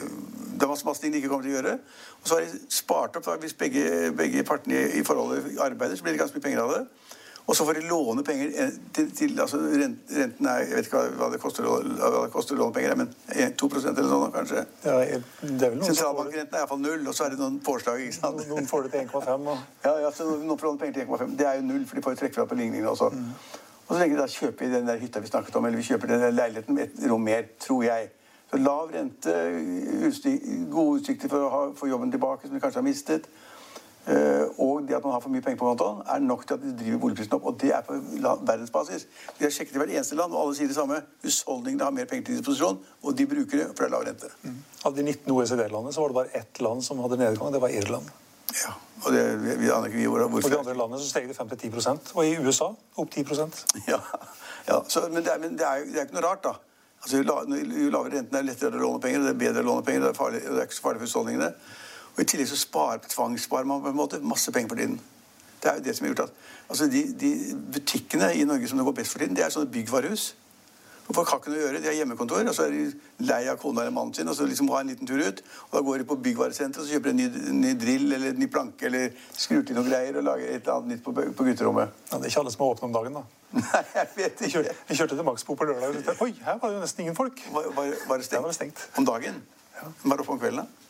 Det 0.60 0.66
er 0.66 0.68
masse, 0.68 0.84
masse 0.84 1.00
ting 1.00 1.12
de 1.12 1.20
ikke 1.20 1.28
kommer 1.32 1.44
til 1.44 1.54
å 1.54 1.58
gjøre. 1.58 1.76
Og 2.20 2.28
så 2.28 2.36
har 2.36 2.42
jeg 2.46 2.58
spart 2.72 3.14
opp, 3.16 3.24
da, 3.28 3.36
hvis 3.40 3.56
begge, 3.56 3.84
begge 4.16 4.44
partene 4.44 4.80
i 4.96 5.04
forholdet 5.04 5.60
arbeider, 5.60 5.96
så 5.96 6.04
blir 6.04 6.16
det 6.16 6.20
ganske 6.20 6.36
mye 6.36 6.48
penger 6.48 6.64
av 6.64 6.74
det. 6.74 6.82
Og 7.50 7.56
så 7.56 7.64
får 7.66 7.80
de 7.80 7.88
låne 7.90 8.22
penger 8.22 8.52
eh, 8.62 8.74
til, 8.94 9.08
til 9.16 9.40
altså 9.42 9.58
Renten 9.58 10.46
er 10.46 10.60
Jeg 10.62 10.76
vet 10.76 10.86
ikke 10.86 11.00
hva, 11.18 11.30
det 11.32 11.40
koster, 11.42 11.66
hva 11.66 12.10
det 12.14 12.28
koster 12.30 12.54
å 12.54 12.60
låne 12.60 12.76
penger, 12.76 12.94
men 13.00 13.08
2% 13.58 13.90
eller 13.90 14.10
sånn, 14.12 14.26
kanskje. 14.36 14.62
Er, 14.84 15.24
det 15.42 15.66
er 15.66 15.72
vel 15.72 15.80
noen. 15.80 15.88
Sentralbankrenten 15.88 16.54
er 16.54 16.62
iallfall 16.62 16.82
null, 16.84 17.02
og 17.10 17.16
så 17.16 17.26
er 17.26 17.34
det 17.34 17.40
noen 17.40 17.58
påslag. 17.66 18.04
ikke 18.04 18.18
sant? 18.20 18.44
Noen 18.52 18.70
får 18.70 18.86
det 18.86 18.92
til 18.94 19.08
1,5. 19.08 19.50
og 19.50 19.66
Ja, 19.88 19.96
ja, 20.04 20.12
så 20.14 20.28
noen 20.30 20.60
får 20.60 20.70
låne 20.70 20.82
penger 20.84 21.00
til 21.00 21.10
1,5. 21.10 21.34
Det 21.42 21.50
er 21.50 21.58
jo 21.58 21.66
null, 21.72 21.82
for 21.90 21.98
de 21.98 22.06
får 22.06 22.16
jo 22.16 22.22
trekke 22.22 22.38
fra 22.38 22.46
på 22.52 22.60
ligningene 22.60 22.94
også. 22.94 23.10
Og 23.10 23.90
så 23.90 23.98
tenker 23.98 24.14
jeg 24.14 24.22
da 24.22 24.30
kjøper 24.30 24.62
vi 24.62 24.72
den 24.76 24.86
der 24.86 25.02
hytta 25.02 25.26
vi 25.26 25.34
snakket 25.34 25.58
om, 25.58 25.66
eller 25.66 25.82
vi 25.82 25.90
kjøper 25.90 26.14
den 26.14 26.22
der 26.28 26.36
leiligheten 26.36 26.78
med 26.78 26.86
et 26.86 27.10
rom 27.10 27.26
mer, 27.26 27.50
tror 27.66 27.82
jeg. 27.88 28.12
Så 28.50 28.58
lav 28.62 28.94
rente, 28.94 29.34
utstik, 30.06 30.46
gode 30.70 31.00
utsikter 31.00 31.30
for 31.30 31.46
å 31.46 31.50
ha, 31.50 31.62
få 31.74 31.90
jobben 31.90 32.14
tilbake, 32.14 32.46
som 32.46 32.54
de 32.54 32.62
kanskje 32.62 32.78
har 32.78 32.86
mistet. 32.86 33.26
Eh, 34.06 34.46
og 34.60 34.86
det 34.88 34.96
at 34.96 35.04
man 35.04 35.12
har 35.12 35.20
for 35.24 35.32
mye 35.32 35.44
penger 35.44 35.58
på 35.60 35.68
kontoen, 35.68 36.00
er 36.06 36.22
nok 36.24 36.46
til 36.46 36.56
at 36.56 36.64
de 36.64 36.72
driver 36.78 37.02
boligprisene 37.04 37.36
opp. 37.36 37.50
Og 37.50 37.58
det 37.60 37.72
er 37.76 37.84
på 37.86 37.98
verdensbasis. 38.22 39.06
Vi 39.38 39.44
har 39.44 39.52
sjekket 39.54 39.76
i 39.76 39.82
hvert 39.82 39.92
eneste 39.96 40.18
land, 40.18 40.32
og 40.32 40.44
alle 40.44 40.56
sier 40.58 40.70
det 40.70 40.78
samme. 40.78 41.02
Husholdningene 41.24 41.86
har 41.86 41.94
mer 41.96 42.08
penger 42.10 42.30
til 42.30 42.40
disposisjon, 42.40 42.80
og 43.02 43.18
de 43.18 43.28
bruker 43.34 43.64
det, 43.64 43.68
for 43.74 43.84
det 43.84 43.90
er 43.90 43.94
lav 43.96 44.08
rente. 44.08 44.32
Av 44.88 44.96
de 44.96 45.04
19 45.04 45.36
OECD-landene 45.36 45.94
så 45.94 46.04
var 46.04 46.14
det 46.14 46.20
bare 46.22 46.42
ett 46.42 46.64
land 46.64 46.84
som 46.86 47.02
hadde 47.04 47.20
nedgang, 47.20 47.52
det 47.52 47.62
var 47.62 47.76
Irland. 47.76 48.10
Ja, 48.50 48.72
og 49.04 49.12
det, 49.14 49.20
vi, 49.44 49.52
vi 49.60 49.68
aner 49.70 49.86
ikke 49.86 50.00
vi 50.00 50.08
hvor, 50.10 50.24
Og 50.26 50.42
de 50.42 50.58
andre 50.58 50.74
landene 50.74 50.98
så 50.98 51.06
steg 51.06 51.28
det 51.30 51.36
5-10% 51.38 52.08
Og 52.16 52.24
i 52.26 52.32
USA 52.42 52.66
opp 52.98 53.12
10% 53.14 53.60
Ja, 53.86 54.00
ja 54.66 54.80
så, 54.90 55.04
men, 55.06 55.22
det 55.22 55.30
er, 55.30 55.38
men 55.38 55.54
det 55.58 55.66
er 55.68 55.84
jo 55.84 55.92
det 55.92 56.00
er 56.00 56.08
ikke 56.08 56.16
noe 56.18 56.24
rart, 56.26 56.42
da. 56.48 56.56
Altså, 57.00 57.20
jo, 57.20 57.28
la, 57.28 57.36
jo 57.46 57.92
lavere 57.94 58.18
renten 58.18 58.36
er, 58.36 58.44
lettere 58.44 58.76
å 58.76 58.82
låne 58.82 59.00
penger, 59.00 59.22
det 59.24 59.32
er 59.32 59.38
bedre 59.40 59.62
å 59.64 59.68
låne 59.70 59.84
penger, 59.86 60.02
det 60.04 60.10
er, 60.10 60.18
farlig, 60.18 60.42
det 60.44 60.58
er 60.58 60.66
ikke 60.68 60.76
så 60.76 60.84
farlig 60.84 61.00
for 61.00 61.08
husholdningene. 61.08 61.48
Og 62.20 62.26
I 62.26 62.28
tillegg 62.28 62.50
så 62.50 62.59
sparer, 62.61 63.00
tvangssparer 63.09 63.64
man 63.64 63.80
på 63.80 63.88
en 63.88 63.96
måte 63.96 64.18
masse 64.20 64.52
penger 64.52 64.68
for 64.68 64.76
tiden. 64.76 64.98
Det 65.61 65.70
er 65.70 65.78
jo 65.78 65.85
det 65.87 65.94
som 65.96 66.04
har 66.04 66.11
gjort 66.12 66.26
at 66.26 66.35
altså 66.68 66.88
de, 66.92 67.00
de 67.16 67.30
butikkene 67.72 68.28
i 68.37 68.44
Norge 68.44 68.68
som 68.68 68.76
det 68.76 68.85
går 68.85 68.98
best 68.98 69.14
for 69.14 69.22
tiden, 69.24 69.37
det 69.38 69.46
er 69.46 69.54
sånne 69.54 69.72
byggvarehus. 69.72 70.26
Og 71.09 71.16
folk 71.16 71.33
har 71.33 71.40
ikke 71.40 71.50
noe 71.50 71.59
å 71.59 71.62
gjøre. 71.64 71.78
De 71.80 71.88
har 71.88 71.94
hjemmekontor, 71.96 72.44
og 72.46 72.54
så 72.54 72.66
er 72.68 72.74
de 72.76 72.83
lei 73.26 73.40
av 73.48 73.56
kona 73.59 73.83
eller 73.83 73.94
mannen 73.96 74.12
sin, 74.14 74.28
og 74.30 74.37
så 74.37 74.44
liksom 74.46 74.68
har 74.70 74.83
ha 74.83 74.83
en 74.85 74.92
liten 74.92 75.09
tur 75.09 75.18
ut. 75.24 75.40
Og 75.70 75.72
da 75.78 75.83
går 75.88 76.02
de 76.02 76.06
på 76.12 76.16
byggvaresenteret 76.26 76.85
og 76.85 76.87
så 76.87 76.92
kjøper 76.98 77.11
de 77.11 77.24
en 77.24 77.40
ny, 77.40 77.54
ny 77.64 77.72
drill 77.80 78.12
eller 78.18 78.35
en 78.35 78.38
ny 78.44 78.50
planke 78.52 78.87
eller 78.87 79.16
skrur 79.33 79.64
til 79.66 79.80
noen 79.80 79.88
greier 79.88 80.20
og 80.20 80.28
lager 80.28 80.52
et 80.52 80.61
eller 80.61 80.76
annet 80.76 80.92
nytt 80.92 81.02
på, 81.09 81.16
på 81.40 81.46
gutterommet. 81.48 81.96
Ja, 82.12 82.20
det 82.20 82.28
er 82.28 82.35
ikke 82.35 82.44
alle 82.44 82.52
som 82.54 82.62
har 82.66 82.76
åpne 82.76 82.90
om 82.92 82.94
dagen, 83.00 83.16
da. 83.18 83.24
Nei, 83.64 83.83
jeg 83.96 84.12
vet 84.20 84.44
Vi 84.44 84.50
ikke. 84.50 84.52
kjørte, 84.54 84.76
vi 84.92 85.00
kjørte 85.00 85.16
til 85.18 85.26
Maxbo 85.33 85.56
på 85.59 85.66
lørdag. 85.72 85.98
og 86.14 86.22
Oi, 86.28 86.30
her 86.44 86.61
var 86.62 86.68
det 86.68 86.76
jo 86.78 86.85
nesten 86.85 87.06
ingen 87.09 87.18
folk. 87.18 87.42
Var, 87.56 87.72
var, 87.80 87.90
var 88.12 88.22
det 88.22 88.28
stengt? 88.28 88.38
Ja, 88.38 88.44
var 88.46 88.54
det 88.54 88.59
stengt. 88.61 88.85
Om 89.00 89.09
dagen? 89.09 89.42
Var 89.80 90.14
det 90.14 90.22
oppe 90.28 90.37
om 90.37 90.44
kvelden? 90.44 90.62
da? 90.62 90.89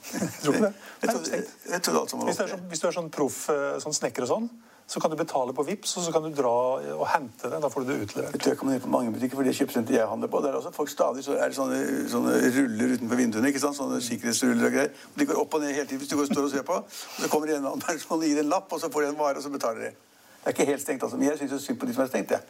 Tror 0.42 0.56
du 0.56 0.64
det. 0.64 0.72
Jeg 1.02 1.06
Nei, 1.06 1.12
trodde, 1.14 1.44
jeg 1.70 1.82
trodde 1.84 2.00
alt 2.00 2.10
som 2.10 2.24
Hvis 2.26 2.40
du 2.40 2.42
er 2.44 2.50
sånn, 2.54 2.66
hvis 2.72 2.82
du 2.82 2.88
er 2.88 2.96
sånn 2.96 3.14
proff 3.14 3.38
eh, 3.52 3.78
sånn 3.82 3.96
snekker 3.96 4.26
og 4.26 4.30
sånn, 4.30 4.50
så 4.90 4.98
kan 5.00 5.12
du 5.12 5.14
betale 5.14 5.52
på 5.54 5.62
Vipps, 5.62 5.92
og 6.00 6.02
så 6.02 6.10
kan 6.10 6.24
du 6.24 6.32
dra 6.34 6.50
og 6.96 7.04
hente 7.12 7.46
det. 7.46 7.60
Da 7.62 7.68
får 7.70 7.84
du 7.84 7.92
det 7.92 7.98
utlevert. 8.04 8.32
Jeg 8.34 8.42
tror 8.42 8.50
jeg 8.50 8.58
kommer 8.58 8.74
ned 8.74 8.82
på 8.82 8.90
mange 8.90 9.12
butikker, 9.14 9.38
for 9.38 9.46
det 9.46 9.52
kjøpesenteret 9.54 10.00
jeg 10.00 10.08
handler 10.10 10.32
på, 10.32 10.40
der 10.42 10.50
er 10.50 10.58
også 10.58 10.72
folk 10.74 10.90
stadig 10.90 11.22
så 11.22 11.36
er 11.36 11.52
det 11.52 11.58
sånne, 11.60 11.78
sånne 12.10 12.32
ruller 12.56 12.96
utenfor 12.96 13.20
vinduene, 13.20 13.52
ikke 13.52 13.62
sant? 13.62 13.78
Sånne 13.78 14.00
sikkerhetsruller 14.02 14.66
og 14.66 14.74
greier. 14.74 14.90
Og 15.12 15.20
de 15.22 15.28
går 15.30 15.38
opp 15.44 15.54
og 15.54 15.62
ned 15.62 15.76
hele 15.76 15.86
tiden 15.86 16.02
hvis 16.02 16.10
du 16.10 16.16
går 16.18 16.26
og 16.26 16.32
står 16.32 16.48
og 16.48 16.50
ser 16.56 16.66
på. 16.66 16.80
Og 16.82 17.22
så 17.22 17.30
kommer 17.30 17.52
det 17.52 17.60
en 17.60 17.68
annen 17.70 17.84
person 17.86 18.18
og 18.18 18.26
gir 18.26 18.42
en 18.42 18.50
lapp, 18.50 18.66
og 18.74 18.82
så 18.82 18.90
får 18.90 19.06
de 19.06 19.12
en 19.12 19.20
vare, 19.20 19.38
og 19.38 19.46
så 19.46 19.54
betaler 19.54 19.86
de. 19.86 19.92
Det 20.40 20.50
er 20.50 20.56
ikke 20.56 20.68
helt 20.72 20.82
stengt, 20.82 21.06
altså. 21.06 21.20
Men 21.20 21.30
jeg 21.30 21.38
syns 21.44 21.68
synd 21.68 21.78
på 21.78 21.86
de 21.86 21.94
som 21.94 22.02
er 22.02 22.10
stengt, 22.10 22.34
jeg. 22.34 22.42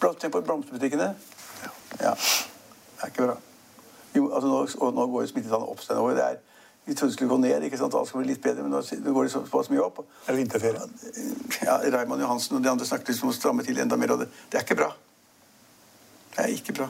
Ja. 0.00 0.14
Tenk 0.16 0.32
på 0.32 0.40
blomsterbutikkene. 0.40 1.10
Ja. 2.00 2.14
Det 2.16 3.04
er 3.04 3.12
ikke 3.12 3.26
bra. 3.26 3.36
Jo, 4.16 4.30
altså 4.32 4.48
nå, 4.48 4.90
nå 4.96 5.06
går 5.12 5.28
smittetallene 5.28 5.68
opp. 5.68 5.84
Det 5.84 6.24
er, 6.24 6.40
vi 6.84 6.94
trodde 6.94 7.12
det 7.12 7.16
skulle 7.16 7.30
gå 7.30 7.36
ned, 7.42 7.64
ikke 7.66 7.78
sant? 7.78 7.94
alt 7.94 8.08
skulle 8.08 8.24
bli 8.24 8.32
litt 8.32 8.42
bedre, 8.42 8.64
men 8.64 8.72
nå 8.72 9.12
går 9.14 9.28
det 9.28 9.32
såpass 9.34 9.68
mye 9.70 9.82
opp. 9.84 10.00
Er 10.26 10.32
det 10.32 10.40
vinterferie? 10.40 10.80
Ja, 11.66 11.76
Raymond 11.94 12.24
Johansen 12.24 12.56
og 12.56 12.64
de 12.64 12.72
andre 12.72 12.88
snakket 12.88 13.12
liksom 13.12 13.28
om 13.28 13.34
å 13.34 13.36
stramme 13.36 13.66
til 13.66 13.78
enda 13.82 13.98
mer, 14.00 14.14
og 14.16 14.24
det, 14.24 14.30
det 14.50 14.58
er 14.58 14.66
ikke 14.66 14.78
bra. 14.80 14.90
Det 16.34 16.44
er 16.46 16.54
ikke 16.54 16.76
bra. 16.80 16.88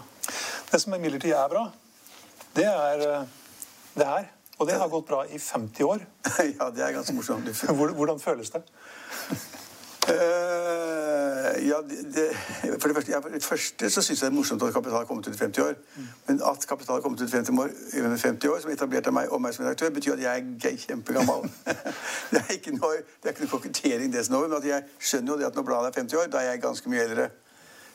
Det 0.71 0.81
som 0.81 0.95
imidlertid 0.95 1.35
er 1.35 1.51
bra, 1.51 1.65
det 2.57 2.69
er 2.71 3.07
eh, 3.09 3.33
det 3.97 4.07
her. 4.07 4.31
Og 4.61 4.69
det 4.69 4.77
har 4.77 4.91
gått 4.93 5.09
bra 5.09 5.25
i 5.27 5.39
50 5.41 5.87
år. 5.89 6.03
ja, 6.59 6.71
det 6.71 6.85
er 6.85 6.93
ganske 6.93 7.15
morsomt. 7.17 7.49
Hvordan 7.97 8.21
føles 8.21 8.53
det? 8.53 8.63
Eh, 11.51 11.61
Eh, 11.61 11.69
ja, 11.69 11.77
det, 12.15 12.37
for 12.81 12.89
det 12.89 12.97
første, 12.97 13.13
ja, 13.13 13.19
for 13.19 13.29
det 13.29 13.45
første 13.45 13.91
så 13.91 14.03
syns 14.03 14.23
jeg 14.23 14.31
det 14.31 14.33
er 14.33 14.37
morsomt 14.37 14.63
at 14.63 14.73
Kapital 14.73 14.97
har 14.97 15.05
kommet 15.05 15.29
ut 15.29 15.35
i 15.35 15.39
50 15.39 15.63
år. 15.63 15.75
Men 16.27 16.41
at 16.45 16.67
Kapital 16.69 16.95
har 16.95 17.01
kommet 17.01 17.21
ut 17.21 17.29
i 17.29 17.37
50 17.37 17.59
år, 17.59 17.71
50 18.17 18.49
år 18.49 18.61
som 18.61 18.71
etablerte 18.71 19.13
meg 19.13 19.33
og 19.33 19.41
meg 19.43 19.55
som 19.55 19.65
redaktør, 19.65 19.91
betyr 19.91 20.13
at 20.13 20.23
jeg 20.23 20.45
er 20.65 20.77
kjempegammal. 20.87 21.49
det 22.33 22.43
er 22.43 22.53
ikke 22.57 22.75
noe, 22.77 23.01
det 23.23 23.31
er 23.31 23.35
ikke 23.35 23.47
noe 23.47 23.55
kokettering 23.55 24.13
det 24.13 24.27
som 24.27 24.37
over, 24.39 24.49
men 24.49 24.59
at 24.59 24.69
jeg 24.69 24.85
skjønner 24.99 25.33
jo 25.33 25.39
det 25.41 25.49
at 25.51 25.57
når 25.59 25.67
bladet 25.71 25.91
er 25.93 26.01
50 26.03 26.21
år, 26.23 26.29
da 26.33 26.43
er 26.43 26.53
jeg 26.53 26.63
ganske 26.67 26.93
mye 26.93 27.09
eldre. 27.09 27.31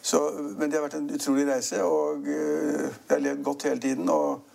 Så, 0.01 0.19
men 0.57 0.69
det 0.69 0.77
har 0.77 0.85
vært 0.85 0.99
en 0.99 1.13
utrolig 1.17 1.47
reise, 1.49 1.79
og 1.83 2.27
uh, 2.27 2.83
jeg 2.85 3.15
har 3.15 3.23
levd 3.29 3.47
godt 3.47 3.69
hele 3.69 3.81
tiden. 3.81 4.09
og 4.09 4.51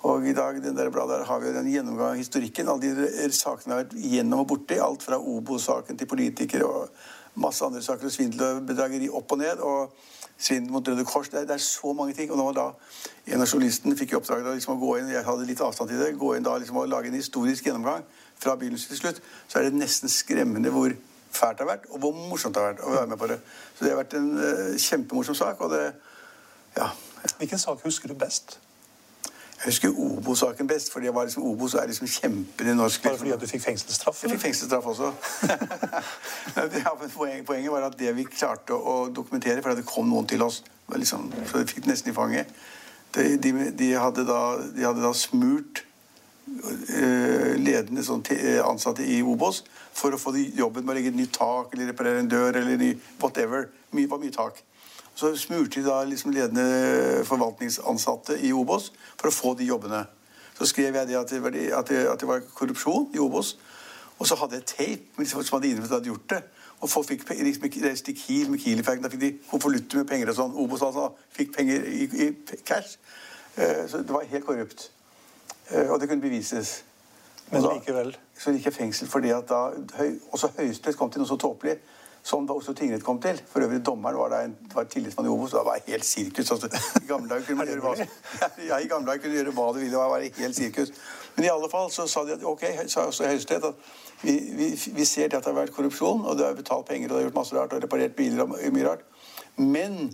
og 0.00 0.24
i 0.24 0.32
dag 0.32 0.62
den 0.64 0.76
der 0.76 0.88
bladet 0.88 1.18
der, 1.18 1.24
har 1.28 1.40
vi 1.42 1.50
den 1.52 1.66
gjennomgang 1.68 2.14
av 2.14 2.16
historikken. 2.16 2.68
Alle 2.72 2.94
de 2.96 3.32
sakene 3.36 3.74
har 3.74 3.82
vært 3.82 3.98
gjennom 4.00 4.40
og 4.40 4.46
borti. 4.48 4.78
Alt 4.80 5.02
fra 5.04 5.18
Obo-saken 5.20 5.98
til 6.00 6.08
politikere 6.08 6.64
og 6.64 6.88
masse 7.34 7.64
andre 7.64 7.82
saker. 7.82 8.08
Svindel 8.08 8.46
og 8.46 8.66
bedrageri 8.66 9.08
opp 9.08 9.32
og 9.32 9.38
ned. 9.38 9.58
og 9.58 9.92
Svindel 10.40 10.72
mot 10.72 10.88
Røde 10.88 11.04
Kors. 11.04 11.28
Det 11.28 11.42
er, 11.42 11.46
det 11.48 11.54
er, 11.58 11.62
så 11.64 11.92
mange 11.92 12.14
ting. 12.14 12.30
Og 12.32 12.38
nå 12.40 12.48
da 12.56 12.70
en 13.26 13.44
av 13.44 13.46
journalistene 13.46 13.96
fikk 13.96 14.14
i 14.14 14.18
oppdrag 14.18 14.46
liksom, 14.48 14.78
å 14.78 14.80
gå 14.80 14.96
inn 14.98 15.12
jeg 15.12 15.26
hadde 15.26 15.46
litt 15.48 15.60
avstand 15.64 15.92
til 15.92 16.00
det, 16.00 16.14
gå 16.18 16.32
inn 16.36 16.46
da 16.46 16.56
liksom, 16.58 16.80
og 16.80 16.88
lage 16.88 17.12
en 17.12 17.18
historisk 17.18 17.68
gjennomgang 17.68 18.06
fra 18.40 18.56
begynnelse 18.56 18.88
til 18.88 19.02
slutt, 19.02 19.20
så 19.48 19.60
er 19.60 19.68
det 19.68 19.76
nesten 19.76 20.08
skremmende 20.08 20.72
hvor 20.72 20.94
fælt 21.30 21.58
det 21.58 21.66
har 21.66 21.68
vært, 21.74 21.84
og 21.92 22.00
hvor 22.02 22.16
morsomt 22.16 22.56
det 22.56 22.62
har 22.62 22.72
vært 22.72 22.86
å 22.86 22.94
være 22.94 23.10
med 23.12 23.20
på 23.20 23.28
det. 23.30 23.36
Så 23.76 23.84
det 23.84 23.92
har 23.92 24.00
vært 24.00 24.16
en 24.18 24.30
uh, 24.40 24.78
kjempemorsom 24.80 25.36
sak. 25.36 25.60
og 25.60 25.74
det, 25.74 25.84
ja. 26.78 26.88
Hvilken 27.38 27.60
sak 27.60 27.84
husker 27.84 28.08
du 28.08 28.16
best? 28.18 28.56
Jeg 29.60 29.74
husker 29.74 29.88
Obo-saken 29.88 30.66
best, 30.66 30.92
for 30.92 31.00
liksom, 31.04 31.42
Obo 31.42 31.66
så 31.68 31.78
er 31.78 31.86
liksom 31.90 32.06
kjempen 32.08 32.68
i 32.70 32.74
norsk 32.74 33.02
Bare 33.04 33.18
fordi 33.18 33.32
at 33.34 33.42
du 33.42 33.46
fikk 33.46 33.60
fengselsstraff? 33.60 34.22
Jeg 34.22 34.30
fikk 34.30 34.40
fengselsstraff 34.40 34.86
også. 34.86 35.10
ja, 36.56 36.94
poenget, 37.16 37.44
poenget, 37.46 37.72
var 37.72 37.84
at 37.90 37.98
det 37.98 38.14
vi 38.16 38.24
klarte 38.24 38.72
å 38.72 39.10
dokumentere, 39.12 39.60
for 39.60 39.76
det 39.76 39.84
kom 39.84 40.08
noen 40.08 40.24
til 40.30 40.40
oss 40.46 40.62
liksom, 40.96 41.28
Så 41.50 41.60
vi 41.60 41.68
fikk 41.74 41.84
det 41.84 41.92
nesten 41.92 42.14
i 42.14 42.16
fanget. 42.16 42.56
De, 43.12 43.36
de, 43.36 43.52
de, 43.76 43.90
hadde, 44.00 44.24
da, 44.24 44.40
de 44.64 44.86
hadde, 44.86 45.04
da, 45.04 45.12
smurt 45.12 45.84
uh, 46.48 47.52
ledende 47.60 48.06
sånn, 48.06 48.24
ansatte 48.64 49.04
i 49.04 49.20
Obos 49.20 49.60
for 49.92 50.16
å 50.16 50.22
få 50.22 50.32
jobben 50.38 50.86
med 50.86 50.94
å 50.94 50.98
legge 51.02 51.12
nytt 51.12 51.36
tak 51.36 51.76
eller 51.76 51.92
reparere 51.92 52.24
en 52.24 52.32
dør 52.32 52.62
eller 52.62 52.80
ny, 52.80 52.94
whatever. 53.20 53.68
Mye 53.92 54.08
var 54.08 54.24
mye 54.24 54.32
tak. 54.32 54.64
Så 55.20 55.36
smurte 55.36 55.80
de 55.80 55.84
da 55.84 55.98
liksom 56.08 56.32
ledende 56.32 57.24
forvaltningsansatte 57.28 58.38
i 58.40 58.54
Obos 58.56 58.86
for 59.18 59.28
å 59.28 59.34
få 59.34 59.50
de 59.58 59.66
jobbene. 59.68 60.06
Så 60.56 60.68
skrev 60.70 60.96
jeg 60.96 61.08
det 61.10 61.18
at 61.18 61.28
det 61.28 61.42
var, 61.44 61.56
at 61.80 61.90
det, 61.90 61.98
at 62.08 62.22
det 62.22 62.28
var 62.28 62.46
korrupsjon 62.56 63.10
i 63.14 63.20
Obos. 63.20 63.58
Og 64.16 64.28
så 64.28 64.38
hadde 64.40 64.56
jeg 64.56 64.70
tape 64.70 65.26
som 65.28 65.42
hadde 65.42 65.68
innrømmet 65.68 65.84
at 65.84 65.90
de 65.90 65.98
hadde 65.98 66.10
gjort 66.12 66.32
det. 66.32 66.40
Og 66.80 66.88
folk 66.88 67.10
fikk 67.10 67.28
liksom, 67.36 67.68
reiste 67.84 68.08
til 68.08 68.16
Kiel 68.16 68.48
med 68.50 68.64
Kiel-effekten. 68.64 69.04
Da 69.04 69.12
fikk 69.12 69.20
de 69.26 69.30
konvolutter 69.50 70.00
med 70.00 70.08
penger 70.08 70.32
og 70.32 70.38
sånn. 70.40 70.56
Obos 70.56 70.86
altså 70.88 71.10
fikk 71.36 71.52
penger 71.58 71.84
i, 71.84 72.08
i 72.08 72.30
cash. 72.64 72.96
Uh, 73.58 73.84
så 73.92 74.00
det 74.00 74.16
var 74.16 74.24
helt 74.32 74.48
korrupt. 74.48 74.88
Uh, 75.68 75.90
og 75.90 76.00
det 76.00 76.08
kunne 76.08 76.24
bevises. 76.24 76.78
Men 77.50 77.68
likevel? 77.68 78.14
Så 78.40 78.56
gikk 78.56 78.70
jeg 78.70 78.78
fengsel 78.78 79.12
fordi 79.12 79.36
at 79.36 79.52
da 79.52 79.66
høy, 79.98 80.14
Også 80.32 80.48
Høyesterett 80.56 80.96
kom 80.96 81.12
til 81.12 81.20
noe 81.20 81.28
så 81.28 81.36
tåpelig 81.36 81.76
som 82.22 82.46
da 82.46 82.54
Oslo 82.54 82.74
tingrett 82.76 83.04
kom 83.04 83.20
til. 83.22 83.40
For 83.48 83.64
øvrig, 83.64 83.80
dommeren 83.86 84.18
var 84.18 84.30
da 84.32 84.42
en 84.44 84.56
var 84.74 84.84
tillitsmann 84.84 85.26
i 85.26 85.32
Obos. 85.32 85.50
Det 85.50 85.64
var 85.64 85.80
helt 85.86 86.04
sirkus. 86.04 86.50
Altså, 86.52 86.68
I 87.02 87.06
gamle 87.08 87.28
dager 87.28 87.46
kunne 87.46 87.58
man 87.58 87.70
gjøre 87.70 87.80
hva, 87.80 87.94
ja, 88.70 88.78
i 88.78 88.88
gamle 88.90 89.08
dager 89.08 89.24
kunne 89.24 89.38
gjøre 89.38 89.54
hva 89.56 89.66
du 89.72 89.80
ville. 89.80 89.90
Det 89.96 90.12
var 90.14 90.26
helt 90.42 90.56
sirkus. 90.56 90.92
Men 91.36 91.44
i 91.44 91.52
alle 91.52 91.70
fall 91.72 91.90
så 91.90 92.06
sa 92.10 92.24
de 92.28 92.36
at 92.36 92.44
ok, 92.44 92.64
sa 92.86 93.06
også 93.08 93.28
Høyesterett 93.28 93.64
at 93.70 93.92
vi, 94.22 94.34
vi, 94.56 94.70
vi, 94.96 95.04
ser 95.08 95.30
at 95.30 95.38
det 95.38 95.48
har 95.48 95.56
vært 95.56 95.72
korrupsjon, 95.72 96.26
og 96.26 96.36
det 96.36 96.44
har 96.46 96.58
betalt 96.58 96.88
penger 96.88 97.08
og 97.08 97.14
det 97.14 97.22
har 97.22 97.28
gjort 97.30 97.38
masse 97.40 97.56
rart 97.56 97.72
og 97.72 97.82
reparert 97.82 98.16
biler 98.18 98.44
og 98.44 98.52
mye 98.52 98.88
rart. 98.88 99.06
Men 99.56 100.10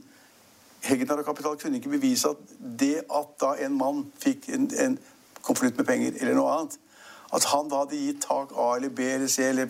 Hegnar 0.86 1.18
og 1.18 1.26
Kapital 1.26 1.58
kunne 1.58 1.80
ikke 1.80 1.96
bevise 1.96 2.30
at 2.30 2.56
det 2.80 3.00
at 3.10 3.36
da 3.42 3.54
en 3.66 3.78
mann 3.78 4.04
fikk 4.22 4.46
en, 4.54 4.70
en 4.78 4.98
konvolutt 5.42 5.78
med 5.80 5.88
penger 5.88 6.20
eller 6.20 6.38
noe 6.38 6.52
annet, 6.52 6.78
at 7.34 7.44
han 7.50 7.70
da 7.70 7.82
hadde 7.82 7.98
gitt 7.98 8.22
tak 8.22 8.52
A 8.54 8.76
eller 8.76 8.92
B 8.94 9.06
eller 9.16 9.30
C 9.30 9.48
eller 9.48 9.66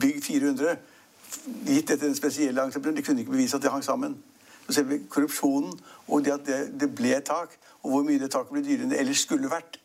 bygg 0.00 0.20
400 0.24 0.76
gitt 1.66 1.90
etter 1.90 2.08
en 2.08 2.16
spesiell 2.16 2.58
entreprenør. 2.58 2.96
De 2.96 3.02
kunne 3.06 3.24
ikke 3.24 3.34
bevise 3.34 3.56
at 3.56 3.62
det 3.62 3.70
hang 3.70 3.84
sammen. 3.84 4.16
Så 4.66 4.78
selve 4.78 5.00
korrupsjonen 5.10 5.72
og 6.08 6.24
det 6.24 6.32
at 6.32 6.46
det, 6.46 6.58
det 6.80 6.94
ble 6.94 7.16
tak, 7.26 7.56
og 7.82 7.90
hvor 7.90 8.04
mye 8.06 8.20
det 8.20 8.30
taket 8.30 8.52
ble 8.54 8.62
dyrere 8.62 8.86
enn 8.86 8.92
det 8.94 9.00
ellers 9.02 9.24
skulle 9.26 9.50
vært, 9.50 9.78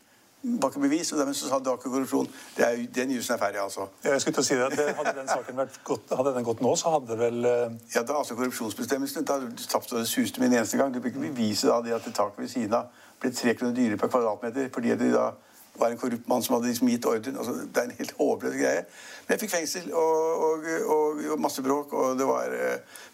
var 0.43 0.69
ikke 0.69 0.79
bevis. 0.79 1.11
og 1.11 1.19
dermed 1.19 1.33
så 1.33 1.49
sa 1.49 1.59
det 1.59 1.73
ikke 1.73 1.89
korrupsjon. 1.89 2.27
Det 2.57 2.65
er, 2.65 2.83
den 2.95 3.11
jusen 3.11 3.33
er 3.33 3.39
ferdig, 3.41 3.59
altså. 3.61 3.87
Ja, 4.03 4.11
jeg 4.11 4.21
skulle 4.21 4.37
til 4.37 4.43
å 4.43 4.47
si 4.47 4.59
det, 4.59 4.67
at 4.85 4.99
Hadde 4.99 5.15
den 5.17 5.31
saken 5.31 5.57
vært 5.57 5.79
godt, 5.83 6.13
hadde 6.19 6.33
den 6.35 6.45
gått 6.45 6.61
nå, 6.61 6.75
så 6.75 6.93
hadde 6.93 7.09
det 7.09 7.17
vel 7.19 7.49
uh... 7.49 7.73
Ja, 7.95 8.03
da 8.03 8.19
altså 8.21 8.37
korrupsjonsbestemmelsen. 8.37 9.25
Da 9.25 9.39
tapte 9.67 9.97
det 9.97 10.07
suste 10.07 10.39
med 10.39 10.51
en 10.51 10.59
eneste 10.61 10.77
gang. 10.77 10.93
Du 10.93 11.01
fikk 11.01 11.17
ikke 11.17 11.33
bevise 11.33 11.67
da 11.71 11.81
det 11.83 11.97
at 11.97 12.05
det 12.05 12.13
taket 12.15 12.39
ved 12.45 12.53
siden 12.53 12.77
av 12.77 12.93
ble 13.21 13.33
tre 13.33 13.55
kroner 13.57 13.73
dyrere 13.73 13.97
per 13.97 14.11
kvadratmeter 14.13 14.69
fordi 14.73 14.93
de 14.93 15.11
da 15.15 15.31
var 15.79 15.93
en 15.93 15.97
korrupt 15.97 16.27
mann 16.27 16.43
som 16.43 16.55
hadde 16.55 16.71
liksom 16.71 16.89
gitt 16.91 17.05
ordren. 17.05 17.37
Altså, 17.37 17.53
det 17.53 17.81
er 17.81 17.89
en 17.89 17.97
helt 17.99 18.13
håpløs 18.19 18.55
greie. 18.57 18.85
Men 19.27 19.33
jeg 19.35 19.43
fikk 19.43 19.53
fengsel 19.53 19.91
og, 19.93 20.45
og, 20.47 20.65
og, 20.85 21.21
og, 21.31 21.39
masse 21.41 21.63
bråk, 21.63 21.93
og 21.93 22.17
det 22.19 22.27
var 22.27 22.55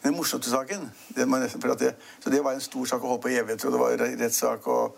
den 0.04 0.16
morsomste 0.16 0.50
saken. 0.50 0.88
Det 1.16 1.28
det, 1.80 1.94
så 2.20 2.30
det 2.30 2.44
var 2.44 2.54
en 2.54 2.62
stor 2.62 2.86
sak 2.86 3.04
å 3.04 3.14
holde 3.14 3.22
på 3.22 3.34
i 3.34 3.38
evigheter, 3.42 3.68
og 3.68 3.74
det 3.74 3.84
var 3.84 4.18
rettssak. 4.24 4.68
Og, 4.68 4.98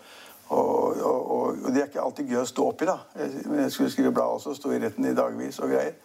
det 1.66 1.82
er 1.82 1.88
ikke 1.88 2.02
alltid 2.04 2.30
gøy 2.30 2.42
å 2.42 2.48
stå 2.48 2.66
oppi, 2.70 2.86
da. 2.86 2.98
Jeg 3.18 3.70
skulle 3.74 3.90
skrive 3.90 4.12
blad 4.14 4.38
også, 4.38 4.54
stå 4.54 4.72
i 4.76 4.82
retten 4.82 5.08
i 5.08 5.14
dagvis 5.16 5.58
og 5.58 5.72
greier. 5.74 5.96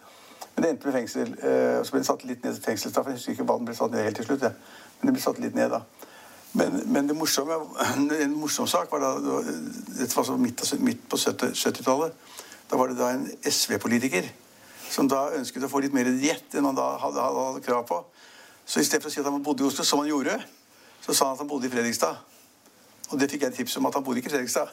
Men 0.54 0.64
det 0.64 0.70
endte 0.70 0.88
med 0.88 0.96
fengsel. 0.96 1.34
og 1.78 1.86
så 1.86 1.92
ble 1.92 2.00
det 2.00 2.06
satt 2.06 2.24
litt 2.28 2.44
ned 2.44 2.58
fengselsstraff. 2.64 3.06
Jeg 3.06 3.20
husker 3.20 3.36
ikke 3.36 3.46
hva 3.48 3.58
den 3.60 3.68
ble 3.68 3.76
satt 3.76 3.92
ned 3.94 4.04
helt 4.04 4.18
til 4.20 4.26
slutt. 4.26 4.42
Ja. 4.48 4.50
Men 5.00 5.08
det 5.08 5.14
ble 5.16 5.22
satt 5.24 5.40
litt 5.42 5.56
ned 5.56 5.70
da. 5.72 5.80
Men, 6.52 6.82
men 6.92 7.08
det 7.08 7.16
morsomme, 7.16 7.56
en 7.96 8.34
morsom 8.36 8.66
sak 8.68 8.90
var 8.92 9.00
da 9.00 9.12
Dette 9.96 10.12
var 10.16 10.36
midt, 10.36 10.64
midt 10.84 11.04
på 11.08 11.16
70-tallet. 11.16 12.12
Da 12.68 12.80
var 12.80 12.88
det 12.88 12.98
da 12.98 13.12
en 13.12 13.24
SV-politiker 13.48 14.28
som 14.92 15.08
da 15.08 15.30
ønsket 15.36 15.64
å 15.64 15.70
få 15.72 15.80
litt 15.84 15.94
mer 15.96 16.10
diett 16.20 16.52
enn 16.56 16.68
han 16.68 16.76
da 16.76 16.90
hadde, 17.00 17.20
hadde, 17.20 17.46
hadde, 17.48 17.64
krav 17.64 17.86
på. 17.88 18.02
Så 18.68 18.80
i 18.80 18.86
stedet 18.86 19.02
for 19.04 19.10
å 19.10 19.14
si 19.14 19.22
at 19.22 19.28
han 19.28 19.44
bodde 19.44 19.64
i 19.64 19.66
Oslo, 19.68 19.84
som 19.88 20.02
han 20.02 20.10
gjorde, 20.10 20.36
så 21.02 21.16
sa 21.16 21.30
han 21.30 21.38
at 21.38 21.42
han 21.42 21.50
bodde 21.50 21.68
i 21.68 21.72
Fredrikstad. 21.72 22.20
Og 23.12 23.20
det 23.20 23.28
fikk 23.28 23.44
jeg 23.44 23.54
tips 23.56 23.76
om 23.76 23.88
at 23.88 23.96
han 23.96 24.04
bodde 24.04 24.20
ikke 24.20 24.30
i 24.30 24.34
Fredrikstad. 24.34 24.68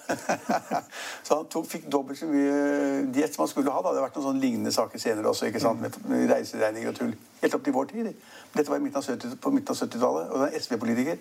så 1.27 1.39
han 1.39 1.49
tok, 1.51 1.67
fikk 1.67 1.89
dobbelt 1.91 2.19
så 2.19 2.27
mye 2.29 3.07
diett 3.15 3.35
som 3.35 3.43
han 3.43 3.51
skulle 3.51 3.73
ha. 3.73 3.81
Da. 3.83 3.95
Det 3.95 3.99
har 3.99 4.07
vært 4.07 4.19
noen 4.19 4.29
sånne 4.29 4.43
lignende 4.43 4.75
saker 4.75 5.01
senere 5.01 5.31
også, 5.31 5.49
ikke 5.49 5.63
sant? 5.63 5.83
med 5.83 6.31
reiseregninger 6.31 6.91
og 6.91 6.99
tull. 6.99 7.11
Helt 7.41 7.57
opp 7.57 7.67
til 7.67 7.75
vår 7.75 7.91
tid. 7.91 8.11
Dette 8.55 8.71
var 8.71 8.83
midten 8.83 9.03
70, 9.03 9.35
på 9.43 9.51
midten 9.55 9.75
av 9.75 9.83
70-tallet. 9.83 10.31
Og 10.31 10.43
det 10.43 10.49
en 10.51 10.63
SV-politiker. 10.63 11.19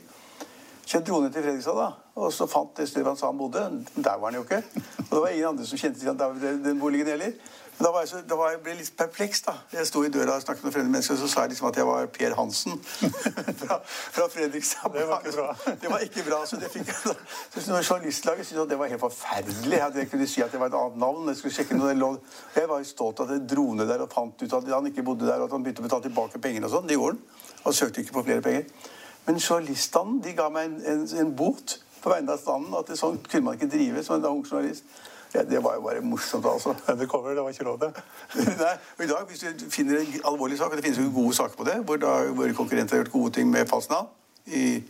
Så 0.88 0.96
jeg 0.96 1.05
dro 1.05 1.18
ned 1.20 1.35
til 1.35 1.42
Fredrikstad 1.44 1.77
da, 1.77 1.87
og 2.16 2.31
så 2.33 2.46
fant 2.48 2.70
det 2.79 2.87
stedet 2.88 3.11
han 3.11 3.16
sa 3.20 3.29
han 3.29 3.37
bodde. 3.37 3.61
Der 3.92 4.14
var 4.16 4.31
han 4.31 4.38
jo 4.38 4.44
ikke. 4.46 4.62
Og 5.03 5.11
det 5.11 5.18
var 5.20 5.33
ingen 5.35 5.48
andre 5.51 5.66
som 5.68 5.81
kjente 5.81 6.01
til 6.01 6.14
den, 6.16 6.62
den 6.64 6.79
boligen 6.81 7.11
heller. 7.12 7.35
Men 7.79 7.85
da, 7.85 7.90
var 7.92 8.07
jeg 8.07 8.09
så, 8.11 8.20
da 8.24 8.38
var 8.40 8.55
jeg 8.55 8.62
ble 8.64 8.77
litt 8.79 8.94
perpleks. 8.96 9.42
da. 9.44 9.53
Jeg 9.77 9.87
sto 9.87 10.01
i 10.03 10.09
døra 10.11 10.38
og 10.38 10.46
snakket 10.46 10.64
med 10.64 10.72
fremmede 10.74 10.94
mennesker, 10.96 11.14
og 11.14 11.20
så 11.20 11.29
sa 11.29 11.44
jeg 11.44 11.53
liksom 11.53 11.68
at 11.68 11.77
jeg 11.79 11.87
var 11.90 12.09
Per 12.16 12.35
Hansen 12.40 12.81
fra, 13.61 13.79
fra 13.85 14.27
Fredrikstad. 14.33 14.96
Det 14.96 15.05
var 15.12 15.22
ikke 15.29 15.37
bra. 15.37 15.55
det 15.85 15.92
var 15.92 16.07
ikke 16.09 16.24
bra, 16.31 16.40
så 16.48 16.59
det 16.59 16.72
fikk 16.72 16.88
jeg 16.88 17.05
da. 17.05 17.14
Så 17.53 17.66
når 17.68 17.85
Journalistlaget 17.90 18.48
syntes 18.48 18.72
det 18.72 18.81
var 18.81 18.90
helt 18.96 19.05
forferdelig 19.05 19.85
at 19.90 20.03
jeg 20.03 20.11
kunne 20.11 20.33
si 20.33 20.42
at 20.42 20.57
det 20.57 20.64
var 20.64 20.72
et 20.72 20.81
annet 20.81 21.01
navn. 21.05 21.29
Jeg 21.29 21.42
skulle 21.42 21.59
sjekke 21.61 21.79
noe 21.79 21.94
lov. 22.01 22.18
Jeg 22.57 22.72
var 22.72 22.81
jo 22.81 22.92
stolt 22.96 23.20
av 23.20 23.29
at 23.29 23.37
jeg 23.37 23.51
dro 23.55 23.70
ned 23.77 23.92
der 23.92 24.09
og 24.09 24.14
fant 24.16 24.40
ut 24.40 24.61
at 24.62 24.72
han 24.72 24.88
ikke 24.88 25.05
bodde 25.07 25.29
der, 25.29 25.37
og 25.37 25.53
at 25.53 25.59
han 25.59 25.68
begynte 25.68 25.85
å 25.85 25.90
betale 25.90 26.09
tilbake 26.09 26.40
pengene 26.48 26.66
og 26.66 26.79
sånn. 26.79 26.88
Det 26.88 26.96
gjorde 26.96 27.18
han. 27.18 27.42
Han 27.68 27.83
søkte 27.85 28.03
ikke 28.03 28.16
på 28.16 28.31
flere 28.33 28.48
penger. 28.48 28.96
Men 29.29 29.37
journaliststanden 29.41 30.23
de 30.25 30.33
ga 30.33 30.49
meg 30.49 30.71
en, 30.71 30.81
en, 30.88 31.05
en 31.21 31.37
bot 31.37 31.77
på 32.01 32.11
vegne 32.11 32.33
av 32.33 32.41
standen. 32.41 32.75
At 32.79 32.88
det, 32.88 32.97
sånn 32.97 33.21
kunne 33.29 33.51
man 33.51 33.59
ikke 33.59 33.71
drive 33.77 34.03
som 34.07 34.17
en 34.17 34.27
ung 34.31 34.43
journalist. 34.47 34.88
Ja, 35.35 35.43
det 35.45 35.61
var 35.61 35.77
jo 35.77 35.83
bare 35.85 36.01
morsomt, 36.01 36.47
altså. 36.49 36.73
Undercover, 36.88 37.35
det 37.37 37.43
var 37.45 37.53
ikke 37.53 37.67
lov, 37.69 37.81
det. 37.83 37.91
Nei, 38.62 38.77
og 38.97 39.03
i 39.05 39.09
dag, 39.11 39.27
Hvis 39.29 39.45
du 39.61 39.67
finner 39.71 40.01
en 40.01 40.21
alvorlig 40.25 40.57
sak, 40.59 40.71
og 40.71 40.77
det 40.77 40.85
finnes 40.85 41.01
jo 41.03 41.11
gode 41.12 41.35
saker 41.37 41.57
på 41.57 41.67
det, 41.69 41.75
hvor 41.85 42.01
da 42.01 42.23
våre 42.33 42.55
konkurrenter 42.57 42.97
har 42.97 43.05
gjort 43.05 43.12
gode 43.12 43.35
ting 43.37 43.51
med 43.51 43.69
falskt 43.69 43.93
navn 43.93 44.09
i 44.47 44.81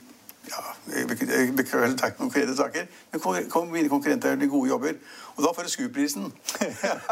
ja, 0.49 0.61
beklager 1.09 1.51
ikke 1.51 1.81
noen 1.83 2.15
konkrete 2.17 2.55
saker, 2.57 2.87
men 3.13 3.73
mine 3.73 3.91
konkurrenter 3.91 4.37
gjør 4.37 4.53
gode 4.53 4.69
jobber. 4.71 5.01
Og 5.37 5.43
da 5.45 5.51
får 5.55 5.67
du 5.67 5.73
SKU-prisen. 5.75 6.31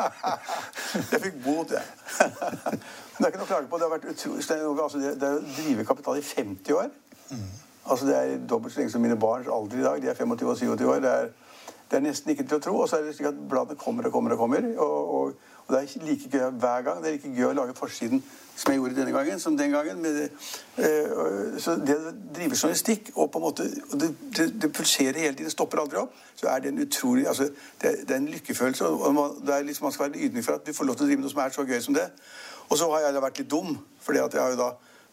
jeg 1.12 1.21
fikk 1.27 1.43
bot, 1.45 1.75
jeg. 1.75 1.83
det 3.19 3.27
er 3.27 3.29
ikke 3.29 3.43
noe 3.43 3.49
å 3.49 3.51
klage 3.51 3.69
på. 3.69 3.77
Det 3.77 3.89
har 3.89 3.93
vært 3.93 4.09
utrolig, 4.15 4.47
altså 4.87 5.03
det, 5.03 5.12
det 5.21 5.33
å 5.35 5.43
drive 5.59 5.85
kapital 5.91 6.23
i 6.23 6.25
50 6.25 6.79
år 6.79 6.89
Altså 7.91 8.07
Det 8.07 8.17
er 8.17 8.47
dobbelt 8.49 8.75
så 8.75 8.81
lenge 8.81 8.93
som 8.93 9.01
mine 9.01 9.19
barns 9.19 9.47
alder 9.47 9.79
i 9.79 9.83
dag. 9.83 10.03
De 10.03 10.09
er 10.09 10.15
25 10.15 10.51
og 10.51 10.57
27 10.57 10.89
år. 10.91 10.95
Det 10.95 11.11
er, 11.11 11.29
det 11.91 11.97
er 11.97 12.01
nesten 12.01 12.31
ikke 12.31 12.47
til 12.47 12.59
å 12.59 12.65
tro. 12.65 12.79
Og 12.81 12.89
så 12.89 12.99
er 12.99 13.07
det 13.07 13.15
slik 13.15 13.29
at 13.29 13.45
bladene 13.51 13.79
kommer 13.79 14.09
og 14.09 14.12
kommer 14.12 14.35
og 14.35 14.39
kommer. 14.39 14.67
Og, 14.79 15.15
og, 15.15 15.37
og, 15.67 15.75
det 15.75 15.79
er 15.79 15.87
ikke 15.87 16.07
like 16.07 16.33
gøy 16.33 16.51
hver 16.51 16.83
gang. 16.83 16.99
Det 17.03 17.11
er 17.11 17.21
ikke 17.21 17.35
gøy 17.37 17.51
å 17.51 17.55
lage 17.61 17.77
forsiden 17.79 18.23
som 18.57 18.73
jeg 18.73 18.81
gjorde 18.81 18.97
denne 18.97 19.12
gangen, 19.12 19.41
som 19.41 19.57
den 19.59 19.71
gangen. 19.71 20.05
Det, 20.05 20.31
øh, 20.79 21.61
så 21.61 21.77
det 21.77 21.87
driver 21.87 22.12
drive 22.35 22.57
journalistikk 22.62 23.11
og 23.14 23.31
på 23.31 23.39
en 23.39 23.45
måte 23.45 23.66
det, 23.93 24.14
det, 24.37 24.47
det, 24.62 24.72
pulserer 24.72 25.18
hele 25.18 25.35
tiden, 25.35 25.45
det 25.45 25.53
stopper 25.53 25.83
aldri 25.83 26.01
opp, 26.01 26.14
så 26.35 26.49
er 26.49 26.64
det 26.64 26.72
en 26.72 26.81
utrolig 26.87 27.27
altså, 27.29 27.51
det, 27.83 27.91
er, 27.91 27.97
det 28.09 28.11
er 28.11 28.16
en 28.16 28.29
lykkefølelse. 28.29 28.89
og 28.89 29.14
man, 29.14 29.31
liksom, 29.66 29.85
Man 29.85 29.93
skal 29.93 30.09
være 30.09 30.24
ydmyk 30.24 30.45
for 30.45 30.53
at 30.53 30.66
du 30.66 30.72
får 30.72 30.85
lov 30.85 30.97
til 30.97 31.05
å 31.05 31.07
drive 31.07 31.20
med 31.20 31.29
noe 31.29 31.35
som 31.35 31.45
er 31.45 31.55
så 31.55 31.66
gøy 31.68 31.81
som 31.81 31.95
det. 31.95 32.09
Og 32.68 32.79
så 32.79 32.91
har 32.91 33.01
jeg 33.07 33.14
da 33.14 33.20
vært 33.20 33.39
litt 33.39 33.51
dum, 33.51 33.79
fordi 34.01 34.18
at 34.18 34.35
jeg 34.35 34.43
har 34.43 34.51
jo 34.51 34.62
da 34.62 34.70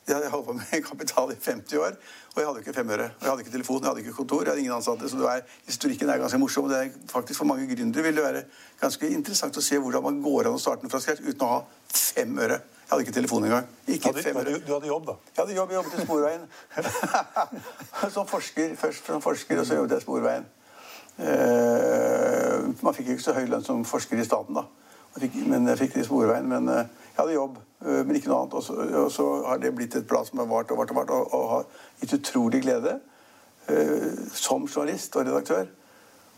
Jeg 0.07 0.15
hadde 0.17 0.29
holdt 0.29 0.45
på 0.45 0.53
med 0.57 0.81
kapital 0.89 1.31
i 1.31 1.35
50 1.39 1.77
år, 1.79 1.93
og 2.33 2.37
jeg 2.41 2.47
hadde 2.47 2.59
jo 2.59 2.63
ikke 2.65 2.73
fem 2.75 2.89
øre. 2.91 3.05
Og 3.05 3.23
jeg 3.23 3.29
hadde 3.29 3.43
ikke 3.45 3.53
telefon, 3.53 3.79
jeg 3.81 3.87
hadde 3.87 4.03
ikke 4.03 4.15
kontor, 4.17 4.41
jeg 4.43 4.51
hadde 4.51 4.63
ingen 4.65 4.75
ansatte. 4.75 5.09
Så 5.09 5.27
er, 5.31 5.45
historikken 5.65 6.09
er 6.09 6.19
ganske 6.19 6.39
morsom. 6.41 6.67
og 6.67 6.73
det 6.73 6.79
er 6.79 6.89
faktisk 7.11 7.37
For 7.39 7.47
mange 7.47 7.67
gründere 7.75 8.03
vil 8.03 8.15
det 8.15 8.23
være 8.23 8.43
ganske 8.81 9.09
interessant 9.09 9.57
å 9.57 9.63
se 9.63 9.79
hvordan 9.79 10.03
man 10.03 10.21
går 10.25 10.49
an 10.49 10.57
å 10.57 10.59
starte 10.59 10.91
fra 10.91 10.99
scratch 10.99 11.23
uten 11.23 11.47
å 11.47 11.51
ha 11.53 11.61
fem 11.87 12.35
øre. 12.37 12.59
Jeg 12.83 12.91
hadde 12.91 13.05
ikke 13.05 13.15
telefon 13.15 13.47
engang. 13.47 13.69
Ikke 13.87 14.11
Hadde, 14.11 14.23
fem 14.27 14.37
øre. 14.37 14.51
du, 14.51 14.65
du 14.67 14.73
hadde 14.73 14.91
jobb, 14.91 15.07
da? 15.07 15.15
Jeg 15.31 15.41
hadde 15.41 15.55
jobb, 15.55 15.71
jeg 15.71 15.79
jobbet 15.79 15.95
i 15.95 16.05
Sporveien. 16.05 16.43
som 18.17 18.27
forsker. 18.27 18.75
Først 18.83 19.07
som 19.07 19.23
forsker, 19.23 19.59
og 19.59 19.65
så 19.65 19.79
jobbet 19.79 19.95
jeg 19.95 20.03
i 20.03 20.07
Sporveien. 20.07 20.51
Uh, 21.13 22.73
man 22.83 22.95
fikk 22.97 23.13
ikke 23.13 23.23
så 23.23 23.37
høy 23.37 23.45
lønn 23.47 23.63
som 23.63 23.85
forsker 23.87 24.19
i 24.19 24.27
staten, 24.27 24.57
da. 24.59 24.67
Men 25.45 25.67
jeg 25.69 25.77
fikk 25.77 25.95
det 25.95 26.03
i 26.03 26.07
Sporveien. 26.07 26.47
Men 26.49 26.69
eh, 26.73 26.85
jeg 27.13 27.21
hadde 27.21 27.33
jobb, 27.37 27.57
eh, 27.85 28.01
men 28.05 28.15
ikke 28.17 28.29
noe 28.31 28.41
annet. 28.41 28.53
Og 28.57 28.63
så, 28.65 28.73
og 29.03 29.11
så 29.13 29.27
har 29.47 29.61
det 29.61 29.73
blitt 29.77 29.95
et 29.95 30.07
blad 30.09 30.25
som 30.25 30.41
har 30.41 30.49
vart 30.49 30.71
og 30.73 30.77
vart 30.81 30.91
og 30.91 30.97
vart, 30.97 31.13
og, 31.13 31.33
og 31.33 31.49
har 31.51 31.65
gitt 32.01 32.17
utrolig 32.19 32.61
glede. 32.65 32.99
eh, 33.67 34.11
som 34.33 34.65
journalist 34.67 35.15
og 35.15 35.27
redaktør. 35.27 35.65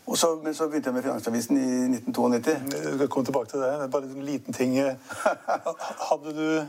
Og 0.06 0.18
så, 0.18 0.36
men 0.44 0.54
så 0.54 0.68
begynte 0.68 0.86
jeg 0.92 0.94
med 0.94 1.02
Finansavisen 1.02 1.56
i 1.58 1.70
1992. 1.96 2.52
Vi 2.92 2.96
skal 2.96 3.08
komme 3.08 3.26
tilbake 3.26 3.50
til 3.50 3.60
det. 3.64 3.90
Bare 3.90 4.02
en 4.06 4.22
liten 4.24 4.54
ting. 4.54 4.76
Hadde 6.08 6.34
du 6.36 6.66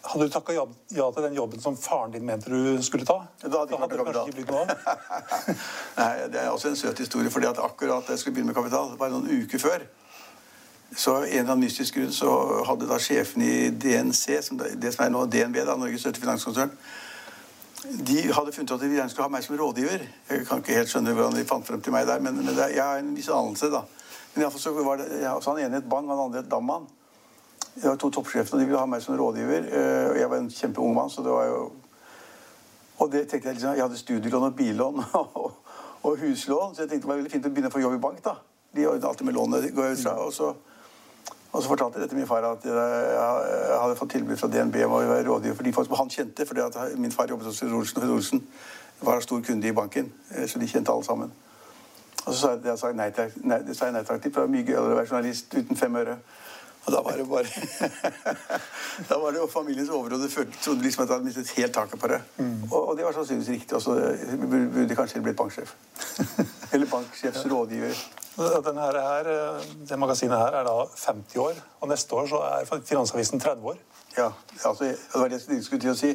hadde 0.00 0.24
du 0.24 0.32
takka 0.32 0.54
ja, 0.56 0.62
ja 0.96 1.10
til 1.12 1.24
den 1.26 1.34
jobben 1.36 1.60
som 1.60 1.74
faren 1.76 2.12
din 2.14 2.24
mente 2.24 2.48
du 2.48 2.78
skulle 2.82 3.04
ta? 3.04 3.18
Da 3.42 3.50
hadde 3.58 3.76
hadde 3.76 3.98
det 3.98 4.04
kanskje 4.06 4.22
ikke 4.30 4.36
blitt 4.38 4.52
noe 4.54 4.62
av? 4.62 4.70
Nei, 5.98 6.28
Det 6.32 6.40
er 6.40 6.48
også 6.48 6.70
en 6.70 6.78
søt 6.80 7.02
historie, 7.04 7.30
fordi 7.30 7.50
at 7.50 7.60
akkurat 7.60 8.06
da 8.06 8.14
jeg 8.14 8.22
skulle 8.22 8.38
begynne 8.38 8.54
med 8.54 8.56
Kapital, 8.56 8.94
bare 8.96 9.12
noen 9.12 9.42
uker 9.44 9.60
før, 9.60 9.84
så 10.96 11.16
en 11.16 11.24
eller 11.28 11.52
annen 11.52 11.64
mystisk 11.64 11.94
grunn 11.96 12.12
så 12.12 12.30
hadde 12.66 12.88
da 12.90 12.98
sjefen 12.98 13.42
i 13.46 13.70
DNC, 13.70 14.40
som 14.42 14.58
det, 14.58 14.72
det 14.82 14.90
som 14.94 15.04
er 15.04 15.12
nå 15.14 15.24
DNB, 15.30 15.60
da, 15.66 15.76
Norges 15.78 16.02
største 16.02 16.20
finanskonsern, 16.20 16.72
de 17.80 18.18
hadde 18.32 18.52
funnet 18.52 18.70
ut 18.70 18.74
at 18.76 18.82
de 18.82 18.90
gjerne 18.92 19.10
skulle 19.10 19.26
ha 19.28 19.32
meg 19.32 19.44
som 19.44 19.56
rådgiver. 19.56 20.02
Jeg 20.28 20.46
kan 20.46 20.60
ikke 20.60 20.76
helt 20.76 20.90
skjønne 20.92 21.14
hvordan 21.16 21.38
de 21.38 21.44
fant 21.48 21.66
frem 21.66 21.80
til 21.80 21.94
meg 21.94 22.06
der, 22.10 22.20
men, 22.20 22.36
men 22.42 22.52
det, 22.56 22.72
jeg 22.74 22.84
har 22.84 23.00
en 23.00 23.14
viss 23.16 23.30
anelse, 23.32 23.70
da. 23.72 23.84
Men 24.34 24.42
i 24.42 24.44
alle 24.44 24.52
fall 24.54 24.62
så 24.62 24.72
var 24.84 25.00
det, 25.00 25.06
ja, 25.22 25.32
så 25.40 25.54
han 25.54 25.62
ene 25.64 25.80
het 25.80 25.88
Bang, 25.90 26.10
han 26.10 26.20
andre 26.26 26.42
het 26.42 26.50
Damman. 26.50 26.84
Det 27.74 27.86
var 27.86 27.96
to 28.02 28.10
toppsjefer, 28.10 28.54
og 28.54 28.60
de 28.60 28.66
ville 28.68 28.78
ha 28.82 28.86
meg 28.90 29.02
som 29.02 29.16
rådgiver. 29.18 29.66
eh, 29.72 30.10
Og 30.10 30.18
jeg 30.18 30.30
var 30.30 30.42
en 30.42 30.50
kjempeung 30.50 30.94
mann, 30.94 31.10
så 31.10 31.22
det 31.22 31.32
var 31.32 31.46
jo 31.46 31.70
Og 33.00 33.12
det 33.12 33.28
tenkte 33.30 33.48
jeg 33.48 33.54
liksom, 33.56 33.74
jeg 33.78 33.82
hadde 33.82 33.98
studielån 33.98 34.42
og 34.50 34.56
billån 34.56 35.04
og, 35.22 35.52
og 36.02 36.18
huslån, 36.20 36.74
så 36.74 36.82
jeg 36.82 36.90
tenkte 36.90 37.06
det 37.06 37.12
var 37.14 37.20
veldig 37.22 37.32
fint 37.32 37.46
å 37.46 37.52
begynne 37.54 37.70
å 37.70 37.72
få 37.72 37.80
jobb 37.80 37.94
i 37.96 38.02
bank, 38.02 38.18
da. 38.24 38.34
De 38.76 38.84
ordnet 38.86 39.06
alltid 39.08 39.26
med 39.26 39.34
lånet, 39.38 39.70
går 39.74 39.86
jeg 39.86 39.96
ut 39.96 40.02
fra. 40.04 40.14
Og 40.26 40.34
så, 40.36 40.50
og 41.52 41.62
så 41.62 41.68
fortalte 41.68 41.98
jeg 41.98 42.02
dette 42.02 42.14
til 42.14 42.18
min 42.20 42.28
far 42.30 42.44
at 42.46 42.64
jeg, 42.64 43.78
hadde 43.82 43.96
fått 43.98 44.10
tilbud 44.14 44.36
fra 44.38 44.48
DNB 44.48 44.76
om 44.86 44.92
å 44.94 45.00
være 45.02 45.26
rådgiver 45.26 45.56
for 45.58 45.66
de 45.66 45.72
folk 45.74 45.88
som 45.88 45.96
han 45.98 46.12
kjente, 46.14 46.46
fordi 46.46 46.62
at 46.62 46.98
min 46.98 47.14
far 47.14 47.30
jobbet 47.30 47.50
hos 47.50 47.62
Olsen, 47.62 48.02
og 48.02 48.14
Olsen 48.14 48.44
var 49.00 49.20
stor 49.24 49.40
kunde 49.42 49.68
i 49.68 49.72
banken, 49.74 50.12
eh, 50.34 50.46
så 50.46 50.60
de 50.62 50.68
kjente 50.68 50.92
alle 50.92 51.04
sammen. 51.04 51.32
Og 52.26 52.34
så 52.34 52.38
sa 52.40 52.52
jeg, 52.52 52.62
jeg 52.68 52.78
sa 52.78 52.92
nei 52.92 53.08
takk, 53.16 53.34
nei, 53.42 53.58
det 53.66 53.76
sa 53.76 53.88
jeg 53.88 53.96
nei 53.96 54.04
takk 54.06 54.22
til, 54.22 54.32
for 54.32 54.44
det 54.44 54.46
var 54.46 54.54
mye 54.54 54.68
gøyere 54.68 54.84
å 54.94 55.00
være 55.00 55.10
journalist 55.10 55.56
uten 55.56 55.80
fem 55.80 55.98
øre. 56.02 56.16
Og 56.80 56.94
da 56.94 57.02
var 57.04 57.18
det 57.18 57.26
bare 57.28 57.48
Da 59.10 59.18
var 59.20 59.34
det 59.34 59.40
jo 59.42 59.48
familiens 59.52 59.90
overhode 59.92 60.28
trodde 60.32 60.82
liksom 60.82 61.02
at 61.02 61.10
jeg 61.10 61.16
hadde 61.16 61.26
mistet 61.26 61.52
helt 61.58 61.74
taket 61.74 62.00
på 62.00 62.08
det. 62.08 62.20
Og, 62.70 62.78
og 62.88 62.96
det 62.96 63.04
var 63.04 63.16
sannsynligvis 63.16 63.52
riktig. 63.52 63.76
Også, 63.76 63.96
så 64.30 64.38
burde 64.48 64.96
kanskje 64.96 65.22
blitt 65.24 65.36
banksjef. 65.36 65.74
Eller 66.72 66.86
banksjefs 66.86 67.46
rådgiver. 67.50 68.02
Denne 68.38 68.80
her, 68.80 68.96
her, 69.00 69.60
det 69.88 69.98
magasinet 69.98 70.38
her 70.38 70.54
er 70.60 70.64
da 70.64 70.74
50 70.96 71.36
år, 71.36 71.54
og 71.80 71.88
neste 71.88 72.14
år 72.14 72.28
så 72.30 72.42
er 72.46 72.68
Finansavisen 72.88 73.40
30 73.40 73.66
år. 73.72 73.76
Ja, 74.16 74.30
altså, 74.64 74.84
det 74.84 74.96
var 75.14 75.28
det 75.28 75.40
jeg 75.48 75.64
skulle 75.64 75.80
til 75.80 75.90
å 75.90 75.98
si. 75.98 76.14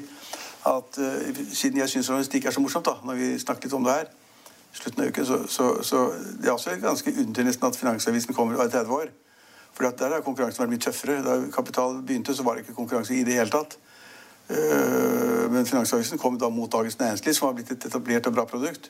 At 0.65 0.97
uh, 0.97 1.41
Siden 1.53 1.77
jeg 1.79 1.91
syns 1.91 2.09
journalistikk 2.09 2.47
er 2.47 2.55
så 2.55 2.63
morsomt, 2.63 2.87
da, 2.87 2.95
når 3.05 3.19
vi 3.19 3.27
snakket 3.39 3.67
litt 3.67 3.77
om 3.77 3.85
det 3.85 3.93
her, 3.99 4.09
slutten 4.73 5.03
av 5.03 5.11
uken, 5.11 5.27
så, 5.27 5.37
så, 5.47 5.69
så 5.83 6.01
det 6.41 6.49
er 6.49 6.55
også 6.55 6.75
ganske 6.81 7.13
underlig 7.13 7.51
nesten 7.51 7.69
at 7.69 7.79
Finansavisen 7.79 8.35
kommer 8.35 8.57
og 8.57 8.65
er 8.65 8.73
30 8.73 8.97
år. 8.97 9.13
For 9.75 9.91
der 9.91 10.15
har 10.15 10.23
konkurransen 10.23 10.63
vært 10.63 10.71
mye 10.71 10.83
tøffere. 10.83 11.21
Da 11.23 11.35
Kapital 11.51 11.99
begynte, 12.01 12.35
så 12.35 12.43
var 12.47 12.55
det 12.55 12.63
ikke 12.63 12.77
konkurranse 12.77 13.15
i 13.15 13.23
det 13.27 13.35
hele 13.35 13.51
tatt. 13.51 13.77
Uh, 14.49 15.45
men 15.51 15.67
Finansavisen 15.67 16.19
kom 16.21 16.39
da 16.39 16.49
mot 16.49 16.71
Dagens 16.71 16.99
Næringsliv, 16.99 17.33
som 17.35 17.49
har 17.49 17.57
blitt 17.59 17.71
et 17.75 17.89
etablert 17.91 18.27
og 18.31 18.37
bra 18.37 18.47
produkt. 18.49 18.89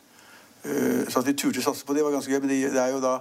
Uh, 0.65 1.05
så 1.09 1.21
at 1.21 1.27
vi 1.27 1.35
turte 1.37 1.61
å 1.61 1.67
satse 1.69 1.85
på 1.85 1.93
det, 1.93 2.03
var 2.03 2.15
ganske 2.15 2.31
gøy. 2.31 2.41
Men 2.43 2.51
det, 2.51 2.81
er 2.81 2.91
jo 2.95 3.01
da 3.03 3.19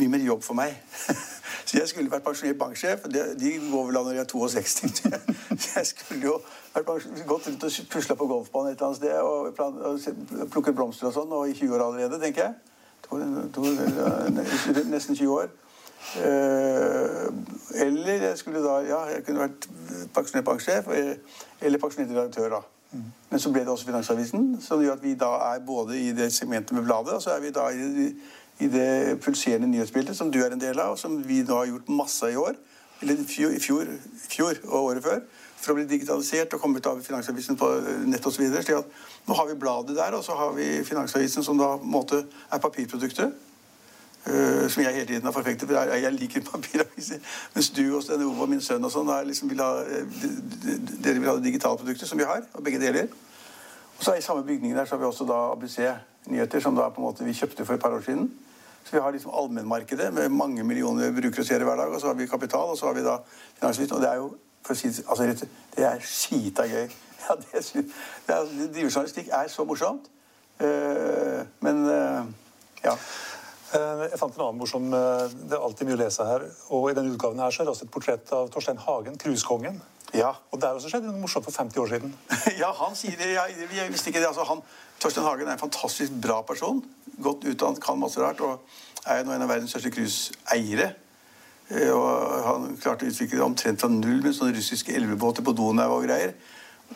mye 0.00 0.10
mer 0.10 0.26
jobb 0.26 0.42
for 0.42 0.58
meg. 0.58 0.74
Så 1.64 1.78
jeg 1.78 1.88
skulle 1.88 2.10
vært 2.12 2.24
pensjonert 2.26 2.58
banksjef. 2.60 3.06
De, 3.08 3.22
de 3.40 3.52
går 3.70 3.86
vel 3.88 3.96
av 3.96 4.08
når 4.08 4.18
jeg 4.18 4.24
er 4.24 4.30
62. 4.32 5.12
Så 5.62 5.68
jeg 5.78 5.86
skulle 5.86 6.26
jo 6.26 6.34
gått 6.84 7.48
rundt 7.48 7.64
og 7.64 7.78
pusla 7.90 8.16
på 8.18 8.26
golfbanen 8.28 8.74
et 8.74 8.82
eller 8.82 8.90
annet 8.90 10.02
sted 10.02 10.18
og 10.18 10.50
plukket 10.52 10.76
blomster 10.76 11.08
og 11.08 11.14
sånn, 11.16 11.32
og 11.32 11.48
i 11.48 11.54
20 11.56 11.76
år 11.76 11.86
allerede, 11.86 12.20
tenker 12.20 12.48
jeg. 12.48 12.54
To, 13.06 13.20
to, 13.54 13.64
nesten 14.90 15.16
20 15.16 15.30
år. 15.32 15.52
Eh, 16.20 17.26
eller 17.86 18.12
jeg 18.28 18.38
skulle 18.38 18.60
da 18.60 18.74
Ja, 18.84 18.98
jeg 19.08 19.24
kunne 19.24 19.46
vært 19.46 19.68
pensjonert 20.14 20.44
banksjef 20.46 20.90
eh, 20.92 21.14
eller 21.64 21.80
pensjonert 21.80 22.12
redaktør, 22.12 22.58
da. 22.58 22.60
Men 23.30 23.42
så 23.42 23.50
ble 23.50 23.64
det 23.64 23.72
også 23.72 23.88
Finansavisen, 23.88 24.60
som 24.62 24.82
gjør 24.82 24.98
at 24.98 25.02
vi 25.02 25.16
da 25.18 25.30
er 25.48 25.62
både 25.66 25.98
i 25.98 26.12
det 26.14 26.28
segmentet 26.32 26.76
med 26.76 26.84
bladet, 26.86 27.16
og 27.16 27.22
så 27.22 27.34
er 27.34 27.40
vi 27.42 27.50
da 27.54 27.68
i, 27.74 28.10
i 28.62 28.68
det 28.70 29.18
pulserende 29.24 29.70
nyhetsbildet 29.70 30.16
som 30.16 30.30
du 30.30 30.38
er 30.44 30.54
en 30.54 30.62
del 30.62 30.78
av, 30.78 30.94
og 30.94 31.00
som 31.00 31.16
vi 31.26 31.40
nå 31.42 31.56
har 31.58 31.70
gjort 31.72 31.90
masse 31.90 32.30
i 32.30 32.38
år. 32.38 32.54
Eller 33.02 33.18
i 33.18 33.26
fjor, 33.26 33.56
fjor, 33.60 33.90
fjor 34.28 34.60
og 34.68 34.76
året 34.84 35.02
før. 35.04 35.24
For 35.58 35.72
å 35.72 35.78
bli 35.78 35.88
digitalisert 35.88 36.54
og 36.54 36.62
komme 36.62 36.78
ut 36.78 36.86
av 36.86 37.00
Finansavisen 37.02 37.58
på 37.58 37.70
nett 38.06 38.26
osv. 38.28 38.44
Nå 38.44 39.36
har 39.40 39.48
vi 39.48 39.58
bladet 39.58 39.96
der, 39.96 40.14
og 40.14 40.22
så 40.24 40.36
har 40.38 40.54
vi 40.54 40.68
Finansavisen, 40.86 41.44
som 41.44 41.58
da 41.58 41.74
på 41.74 41.88
en 41.88 41.94
måte 41.96 42.22
er 42.22 42.62
papirproduktet. 42.62 43.34
Uh, 44.24 44.70
som 44.72 44.80
jeg 44.82 44.94
hele 44.94 45.06
tiden 45.06 45.26
har 45.28 45.32
forfektet. 45.36 45.68
for 45.68 45.76
Jeg, 45.76 46.02
jeg 46.02 46.12
liker 46.12 46.44
papiraviser. 46.52 47.18
Mens 47.54 47.70
du 47.70 47.82
og 47.96 48.02
Sten 48.02 48.22
Ove 48.24 48.46
og 48.46 48.48
min 48.48 48.62
sønn 48.64 48.84
og 48.84 48.92
sånn 48.92 49.10
liksom 49.28 49.50
vil 49.50 49.60
ha, 49.60 49.82
de, 49.84 50.30
d- 50.62 50.78
d- 50.80 51.00
dere 51.04 51.20
vil 51.20 51.28
ha 51.28 51.34
digitale 51.44 51.76
produktet, 51.76 52.08
som 52.08 52.18
vi 52.18 52.24
har. 52.24 52.40
Og 52.54 52.64
begge 52.64 52.80
deler. 52.80 53.10
Og 53.98 54.04
så 54.04 54.14
I 54.16 54.22
samme 54.24 54.46
bygning 54.46 54.72
der 54.76 54.88
så 54.88 54.96
har 54.96 55.02
vi 55.02 55.10
også 55.10 55.26
da 55.28 55.40
ABC 55.52 55.76
Nyheter, 56.32 56.60
som 56.64 56.76
da 56.76 56.88
på 56.88 57.02
en 57.02 57.08
måte 57.10 57.24
vi 57.26 57.36
kjøpte 57.36 57.66
for 57.68 57.76
et 57.76 57.82
par 57.82 57.92
år 57.92 58.00
siden. 58.06 58.30
Så 58.84 58.96
vi 58.96 59.02
har 59.04 59.12
liksom 59.12 59.30
allmennmarkedet 59.34 60.08
med 60.14 60.28
mange 60.28 60.64
millioner 60.64 61.12
brukere 61.12 61.44
og 61.44 61.46
seere 61.46 61.64
hver 61.68 61.76
dag. 61.76 61.92
Og 61.92 62.00
så 62.00 62.06
har 62.06 62.14
vi 62.14 62.26
Kapital, 62.26 62.72
og 62.72 62.78
så 62.78 62.86
har 62.86 62.96
vi 62.96 63.04
da 63.04 63.18
Finansavisen. 63.60 63.96
Og 63.96 64.02
det 64.02 64.10
er 64.10 64.16
jo 64.22 64.32
for 64.64 64.72
å 64.72 64.78
si 64.80 64.88
altså, 64.88 65.28
det 65.76 65.84
er 65.84 66.00
skita 66.00 66.64
gøy. 66.68 66.88
Ja, 67.24 67.34
det, 67.40 67.46
er, 67.56 67.84
det 68.26 68.34
er, 68.34 68.48
Drivejournalistikk 68.74 69.30
er 69.32 69.46
så 69.48 69.64
morsomt. 69.64 70.10
Uh, 70.60 71.40
men 71.64 71.78
uh, 71.88 72.26
ja. 72.84 72.92
Eh, 73.74 74.04
Jeg 74.10 74.18
fant 74.20 74.36
en 74.36 74.44
annen 74.46 74.60
morsom 74.60 74.86
eh, 74.94 75.24
Det 75.34 75.56
er 75.56 75.64
alltid 75.66 75.88
mye 75.88 75.96
å 75.98 76.02
lese 76.04 76.26
her. 76.28 76.46
Og 76.76 76.90
i 76.90 76.94
denne 76.96 77.14
utgaven 77.14 77.40
her 77.42 77.50
så 77.54 77.62
er 77.62 77.68
det 77.68 77.74
også 77.74 77.88
et 77.88 77.94
portrett 77.94 78.32
av 78.36 78.48
Torstein 78.54 78.78
Hagen, 78.84 79.18
cruisekongen. 79.18 79.80
Ja. 80.14 80.30
Og 80.54 80.60
der 80.62 80.76
også 80.78 80.92
skjedde 80.92 81.10
noe 81.10 81.24
morsomt 81.24 81.46
for 81.48 81.54
50 81.56 81.80
år 81.82 81.88
siden. 81.90 82.12
ja, 82.62 82.70
han 82.78 82.94
sier 82.98 83.16
det. 83.18 83.32
Jeg, 83.34 83.68
jeg 83.74 83.90
visste 83.92 84.12
ikke 84.12 84.22
det. 84.22 84.28
Altså, 84.30 84.46
han, 84.46 84.62
Torstein 85.02 85.26
Hagen 85.26 85.48
er 85.48 85.56
en 85.56 85.62
fantastisk 85.64 86.14
bra 86.22 86.40
person. 86.46 86.84
Godt 87.22 87.46
utdannet, 87.50 87.82
kan 87.82 87.98
masse 87.98 88.22
rart. 88.22 88.42
Og 88.46 88.62
er 89.10 89.24
nå 89.26 89.34
en 89.34 89.42
av 89.44 89.50
verdens 89.50 89.74
største 89.74 89.90
cruiseeiere. 89.96 90.92
Eh, 91.72 91.90
Og 91.90 92.06
han 92.46 92.70
klarte 92.78 93.08
å 93.08 93.10
utvikle 93.10 93.40
det 93.40 93.48
omtrent 93.48 93.82
fra 93.82 93.90
null 93.90 94.20
med 94.22 94.36
sånne 94.36 94.54
russiske 94.54 94.94
elvebåter 94.94 95.42
på 95.46 95.56
Donau 95.56 95.96
og 95.96 96.06
greier. 96.06 96.36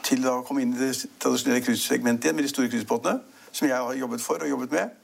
Til 0.05 0.23
da 0.23 0.37
å 0.39 0.45
komme 0.47 0.63
inn 0.63 0.77
i 0.77 0.79
det 0.79 0.93
tradisjonelle 1.19 1.65
cruisesegmentet 1.65 2.29
igjen 2.29 2.39
med 2.39 2.47
de 2.47 2.53
store 2.53 2.71
cruisebåtene. 2.71 3.19
Som 3.51 3.67
jeg 3.67 3.75
har 3.83 3.99
jobbet 3.99 4.23
for 4.23 4.45
og 4.45 4.51
jobbet 4.55 4.79
med. 4.79 4.95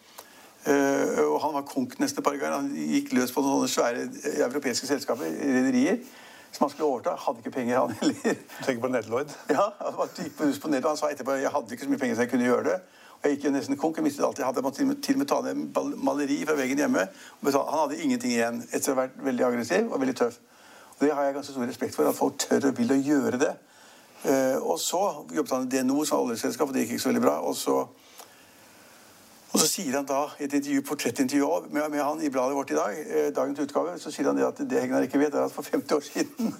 Eh, 0.64 1.18
og 1.24 1.40
han 1.42 1.54
var 1.54 1.66
konk 1.68 1.98
neste 2.00 2.22
par 2.24 2.36
ganger. 2.40 2.56
Han 2.56 2.70
gikk 2.72 3.12
løs 3.16 3.32
på 3.32 3.42
noen 3.44 3.68
svære 3.68 4.06
eh, 4.06 4.40
europeiske 4.46 4.88
selskaper, 4.88 5.28
rederier, 5.42 5.98
som 6.52 6.64
han 6.64 6.72
skulle 6.72 6.88
overta. 6.88 7.16
Hadde 7.26 7.44
ikke 7.44 7.54
penger, 7.58 7.80
han 7.82 7.96
heller. 8.00 8.38
Du 8.58 8.64
tenker 8.64 8.80
på 8.80 8.92
Ned 8.92 9.10
Lloyd? 9.12 9.34
Ja, 9.52 9.68
han 9.80 9.98
var 9.98 10.12
gikk 10.16 10.36
på, 10.38 10.48
på 10.62 10.72
og 10.72 10.88
han 10.88 11.00
sa 11.00 11.10
etterpå 11.12 11.36
jeg 11.42 11.52
hadde 11.52 11.76
ikke 11.76 11.88
så 11.88 11.92
mye 11.92 12.04
penger 12.04 12.16
så 12.16 12.26
jeg 12.26 12.32
kunne 12.32 12.48
gjøre 12.48 12.64
det. 12.70 12.78
Og 13.18 13.28
jeg 13.28 13.36
gikk 13.36 13.44
jo 13.48 13.52
nesten 13.58 13.80
konk. 13.80 14.00
Jeg 14.00 14.08
mistet 14.08 14.24
alt 14.24 14.40
jeg 14.40 14.48
hadde. 14.48 14.60
Jeg 14.60 14.66
måtte 14.68 15.02
til 15.04 15.18
og 15.18 15.22
med, 15.22 15.28
ta 15.28 15.42
ned 15.44 16.00
maleri 16.08 16.40
fra 16.48 16.56
veggen 16.56 16.80
hjemme. 16.84 17.06
Han 17.44 17.78
hadde 17.78 18.00
ingenting 18.00 18.32
igjen 18.32 18.64
etter 18.70 18.92
å 18.92 18.96
ha 18.96 19.04
vært 19.04 19.20
veldig 19.28 19.46
aggressiv 19.50 19.92
og 19.92 20.00
veldig 20.00 20.16
tøff. 20.22 20.40
Og 20.94 21.06
det 21.06 21.14
har 21.14 21.26
jeg 21.26 21.36
ganske 21.36 21.52
stor 21.52 21.68
respekt 21.68 21.96
for, 21.96 22.08
at 22.08 22.16
folk 22.16 22.36
tør 22.38 22.70
og 22.70 22.76
vil 22.78 22.92
å 22.94 23.00
gjøre 23.00 23.40
det. 23.40 23.54
Eh, 24.24 24.56
og 24.60 24.78
så 24.80 25.00
jobbet 25.34 25.52
han 25.52 25.66
i 25.66 25.70
DNO, 25.72 26.04
som 26.04 26.22
oljeselskap, 26.24 26.68
og 26.68 26.76
det 26.76 26.84
gikk 26.84 26.94
ikke 26.96 27.04
så 27.04 27.10
veldig 27.10 27.24
bra. 27.24 27.34
Og 27.44 27.56
så, 27.58 27.80
og 29.54 29.60
så 29.62 29.68
sier 29.70 29.94
han 29.94 30.06
da, 30.06 30.24
i 30.40 30.48
et 30.48 30.54
intervju, 30.58 30.82
portrettintervju 30.82 31.48
med, 31.70 31.84
med 31.92 32.00
han 32.02 32.22
i 32.22 32.30
bladet 32.34 32.56
vårt 32.58 32.72
i 32.74 32.78
dag, 32.78 32.96
eh, 33.06 33.28
dagens 33.34 33.60
utgave, 33.62 33.94
så 34.02 34.10
sier 34.10 34.26
han 34.26 34.38
det 34.40 34.48
at 34.48 34.58
det 34.58 34.80
Hegnar 34.82 35.06
ikke 35.06 35.20
vet, 35.22 35.34
er 35.34 35.46
at 35.46 35.54
for 35.54 35.62
50 35.62 35.94
år 35.94 36.00
siden 36.08 36.56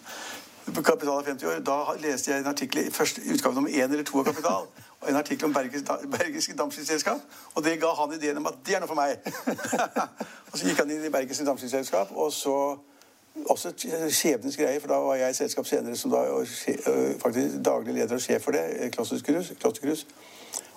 Kapital 0.73 1.19
er 1.19 1.23
50 1.23 1.45
år. 1.45 1.59
Da 1.67 1.77
leste 2.01 2.31
jeg 2.31 2.41
en 2.41 2.47
artikkel 2.47 2.87
i 2.87 2.91
første 2.91 3.21
utgave 3.35 3.55
nummer 3.55 3.71
én 3.71 3.91
eller 3.91 4.05
to 4.05 4.19
av 4.19 4.25
Kapital. 4.25 4.71
Og 5.01 5.11
en 5.11 5.17
artikkel 5.17 5.45
om 5.45 5.55
Bergisk, 5.55 5.91
Bergisk 6.11 6.59
Dampskipsselskap. 6.59 7.21
Og 7.55 7.65
det 7.65 7.81
ga 7.81 7.91
han 7.99 8.15
ideen 8.15 8.37
om 8.37 8.47
at 8.47 8.63
det 8.67 8.75
er 8.77 8.81
noe 8.81 8.89
for 8.89 8.97
meg. 8.97 9.19
og 10.53 10.59
så 10.59 10.65
gikk 10.65 10.81
han 10.81 10.91
inn 10.91 11.05
i 11.05 11.13
Bergisk 11.13 11.45
Dampskipsselskap, 11.45 12.15
og 12.17 12.33
så 12.33 12.57
også 13.51 13.73
skjebnens 14.11 14.57
greie, 14.57 14.81
for 14.81 14.89
da 14.89 15.01
var 15.03 15.19
jeg 15.19 15.31
i 15.31 15.35
selskap 15.35 15.67
senere 15.67 15.97
som 15.97 16.11
da 16.11 16.23
øh, 16.31 16.47
faktisk 17.21 17.59
daglig 17.65 17.95
leder 17.95 18.15
og 18.15 18.23
sjef 18.23 18.47
for 18.47 18.55
det, 18.55 18.65
eh. 18.79 18.91
Klosterkrus. 18.91 20.07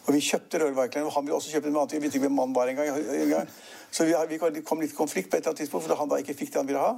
Og 0.07 0.15
vi 0.15 0.23
kjøpte 0.23 0.61
Rørverklein, 0.61 1.05
og 1.05 1.11
han 1.17 1.25
ville 1.25 1.35
også 1.35 1.51
kjøpe 1.51 1.67
en 1.67 1.75
annen 1.75 1.91
ting. 1.91 2.01
Vi 2.01 2.07
vet 2.07 2.15
ikke 2.15 2.27
hvem 2.29 2.37
mannen 2.39 2.55
var 2.55 2.69
engang. 2.71 2.95
En 2.95 3.29
gang. 3.33 3.49
Så 3.91 4.07
vi, 4.07 4.15
vi 4.29 4.39
kom 4.63 4.79
litt 4.79 4.93
i 4.93 4.95
konflikt 4.95 5.29
på 5.29 5.35
et 5.35 5.41
eller 5.41 5.51
annet 5.51 5.65
tidspunkt, 5.65 5.83
fordi 5.83 5.99
han 5.99 6.11
da 6.11 6.19
ikke 6.23 6.35
fikk 6.37 6.53
det 6.53 6.61
han 6.61 6.69
ville 6.69 6.83
ha. 6.83 6.93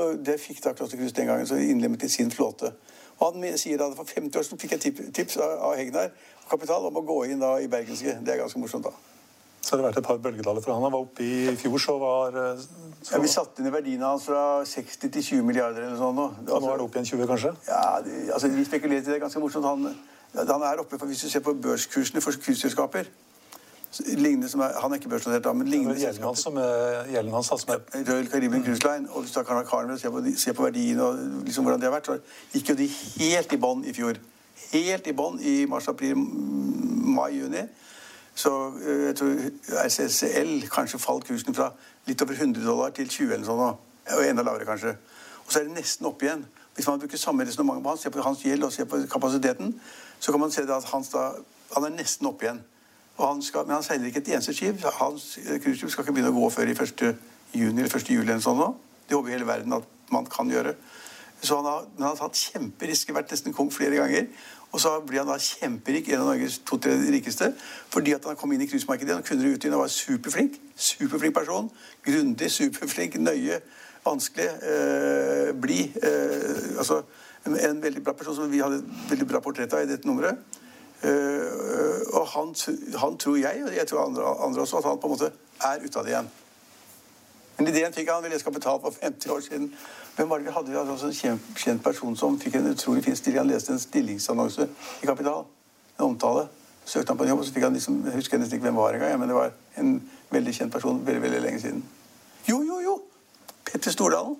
Og 0.00 0.18
det 0.26 0.40
fikk 0.40 0.62
da 0.64 0.72
Klosterkrus 0.74 1.14
den 1.14 1.28
gangen, 1.30 1.46
så 1.46 1.58
de 1.58 1.68
innlemmet 1.70 2.02
i 2.02 2.10
sin 2.10 2.32
flåte. 2.34 2.72
Og 3.20 3.36
han 3.36 3.58
sier 3.60 3.78
da 3.78 3.90
for 3.94 4.08
50 4.08 4.38
år 4.38 4.46
siden 4.46 4.58
fikk 4.58 4.74
jeg 4.74 4.94
tips 5.14 5.38
av, 5.38 5.74
Hegnar 5.78 6.10
Kapital 6.50 6.88
om 6.88 6.98
å 6.98 7.04
gå 7.06 7.18
inn 7.30 7.42
da 7.42 7.54
i 7.62 7.68
Bergenske. 7.70 8.18
Det 8.24 8.34
er 8.34 8.40
ganske 8.42 8.60
morsomt, 8.60 8.88
da. 8.88 8.94
Så 9.62 9.76
har 9.76 9.78
det 9.78 9.84
vært 9.86 9.98
et 10.00 10.06
par 10.08 10.18
bølgedaler 10.18 10.64
for 10.64 10.74
han. 10.74 10.82
Han 10.82 10.90
var 10.90 11.04
oppe 11.04 11.22
i 11.22 11.52
fjor, 11.60 11.76
så 11.78 11.94
var 12.02 12.34
eh, 12.34 12.64
så, 12.98 13.12
Ja, 13.14 13.20
vi 13.22 13.30
satte 13.30 13.62
ned 13.62 13.70
verdiene 13.70 14.08
hans 14.10 14.24
fra 14.26 14.64
60 14.66 15.12
til 15.14 15.22
20 15.22 15.46
milliarder 15.46 15.86
eller 15.86 16.00
sånn 16.00 16.18
nå. 16.18 16.24
Så 16.48 16.58
nå 16.64 16.72
er 16.72 16.80
det 16.80 16.86
opp 16.88 16.98
igjen 16.98 17.06
20, 17.12 17.28
kanskje? 17.30 17.52
Ja, 17.68 17.84
det, 18.02 18.16
altså 18.34 18.50
Vi 18.50 18.64
spekulerte 18.66 19.12
i 19.12 19.14
det 19.14 19.20
ganske 19.22 19.42
morsomt. 19.44 19.68
Han, 19.70 19.94
han 20.34 20.62
er 20.62 20.80
oppe, 20.80 20.98
for 20.98 21.06
Hvis 21.06 21.20
du 21.20 21.30
ser 21.30 21.40
på 21.40 21.52
børskursene 21.54 22.20
for 22.20 22.32
cruiseselskaper 22.32 23.10
lignende 24.00 24.48
som 24.48 24.60
er, 24.60 24.80
Han 24.80 24.90
er 24.90 24.94
ikke 24.94 25.08
børsnotert, 25.08 25.44
da, 25.44 25.52
men 25.52 25.66
Det 25.66 25.70
lignende 25.70 26.00
gjelden 26.00 26.24
hans 26.24 26.38
som 26.38 26.56
er, 26.56 27.04
gjelden 27.10 27.32
hans, 27.32 27.48
da, 27.48 27.56
som 27.56 27.70
er 27.70 28.12
Royal 28.12 28.26
Caribbean 28.26 28.64
Cruise 28.64 28.82
Line. 28.82 29.10
Og 29.10 29.20
hvis 29.22 29.32
du 29.32 29.42
kan 29.42 29.66
Carnival, 29.66 29.98
se 29.98 30.10
på, 30.10 30.22
ser 30.24 30.38
se 30.38 30.52
på 30.52 30.62
verdien 30.62 31.00
og 31.00 31.18
liksom 31.44 31.64
hvordan 31.64 31.80
de 31.80 31.84
har 31.84 31.92
vært, 31.92 32.06
så 32.06 32.18
gikk 32.52 32.68
jo 32.68 32.74
de 32.74 32.88
helt 33.18 33.52
i 33.52 33.56
bånn 33.56 33.84
i 33.84 33.92
fjor. 33.92 34.20
Helt 34.72 35.06
i 35.06 35.12
bånn 35.12 35.40
i 35.40 35.66
mars, 35.66 35.88
april, 35.88 36.16
mai, 36.16 37.30
juni. 37.36 37.66
Så 38.34 38.72
eh, 38.80 39.06
jeg 39.06 39.16
tror 39.16 39.36
RCCL 39.84 40.68
kanskje 40.72 40.98
falt 40.98 41.28
kursen 41.28 41.54
fra 41.54 41.72
litt 42.06 42.22
over 42.22 42.34
100 42.34 42.64
dollar 42.64 42.90
til 42.96 43.08
20 43.08 43.34
eller 43.34 43.44
sånn. 43.44 43.80
Og 44.16 44.24
enda 44.26 44.42
lavere, 44.42 44.66
kanskje. 44.66 44.96
Og 45.44 45.52
så 45.52 45.60
er 45.60 45.68
det 45.68 45.76
nesten 45.76 46.08
opp 46.08 46.22
igjen. 46.22 46.46
Hvis 46.74 46.86
man 46.88 47.00
bruker 47.00 47.18
samme 47.18 47.44
resonnement 47.44 47.82
på 47.82 47.88
han, 47.88 47.98
ser 47.98 48.10
på 48.10 48.22
hans 48.24 48.44
gjeld 48.44 48.64
og 48.64 48.72
ser 48.72 48.84
på 48.88 49.00
kapasiteten, 49.10 49.74
så 50.20 50.32
kan 50.32 50.40
man 50.40 50.50
se 50.50 50.62
at 50.62 50.84
hans 50.92 51.08
da, 51.12 51.32
han 51.74 51.84
er 51.84 51.96
nesten 51.96 52.26
opp 52.26 52.42
igjen. 52.42 52.62
Han 53.20 53.42
skal, 53.42 53.66
men 53.66 53.76
han 53.76 53.84
seiler 53.84 54.08
ikke 54.08 54.22
et 54.24 54.32
eneste 54.32 54.54
skip. 54.56 54.80
Hans 54.98 55.36
eh, 55.38 55.60
cruiseskip 55.60 55.90
skal 55.92 56.04
ikke 56.04 56.16
begynne 56.16 56.32
å 56.32 56.38
gå 56.38 56.48
før 56.50 56.72
i 56.72 56.76
1. 56.76 57.04
juni 57.52 57.84
eller 57.84 57.92
1. 57.92 58.08
juli 58.08 58.24
eller 58.24 58.40
sånn 58.44 58.58
nå. 58.58 58.70
Det 59.08 59.18
håper 59.18 59.34
hele 59.34 59.46
verden 59.46 59.76
at 59.76 59.88
man 60.12 60.26
kan 60.26 60.50
gjøre. 60.50 60.74
Så 61.42 61.58
han 61.58 61.66
har, 61.66 61.84
men 61.96 62.06
han 62.06 62.14
har 62.14 62.20
tatt 62.22 62.38
kjemperisker, 62.38 63.14
vært 63.16 63.34
nesten 63.34 63.54
kong 63.54 63.68
flere 63.74 63.98
ganger. 63.98 64.28
Og 64.72 64.80
så 64.80 64.94
blir 65.04 65.20
han 65.20 65.28
da 65.28 65.36
kjemperik, 65.36 66.08
en 66.08 66.22
av 66.22 66.30
Norges 66.30 66.60
to-tre 66.64 66.94
rikeste, 67.12 67.50
fordi 67.92 68.14
at 68.16 68.24
han 68.24 68.38
kom 68.40 68.54
inn 68.54 68.62
i 68.64 68.68
cruisemarkedet. 68.70 69.18
og 69.18 69.26
kunne 69.26 69.44
det 69.44 69.52
ut 69.52 69.64
igjen 69.64 69.74
og 69.76 69.82
var 69.84 69.92
superflink. 69.92 70.56
Superflink 70.76 71.34
person. 71.34 71.68
Grundig, 72.06 72.50
superflink, 72.50 73.18
nøye, 73.20 73.60
vanskelig, 74.04 74.48
eh, 74.62 75.52
bli 75.54 75.92
Eh, 76.02 76.78
altså 76.78 77.02
en, 77.46 77.82
veldig 77.82 78.02
bra 78.04 78.12
person 78.12 78.34
som 78.34 78.50
vi 78.50 78.60
hadde 78.62 78.82
veldig 79.10 79.26
bra 79.26 79.40
portrett 79.40 79.72
av 79.72 79.82
i 79.82 79.86
dette 79.90 80.08
nummeret. 80.08 80.38
Eh, 81.02 82.14
og 82.14 82.26
han, 82.34 82.54
han 82.98 83.18
tror 83.18 83.38
jeg, 83.38 83.64
og 83.66 83.74
jeg 83.74 83.86
tror 83.86 84.06
andre, 84.06 84.34
andre 84.46 84.62
også, 84.62 84.78
at 84.78 84.84
han 84.84 85.00
på 85.02 85.10
en 85.10 85.14
måte 85.16 85.32
er 85.66 85.82
ute 85.82 85.98
av 85.98 86.04
det 86.04 86.14
igjen. 86.14 86.30
Men 87.58 87.68
ideen 87.68 87.94
fikk 87.94 88.10
han, 88.10 88.22
vi 88.24 88.30
leste 88.32 88.48
Kapital 88.48 88.80
for 88.82 88.94
50 88.94 89.30
år 89.30 89.40
siden. 89.40 89.68
Hvem 90.16 90.30
var 90.30 90.38
det 90.38 90.46
vi 90.46 90.54
hadde? 90.54 90.70
Vi 90.70 90.78
hadde 90.78 90.94
også 90.94 91.10
en 91.10 91.18
kjent, 91.18 91.52
kjent 91.58 91.82
person 91.82 92.16
som 92.16 92.38
fikk 92.40 92.58
en 92.58 92.70
utrolig 92.72 93.04
fin 93.04 93.16
stilling. 93.16 93.42
Han 93.42 93.52
leste 93.52 93.74
en 93.74 93.82
stillingsannonse 93.82 94.68
i 95.02 95.06
Kapital. 95.06 95.44
En 95.98 96.08
omtale. 96.08 96.48
Søkte 96.84 97.12
han 97.12 97.18
på 97.18 97.24
en 97.24 97.30
jobb, 97.30 97.42
og 97.42 97.46
så 97.46 97.54
fikk 97.54 97.68
han 97.68 97.78
liksom, 97.78 98.02
jeg 98.08 98.18
husker 98.18 98.40
nesten 98.42 98.58
ikke 98.58 98.66
hvem 98.66 98.80
var 98.82 98.98
engang, 98.98 99.18
men 99.20 99.30
det 99.30 99.38
var 99.38 99.52
en 99.78 99.94
veldig 100.34 100.54
kjent 100.56 100.72
person 100.74 100.98
veldig, 101.06 101.22
veldig 101.22 101.42
lenge 101.44 101.60
siden. 101.62 101.84
Jo, 102.48 102.62
jo, 102.66 102.80
jo! 102.82 102.96
Petter 103.72 103.90
Stordalen. 103.90 104.36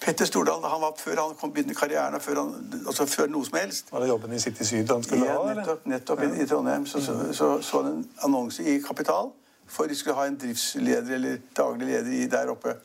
Petter 0.00 0.26
Stordalen, 0.26 0.62
da 0.62 0.68
han 0.68 0.80
var 0.80 0.94
før 0.98 1.20
han 1.20 1.34
kom 1.40 1.50
begynte 1.52 1.74
karrieren, 1.74 2.14
og 2.14 2.22
før, 2.22 2.42
han, 2.42 2.82
altså 2.86 3.06
før 3.06 3.26
noe 3.32 3.46
som 3.46 3.58
helst, 3.58 3.90
Var 3.92 4.04
det 4.04 4.08
jobben 4.08 4.32
i 4.32 4.38
City 4.38 4.64
Syd 4.64 4.92
han 4.94 5.02
skulle 5.02 5.26
ja, 5.26 5.34
ha? 5.34 5.50
eller? 5.50 5.64
nettopp, 5.64 5.86
nettopp 5.90 6.22
i, 6.22 6.30
i 6.42 6.46
Trondheim 6.46 6.86
så 6.86 7.02
så, 7.02 7.16
så 7.34 7.48
så 7.62 7.82
han 7.82 7.92
en 7.92 8.04
annonse 8.28 8.62
i 8.62 8.78
Kapital 8.84 9.32
for 9.68 9.90
de 9.90 9.96
skulle 9.98 10.16
ha 10.16 10.26
en 10.26 10.38
driftsleder 10.38 11.14
eller 11.14 11.42
daglig 11.56 11.90
leder 11.90 12.12
i 12.12 12.26
der 12.30 12.48
oppe. 12.54 12.76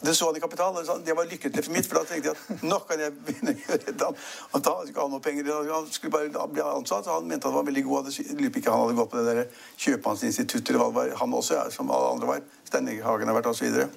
Det 0.00 0.14
så 0.14 0.26
han 0.26 0.36
i 0.36 0.40
Kapital, 0.40 0.76
og 0.76 1.06
det 1.06 1.14
var 1.16 1.24
lykkelig 1.30 1.64
for 1.64 1.72
mitt, 1.72 1.86
for 1.86 1.98
da 1.98 2.04
tenkte 2.06 2.28
jeg 2.28 2.36
at 2.36 2.66
nå 2.70 2.78
kan 2.90 3.00
jeg 3.00 3.14
begynne 3.26 3.54
å 3.54 3.62
gjøre 3.62 3.78
det. 3.86 3.94
Da 4.02 4.10
skulle 4.58 5.00
han 5.00 5.14
noe 5.14 5.24
penger, 5.24 5.48
han 5.70 5.88
skulle 5.90 6.12
bare 6.12 6.50
bli 6.52 6.62
ansatt, 6.62 7.08
og 7.08 7.16
han 7.16 7.30
mente 7.30 7.48
han 7.48 7.56
var 7.56 7.66
veldig 7.70 7.86
god. 7.86 8.12
Lurer 8.34 8.52
på 8.52 8.60
ikke 8.60 8.74
han 8.74 8.84
hadde 8.84 8.98
gått 9.00 9.10
på 9.14 9.22
det 9.22 9.38
der 9.38 9.64
kjøpmannsinstituttet, 9.86 10.70
eller 10.74 10.84
hva 10.84 10.90
det 10.92 10.98
var, 11.00 11.16
han 11.22 11.40
også, 11.40 11.56
ja, 11.56 11.64
som 11.74 11.90
alle 11.90 12.12
andre 12.12 12.30
var. 12.34 12.46
Stein 12.68 12.92
Hagen 13.02 13.32
har 13.32 13.40
vært, 13.40 13.50
videre. 13.64 13.88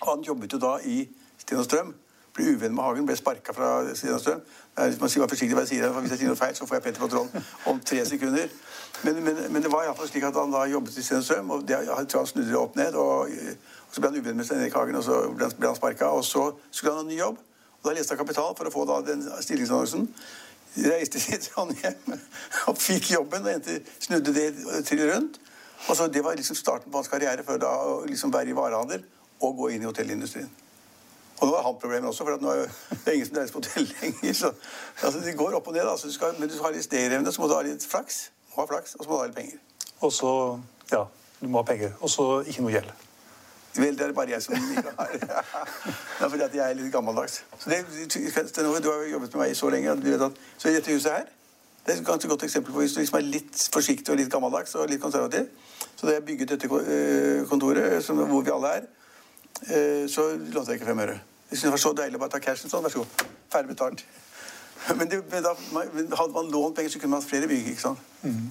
Og 0.00 0.14
han 0.14 0.22
jobbet 0.24 0.52
jo 0.52 0.58
da 0.58 0.76
i 0.84 1.02
Sten 1.38 1.60
og 1.60 1.64
Strøm. 1.64 1.92
Ble 2.34 2.54
uvenn 2.54 2.74
med 2.74 2.84
Hagen, 2.84 3.06
ble 3.06 3.16
sparka 3.18 3.52
fra 3.52 3.70
Sten 3.94 4.14
og 4.14 4.20
Strøm. 4.22 4.40
Man 4.76 5.10
skal 5.10 5.28
forsiktig 5.28 5.56
hva 5.56 5.64
jeg 5.66 5.74
sier, 5.74 5.90
for 5.92 6.04
hvis 6.04 6.14
jeg 6.14 6.22
sier 6.22 6.30
noe 6.30 6.38
feil, 6.38 6.54
så 6.56 6.66
får 6.68 6.78
jeg 6.78 6.84
Petter 6.86 7.02
på 7.02 7.10
tråden 7.10 7.48
om 7.68 7.80
tre 7.84 8.04
sekunder. 8.06 8.52
Men, 9.04 9.20
men, 9.24 9.40
men 9.52 9.64
det 9.64 9.72
var 9.72 9.84
iallfall 9.84 10.08
slik 10.08 10.24
at 10.28 10.38
han 10.38 10.54
da 10.54 10.64
jobbet 10.70 10.96
i 10.96 11.04
Sten 11.04 11.20
og 11.20 11.26
Strøm, 11.26 11.52
og 11.56 11.66
det, 11.68 11.76
jeg 11.88 12.08
tror 12.12 12.24
han 12.24 12.30
snudde 12.30 12.48
det 12.52 12.60
opp 12.60 12.78
ned. 12.80 12.96
Og, 13.02 13.34
og 13.88 13.92
så 13.92 14.02
ble 14.02 14.12
han 14.12 14.20
uvenn 14.22 14.40
med 14.40 14.48
Stein 14.48 14.64
Erik 14.64 14.78
Hagen, 14.78 15.00
og 15.00 15.04
så 15.04 15.20
ble 15.34 15.48
han, 15.48 15.56
ble 15.58 15.72
han 15.72 15.78
sparka. 15.80 16.12
Og 16.16 16.24
så 16.24 16.46
skulle 16.70 16.94
han 16.94 17.04
ha 17.04 17.10
ny 17.10 17.18
jobb. 17.18 17.42
Og 17.80 17.88
da 17.88 17.96
leste 17.96 18.14
han 18.14 18.22
Kapital 18.22 18.56
for 18.56 18.70
å 18.70 18.74
få 18.74 18.86
da 18.88 19.02
den 19.04 19.26
stillingsannonsen. 19.42 20.08
Reiste 20.86 21.20
til 21.24 21.40
Trondheim 21.42 22.18
og 22.70 22.76
fikk 22.78 23.10
jobben 23.16 23.42
og 23.42 23.56
endte, 23.56 23.80
snudde 23.98 24.36
det 24.36 24.50
til 24.86 25.02
rundt. 25.10 25.40
Og 25.88 25.96
så 25.96 26.06
Det 26.06 26.22
var 26.24 26.36
liksom 26.36 26.56
starten 26.56 26.92
på 26.92 27.00
hans 27.00 27.08
karriere 27.08 27.42
før 27.42 27.58
da 27.58 27.70
å 27.88 28.04
liksom 28.06 28.32
være 28.32 28.52
i 28.52 28.56
varehandel 28.56 29.02
og 29.40 29.56
gå 29.56 29.68
inn 29.74 29.82
i 29.82 29.88
hotellindustrien. 29.88 30.50
Og 31.40 31.48
nå 31.48 31.54
er 31.56 31.62
han 31.64 31.76
problemet 31.80 32.08
også, 32.08 32.24
for 32.24 32.42
nå 32.42 32.50
er 32.52 32.66
det 33.06 33.14
ingen 33.14 33.28
som 33.28 33.36
reiser 33.38 33.54
på 33.54 33.62
hotell 33.62 33.86
lenger. 34.02 34.34
Så, 34.36 34.52
altså, 35.02 35.20
det 35.24 35.36
går 35.36 35.56
opp 35.56 35.68
og 35.68 35.76
ned. 35.76 35.88
Altså, 35.88 36.08
du 36.08 36.12
skal, 36.12 36.34
men 36.38 36.48
du 36.48 36.54
skal 36.54 36.68
ha 36.68 36.72
litt 36.74 36.84
stayerevne, 36.84 37.32
så 37.32 37.40
må 37.40 37.48
du 37.48 37.54
ha 37.56 37.62
litt 37.64 37.86
flaks. 37.88 38.26
Må 38.52 38.62
ha 38.62 38.66
flaks, 38.68 38.94
Og 38.98 39.04
så 39.04 39.10
må 39.10 39.14
du 39.14 39.20
ha 39.22 39.30
litt 39.30 39.38
penger. 39.38 39.62
Og 40.00 40.12
så 40.12 40.32
Ja, 40.92 41.04
du 41.40 41.48
må 41.48 41.62
ha 41.62 41.64
penger. 41.64 41.94
Og 42.00 42.10
så 42.10 42.26
ikke 42.44 42.66
noe 42.66 42.74
gjeld. 42.74 42.92
Vel, 43.76 43.96
det 43.96 44.02
er 44.02 44.10
det 44.10 44.14
bare 44.14 44.34
jeg 44.34 44.42
som 44.42 44.54
ikke 44.54 44.92
har. 44.98 45.10
Det 46.20 46.26
er 46.26 46.28
fordi 46.28 46.42
at 46.42 46.54
jeg 46.54 46.70
er 46.70 46.74
litt 46.74 46.92
gammeldags. 46.92 47.44
Så 47.58 47.70
det, 47.70 47.84
du 48.56 48.90
har 48.90 49.04
jo 49.04 49.12
jobbet 49.12 49.34
med 49.34 49.40
meg 49.40 49.56
så 49.56 49.70
lenge 49.70 49.90
at 49.90 50.02
du 50.02 50.10
vet 50.10 50.24
at 50.26 50.40
Så 50.58 50.68
dette 50.68 50.92
huset 50.92 51.12
her 51.12 51.28
det 51.86 51.94
er 51.94 52.00
et 52.00 52.06
ganske 52.06 52.28
godt 52.28 52.42
eksempel 52.44 52.72
på 52.72 52.82
hvis 52.82 52.92
du 52.92 52.98
liksom 53.00 53.16
er 53.18 53.24
litt 53.24 53.68
forsiktig 53.72 54.12
og 54.12 54.18
litt 54.20 54.28
gammeldags 54.30 54.74
og 54.76 54.90
litt 54.90 55.00
konservativ. 55.00 55.46
Så 55.96 56.06
da 56.06 56.12
jeg 56.12 56.24
bygget 56.26 56.52
dette 56.52 56.68
eh, 56.68 57.46
kontoret, 57.48 58.04
som, 58.04 58.20
hvor 58.28 58.44
vi 58.44 58.52
alle 58.52 58.72
er, 58.80 58.84
så 60.10 60.30
lånte 60.36 60.72
jeg 60.72 60.80
ikke 60.80 60.88
fem 60.88 61.04
øre. 61.04 61.20
Jeg 61.50 61.58
syntes 61.58 61.66
det 61.66 61.74
var 61.74 61.82
så 61.82 61.92
deilig 61.98 62.18
å 62.18 62.22
bare 62.22 62.32
ta 62.36 62.42
cashen 62.42 62.70
sånn. 62.70 62.84
Vær 62.86 62.94
så 62.94 63.02
god. 63.02 63.28
Ferdig 63.52 63.74
betalt. 63.74 64.04
Men, 64.98 65.10
det, 65.10 65.22
men 65.30 65.42
da, 65.44 65.52
hadde 66.16 66.32
man 66.32 66.50
lånt 66.50 66.76
penger, 66.76 66.90
så 66.90 66.98
kunne 66.98 67.10
man 67.10 67.20
hatt 67.20 67.28
flere 67.28 67.48
bygg. 67.48 67.66
ikke 67.68 67.82
sant? 67.82 67.98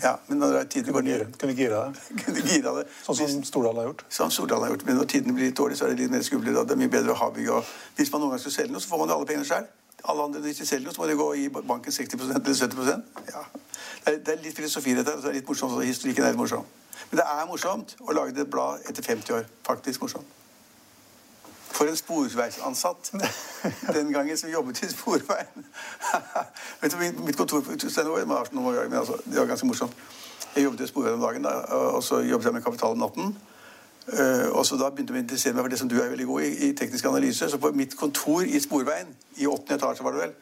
Ja, 0.03 0.15
Men 0.27 0.37
når 0.37 0.51
det 0.53 0.59
er 0.59 0.67
tidene 0.73 0.93
går 0.93 1.01
ned 1.05 1.37
Kunne 1.41 1.55
gira 1.57 1.79
det. 1.87 2.03
kunne 2.23 2.43
gira 2.45 2.73
det. 2.77 2.85
Sånn 3.05 3.17
som 3.17 3.43
Stordalen 3.45 3.81
har 3.81 3.89
gjort. 3.89 4.03
Sånn 4.13 4.33
Stordalen 4.33 4.67
har 4.67 4.75
gjort. 4.75 4.85
Men 4.85 4.99
når 5.01 5.09
tidene 5.13 5.35
blir 5.37 5.49
litt 5.49 5.57
dårlige, 5.57 5.79
så 5.79 5.87
er 5.87 5.93
det 5.93 6.03
litt 6.03 6.13
mer 6.13 6.25
skummelt. 6.25 6.61
Det 6.69 6.75
er 6.75 6.81
mye 6.83 6.93
bedre 6.93 7.15
å 7.15 7.19
ha 7.19 7.29
bygg. 7.33 7.51
Og 7.57 7.73
hvis 7.97 8.13
man 8.13 8.23
noen 8.23 8.35
gang 8.35 8.43
skal 8.45 8.55
selge 8.59 8.75
noe, 8.75 8.83
så 8.83 8.91
får 8.91 9.01
man 9.03 9.13
jo 9.13 9.17
alle 9.17 9.29
pengene 9.29 9.49
sjøl. 9.49 9.69
Alle 10.13 10.25
andre, 10.29 10.41
Hvis 10.45 10.61
de 10.61 10.67
selger 10.69 10.85
noe, 10.87 10.95
så 10.95 11.01
må 11.01 11.09
de 11.09 11.19
gå 11.19 11.29
og 11.33 11.37
gi 11.39 11.49
banken 11.57 11.97
60 11.97 12.21
eller 12.23 12.39
70 12.39 12.83
ja. 13.33 13.45
det, 14.05 14.13
er, 14.13 14.19
det 14.19 14.35
er 14.35 14.43
litt 14.43 14.55
filosofi 14.57 14.93
dette. 14.95 15.17
så 15.21 15.31
er 15.31 15.39
litt 15.39 15.49
morsomt, 15.49 15.75
og 15.75 15.83
Historikken 15.83 16.23
er 16.23 16.35
litt 16.35 16.39
morsom. 16.39 16.65
Men 17.09 17.23
det 17.23 17.29
er 17.33 17.47
morsomt 17.49 17.97
å 18.05 18.15
lage 18.15 18.37
et 18.37 18.51
blad 18.53 18.85
etter 18.87 19.03
50 19.03 19.41
år. 19.41 19.49
Faktisk 19.65 20.05
morsomt. 20.05 20.38
For 21.79 21.87
en 21.87 21.95
sporveisansatt 21.95 23.11
den 23.95 24.09
gangen 24.11 24.37
som 24.37 24.49
jobbet 24.51 24.81
i 24.83 24.89
Sporveien. 24.91 25.67
Vet 26.81 26.91
du, 26.91 26.97
mitt- 26.99 27.37
kontor 27.37 27.61
var 27.63 28.19
men 28.89 28.97
altså, 28.99 29.15
det 29.25 29.39
var 29.39 29.45
ganske 29.47 29.67
morsomt. 29.67 29.93
Jeg 30.55 30.63
jobbet 30.65 30.83
i 30.83 30.87
Sporveien 30.87 31.15
om 31.15 31.21
dagen, 31.23 31.43
da, 31.47 31.53
og 31.95 32.03
så 32.03 32.19
jobbet 32.19 32.45
jeg 32.45 32.53
med 32.53 32.65
Kapital 32.67 32.97
om 32.97 32.99
natten. 33.05 33.31
Eh, 34.11 34.49
og 34.51 34.65
så 34.65 34.75
da 34.75 34.89
begynte 34.89 35.13
jeg 35.13 35.21
å 35.21 35.23
interessere 35.23 35.53
meg 35.55 35.63
for 35.63 35.71
det 35.71 35.79
som 35.79 35.89
du 35.89 35.95
er 36.01 36.11
veldig 36.11 36.27
god 36.27 36.41
i, 36.49 36.51
i 36.67 36.73
teknisk 36.75 37.05
analyse. 37.05 37.49
Så 37.49 37.61
på 37.63 37.71
mitt 37.71 37.95
kontor 37.97 38.43
i 38.43 38.59
Sporveien, 38.59 39.15
i 39.37 39.47
åttende 39.47 39.79
etasje 39.79 40.03
var 40.03 40.17
det 40.17 40.25
vel, 40.25 40.33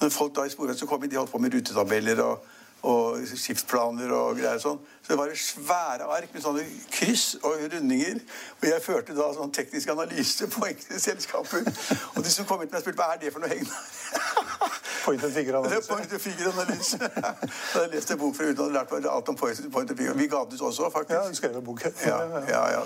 når 0.00 0.14
folk 0.14 0.36
da 0.36 0.46
i 0.46 0.54
Sporveien 0.54 0.78
så 0.78 0.86
kom 0.86 1.02
inn, 1.02 1.10
de 1.10 1.18
holdt 1.18 1.32
på 1.34 1.42
med 1.42 1.54
rutetabeller 1.58 2.22
og, 2.28 2.46
og 2.82 3.20
skipsplaner 3.36 4.12
og 4.16 4.38
greier 4.38 4.60
sånn. 4.62 4.78
Så 5.04 5.12
det 5.12 5.18
var 5.18 5.32
svære 5.36 6.06
ark 6.16 6.32
med 6.32 6.42
sånne 6.44 6.64
kryss 6.92 7.34
og 7.42 7.58
rundinger. 7.72 8.20
Og 8.60 8.68
jeg 8.68 8.84
førte 8.84 9.16
da 9.16 9.26
sånn 9.36 9.52
teknisk 9.52 9.92
analyse 9.92 10.48
på 10.48 10.64
enkelte 10.68 11.00
selskaper. 11.02 11.66
Og 12.14 12.24
de 12.24 12.32
som 12.32 12.48
kom 12.48 12.62
inn 12.62 12.70
til 12.70 12.78
meg, 12.78 12.84
spurte 12.84 13.02
hva 13.02 13.16
er 13.16 13.20
det 13.24 13.32
for 13.34 13.44
noe, 13.44 13.50
Hegnar? 13.52 13.80
Point 15.04 15.24
and 15.24 15.32
Det 15.32 15.40
er 15.40 15.44
figure-analyse. 15.44 15.88
point 15.94 16.12
and 16.12 16.20
figure-analyse. 16.20 16.98
Da 17.74 17.82
jeg 17.82 17.90
leste 17.94 18.12
en 18.12 18.18
bok 18.20 18.36
fra 18.36 18.44
utlandet 18.44 18.66
og 18.66 18.72
lærte 18.76 18.94
meg 18.94 19.10
alt 19.10 19.28
om 19.28 19.36
point 19.36 19.72
point 19.72 19.90
and 19.90 19.98
figure. 19.98 20.16
Vi 20.16 20.26
ga 20.26 20.44
den 20.44 20.54
ut 20.54 20.60
også, 20.60 20.90
faktisk. 20.92 21.16
Ja, 21.16 21.28
du 21.28 21.34
skrev 21.34 21.56
en 21.56 21.64
bok. 21.64 21.82
Ja, 22.06 22.18
ja, 22.48 22.62
ja. 22.70 22.82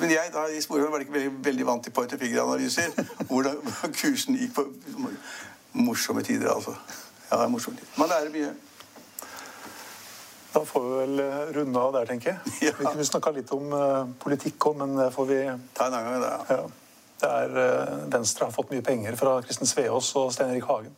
Men 0.00 0.10
jeg 0.10 0.30
da, 0.34 0.46
i 0.50 0.60
sporet, 0.60 0.90
var 0.92 0.98
ikke 0.98 1.12
veldig, 1.12 1.32
veldig 1.44 1.66
vant 1.66 1.84
til 1.84 1.92
point 1.92 2.12
and 2.12 2.20
figure-analyser. 2.20 2.90
Hvordan, 3.30 3.60
kursen 4.00 4.38
gikk 4.38 4.54
på 4.54 4.66
morsomme 5.72 6.22
tider, 6.22 6.50
altså. 6.50 6.74
Ja, 7.30 7.36
det 7.36 7.44
er 7.44 7.48
morsomme 7.48 7.78
tider. 7.78 7.94
Man 7.96 8.08
lærer 8.08 8.34
mye. 8.34 8.67
Da 10.52 10.64
får 10.64 10.84
vi 10.84 10.96
vel 10.96 11.20
eh, 11.20 11.40
runde 11.58 11.80
av 11.80 11.92
der, 11.92 12.06
tenker 12.08 12.30
jeg. 12.32 12.52
Ja. 12.68 12.74
Vi 12.78 12.86
kunne 12.86 13.04
snakka 13.06 13.32
litt 13.36 13.50
om 13.54 13.72
eh, 13.76 14.12
politikk 14.22 14.70
òg, 14.70 14.78
men 14.82 14.96
det 14.98 15.10
får 15.14 15.28
vi 15.28 15.40
Ta 15.76 15.88
en 15.88 15.98
annen 15.98 16.12
gang, 16.12 16.22
det, 16.24 16.56
ja. 16.56 16.68
Det 17.18 17.28
er 17.34 18.04
Venstre 18.12 18.46
har 18.46 18.54
fått 18.54 18.70
mye 18.70 18.82
penger 18.86 19.16
fra 19.18 19.40
Kristin 19.42 19.66
Sveaas 19.66 20.12
og 20.20 20.28
Stein 20.30 20.52
Erik 20.54 20.68
Hagen. 20.70 20.92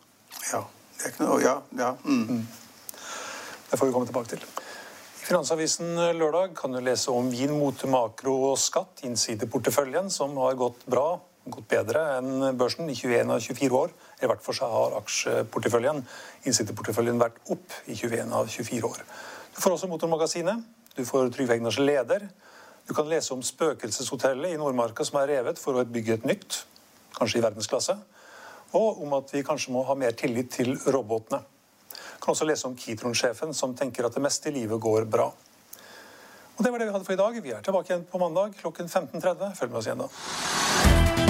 Ja. 0.50 0.60
Det 0.98 1.06
er 1.06 1.14
ikke 1.14 1.24
noe 1.24 1.38
Ja. 1.40 1.54
ja. 1.78 1.94
Mm. 2.04 2.42
Det 3.70 3.78
får 3.78 3.88
vi 3.88 3.94
komme 3.94 4.10
tilbake 4.10 4.34
til. 4.34 4.44
I 4.44 5.24
Finansavisen 5.30 5.94
lørdag 6.18 6.52
kan 6.58 6.76
du 6.76 6.80
lese 6.84 7.14
om 7.14 7.30
vin, 7.32 7.54
mote, 7.56 7.88
makro 7.88 8.34
og 8.50 8.58
skatt, 8.60 9.00
innsideporteføljen, 9.06 10.10
som 10.12 10.36
har 10.42 10.58
gått 10.60 10.84
bra, 10.90 11.20
gått 11.48 11.68
bedre 11.72 12.02
enn 12.18 12.50
børsen 12.60 12.90
i 12.92 12.98
21 12.98 13.32
av 13.32 13.40
24 13.40 13.80
år. 13.80 13.96
I 14.20 14.28
hvert 14.28 14.44
fall 14.44 14.58
så 14.60 14.68
har 14.74 14.96
aksjeporteføljen, 15.00 16.02
innsideporteføljen, 16.44 17.20
vært 17.22 17.40
opp 17.48 17.78
i 17.86 17.96
21 17.96 18.34
av 18.36 18.50
24 18.50 18.90
år. 18.90 19.04
Du 19.60 19.64
får 19.64 19.74
også 19.74 19.88
Motormagasinet. 19.92 20.62
Du 20.96 21.02
får 21.04 21.26
Trygve 21.36 21.52
Egners 21.58 21.76
leder. 21.78 22.22
Du 22.88 22.94
kan 22.96 23.04
lese 23.04 23.34
om 23.34 23.42
spøkelseshotellet 23.44 24.54
i 24.54 24.56
Nordmarka 24.56 25.04
som 25.04 25.18
er 25.20 25.28
revet 25.34 25.60
for 25.60 25.76
å 25.76 25.82
bygge 25.84 26.14
et 26.14 26.24
nytt, 26.24 26.62
kanskje 27.12 27.42
i 27.42 27.44
verdensklasse. 27.44 27.98
Og 28.80 29.02
om 29.04 29.12
at 29.18 29.34
vi 29.36 29.42
kanskje 29.44 29.74
må 29.76 29.82
ha 29.84 29.98
mer 30.00 30.16
tillit 30.16 30.48
til 30.54 30.72
robotene. 30.88 31.42
Du 31.92 32.24
kan 32.24 32.32
også 32.32 32.48
lese 32.48 32.70
om 32.70 32.78
Kitron-sjefen 32.80 33.52
som 33.52 33.76
tenker 33.76 34.08
at 34.08 34.16
det 34.16 34.24
meste 34.24 34.48
i 34.48 34.56
livet 34.56 34.80
går 34.80 35.04
bra. 35.04 35.28
Og 35.28 36.64
Det 36.64 36.72
var 36.72 36.80
det 36.80 36.86
vi 36.88 36.94
hadde 36.96 37.10
for 37.10 37.18
i 37.18 37.20
dag. 37.20 37.42
Vi 37.44 37.52
er 37.52 37.60
tilbake 37.60 37.92
igjen 37.92 38.08
på 38.08 38.22
mandag 38.24 38.56
klokken 38.62 38.88
15.30. 38.88 39.58
Følg 39.60 39.76
med 39.76 39.82
oss 39.82 39.90
igjen 39.92 40.06
da. 40.06 41.29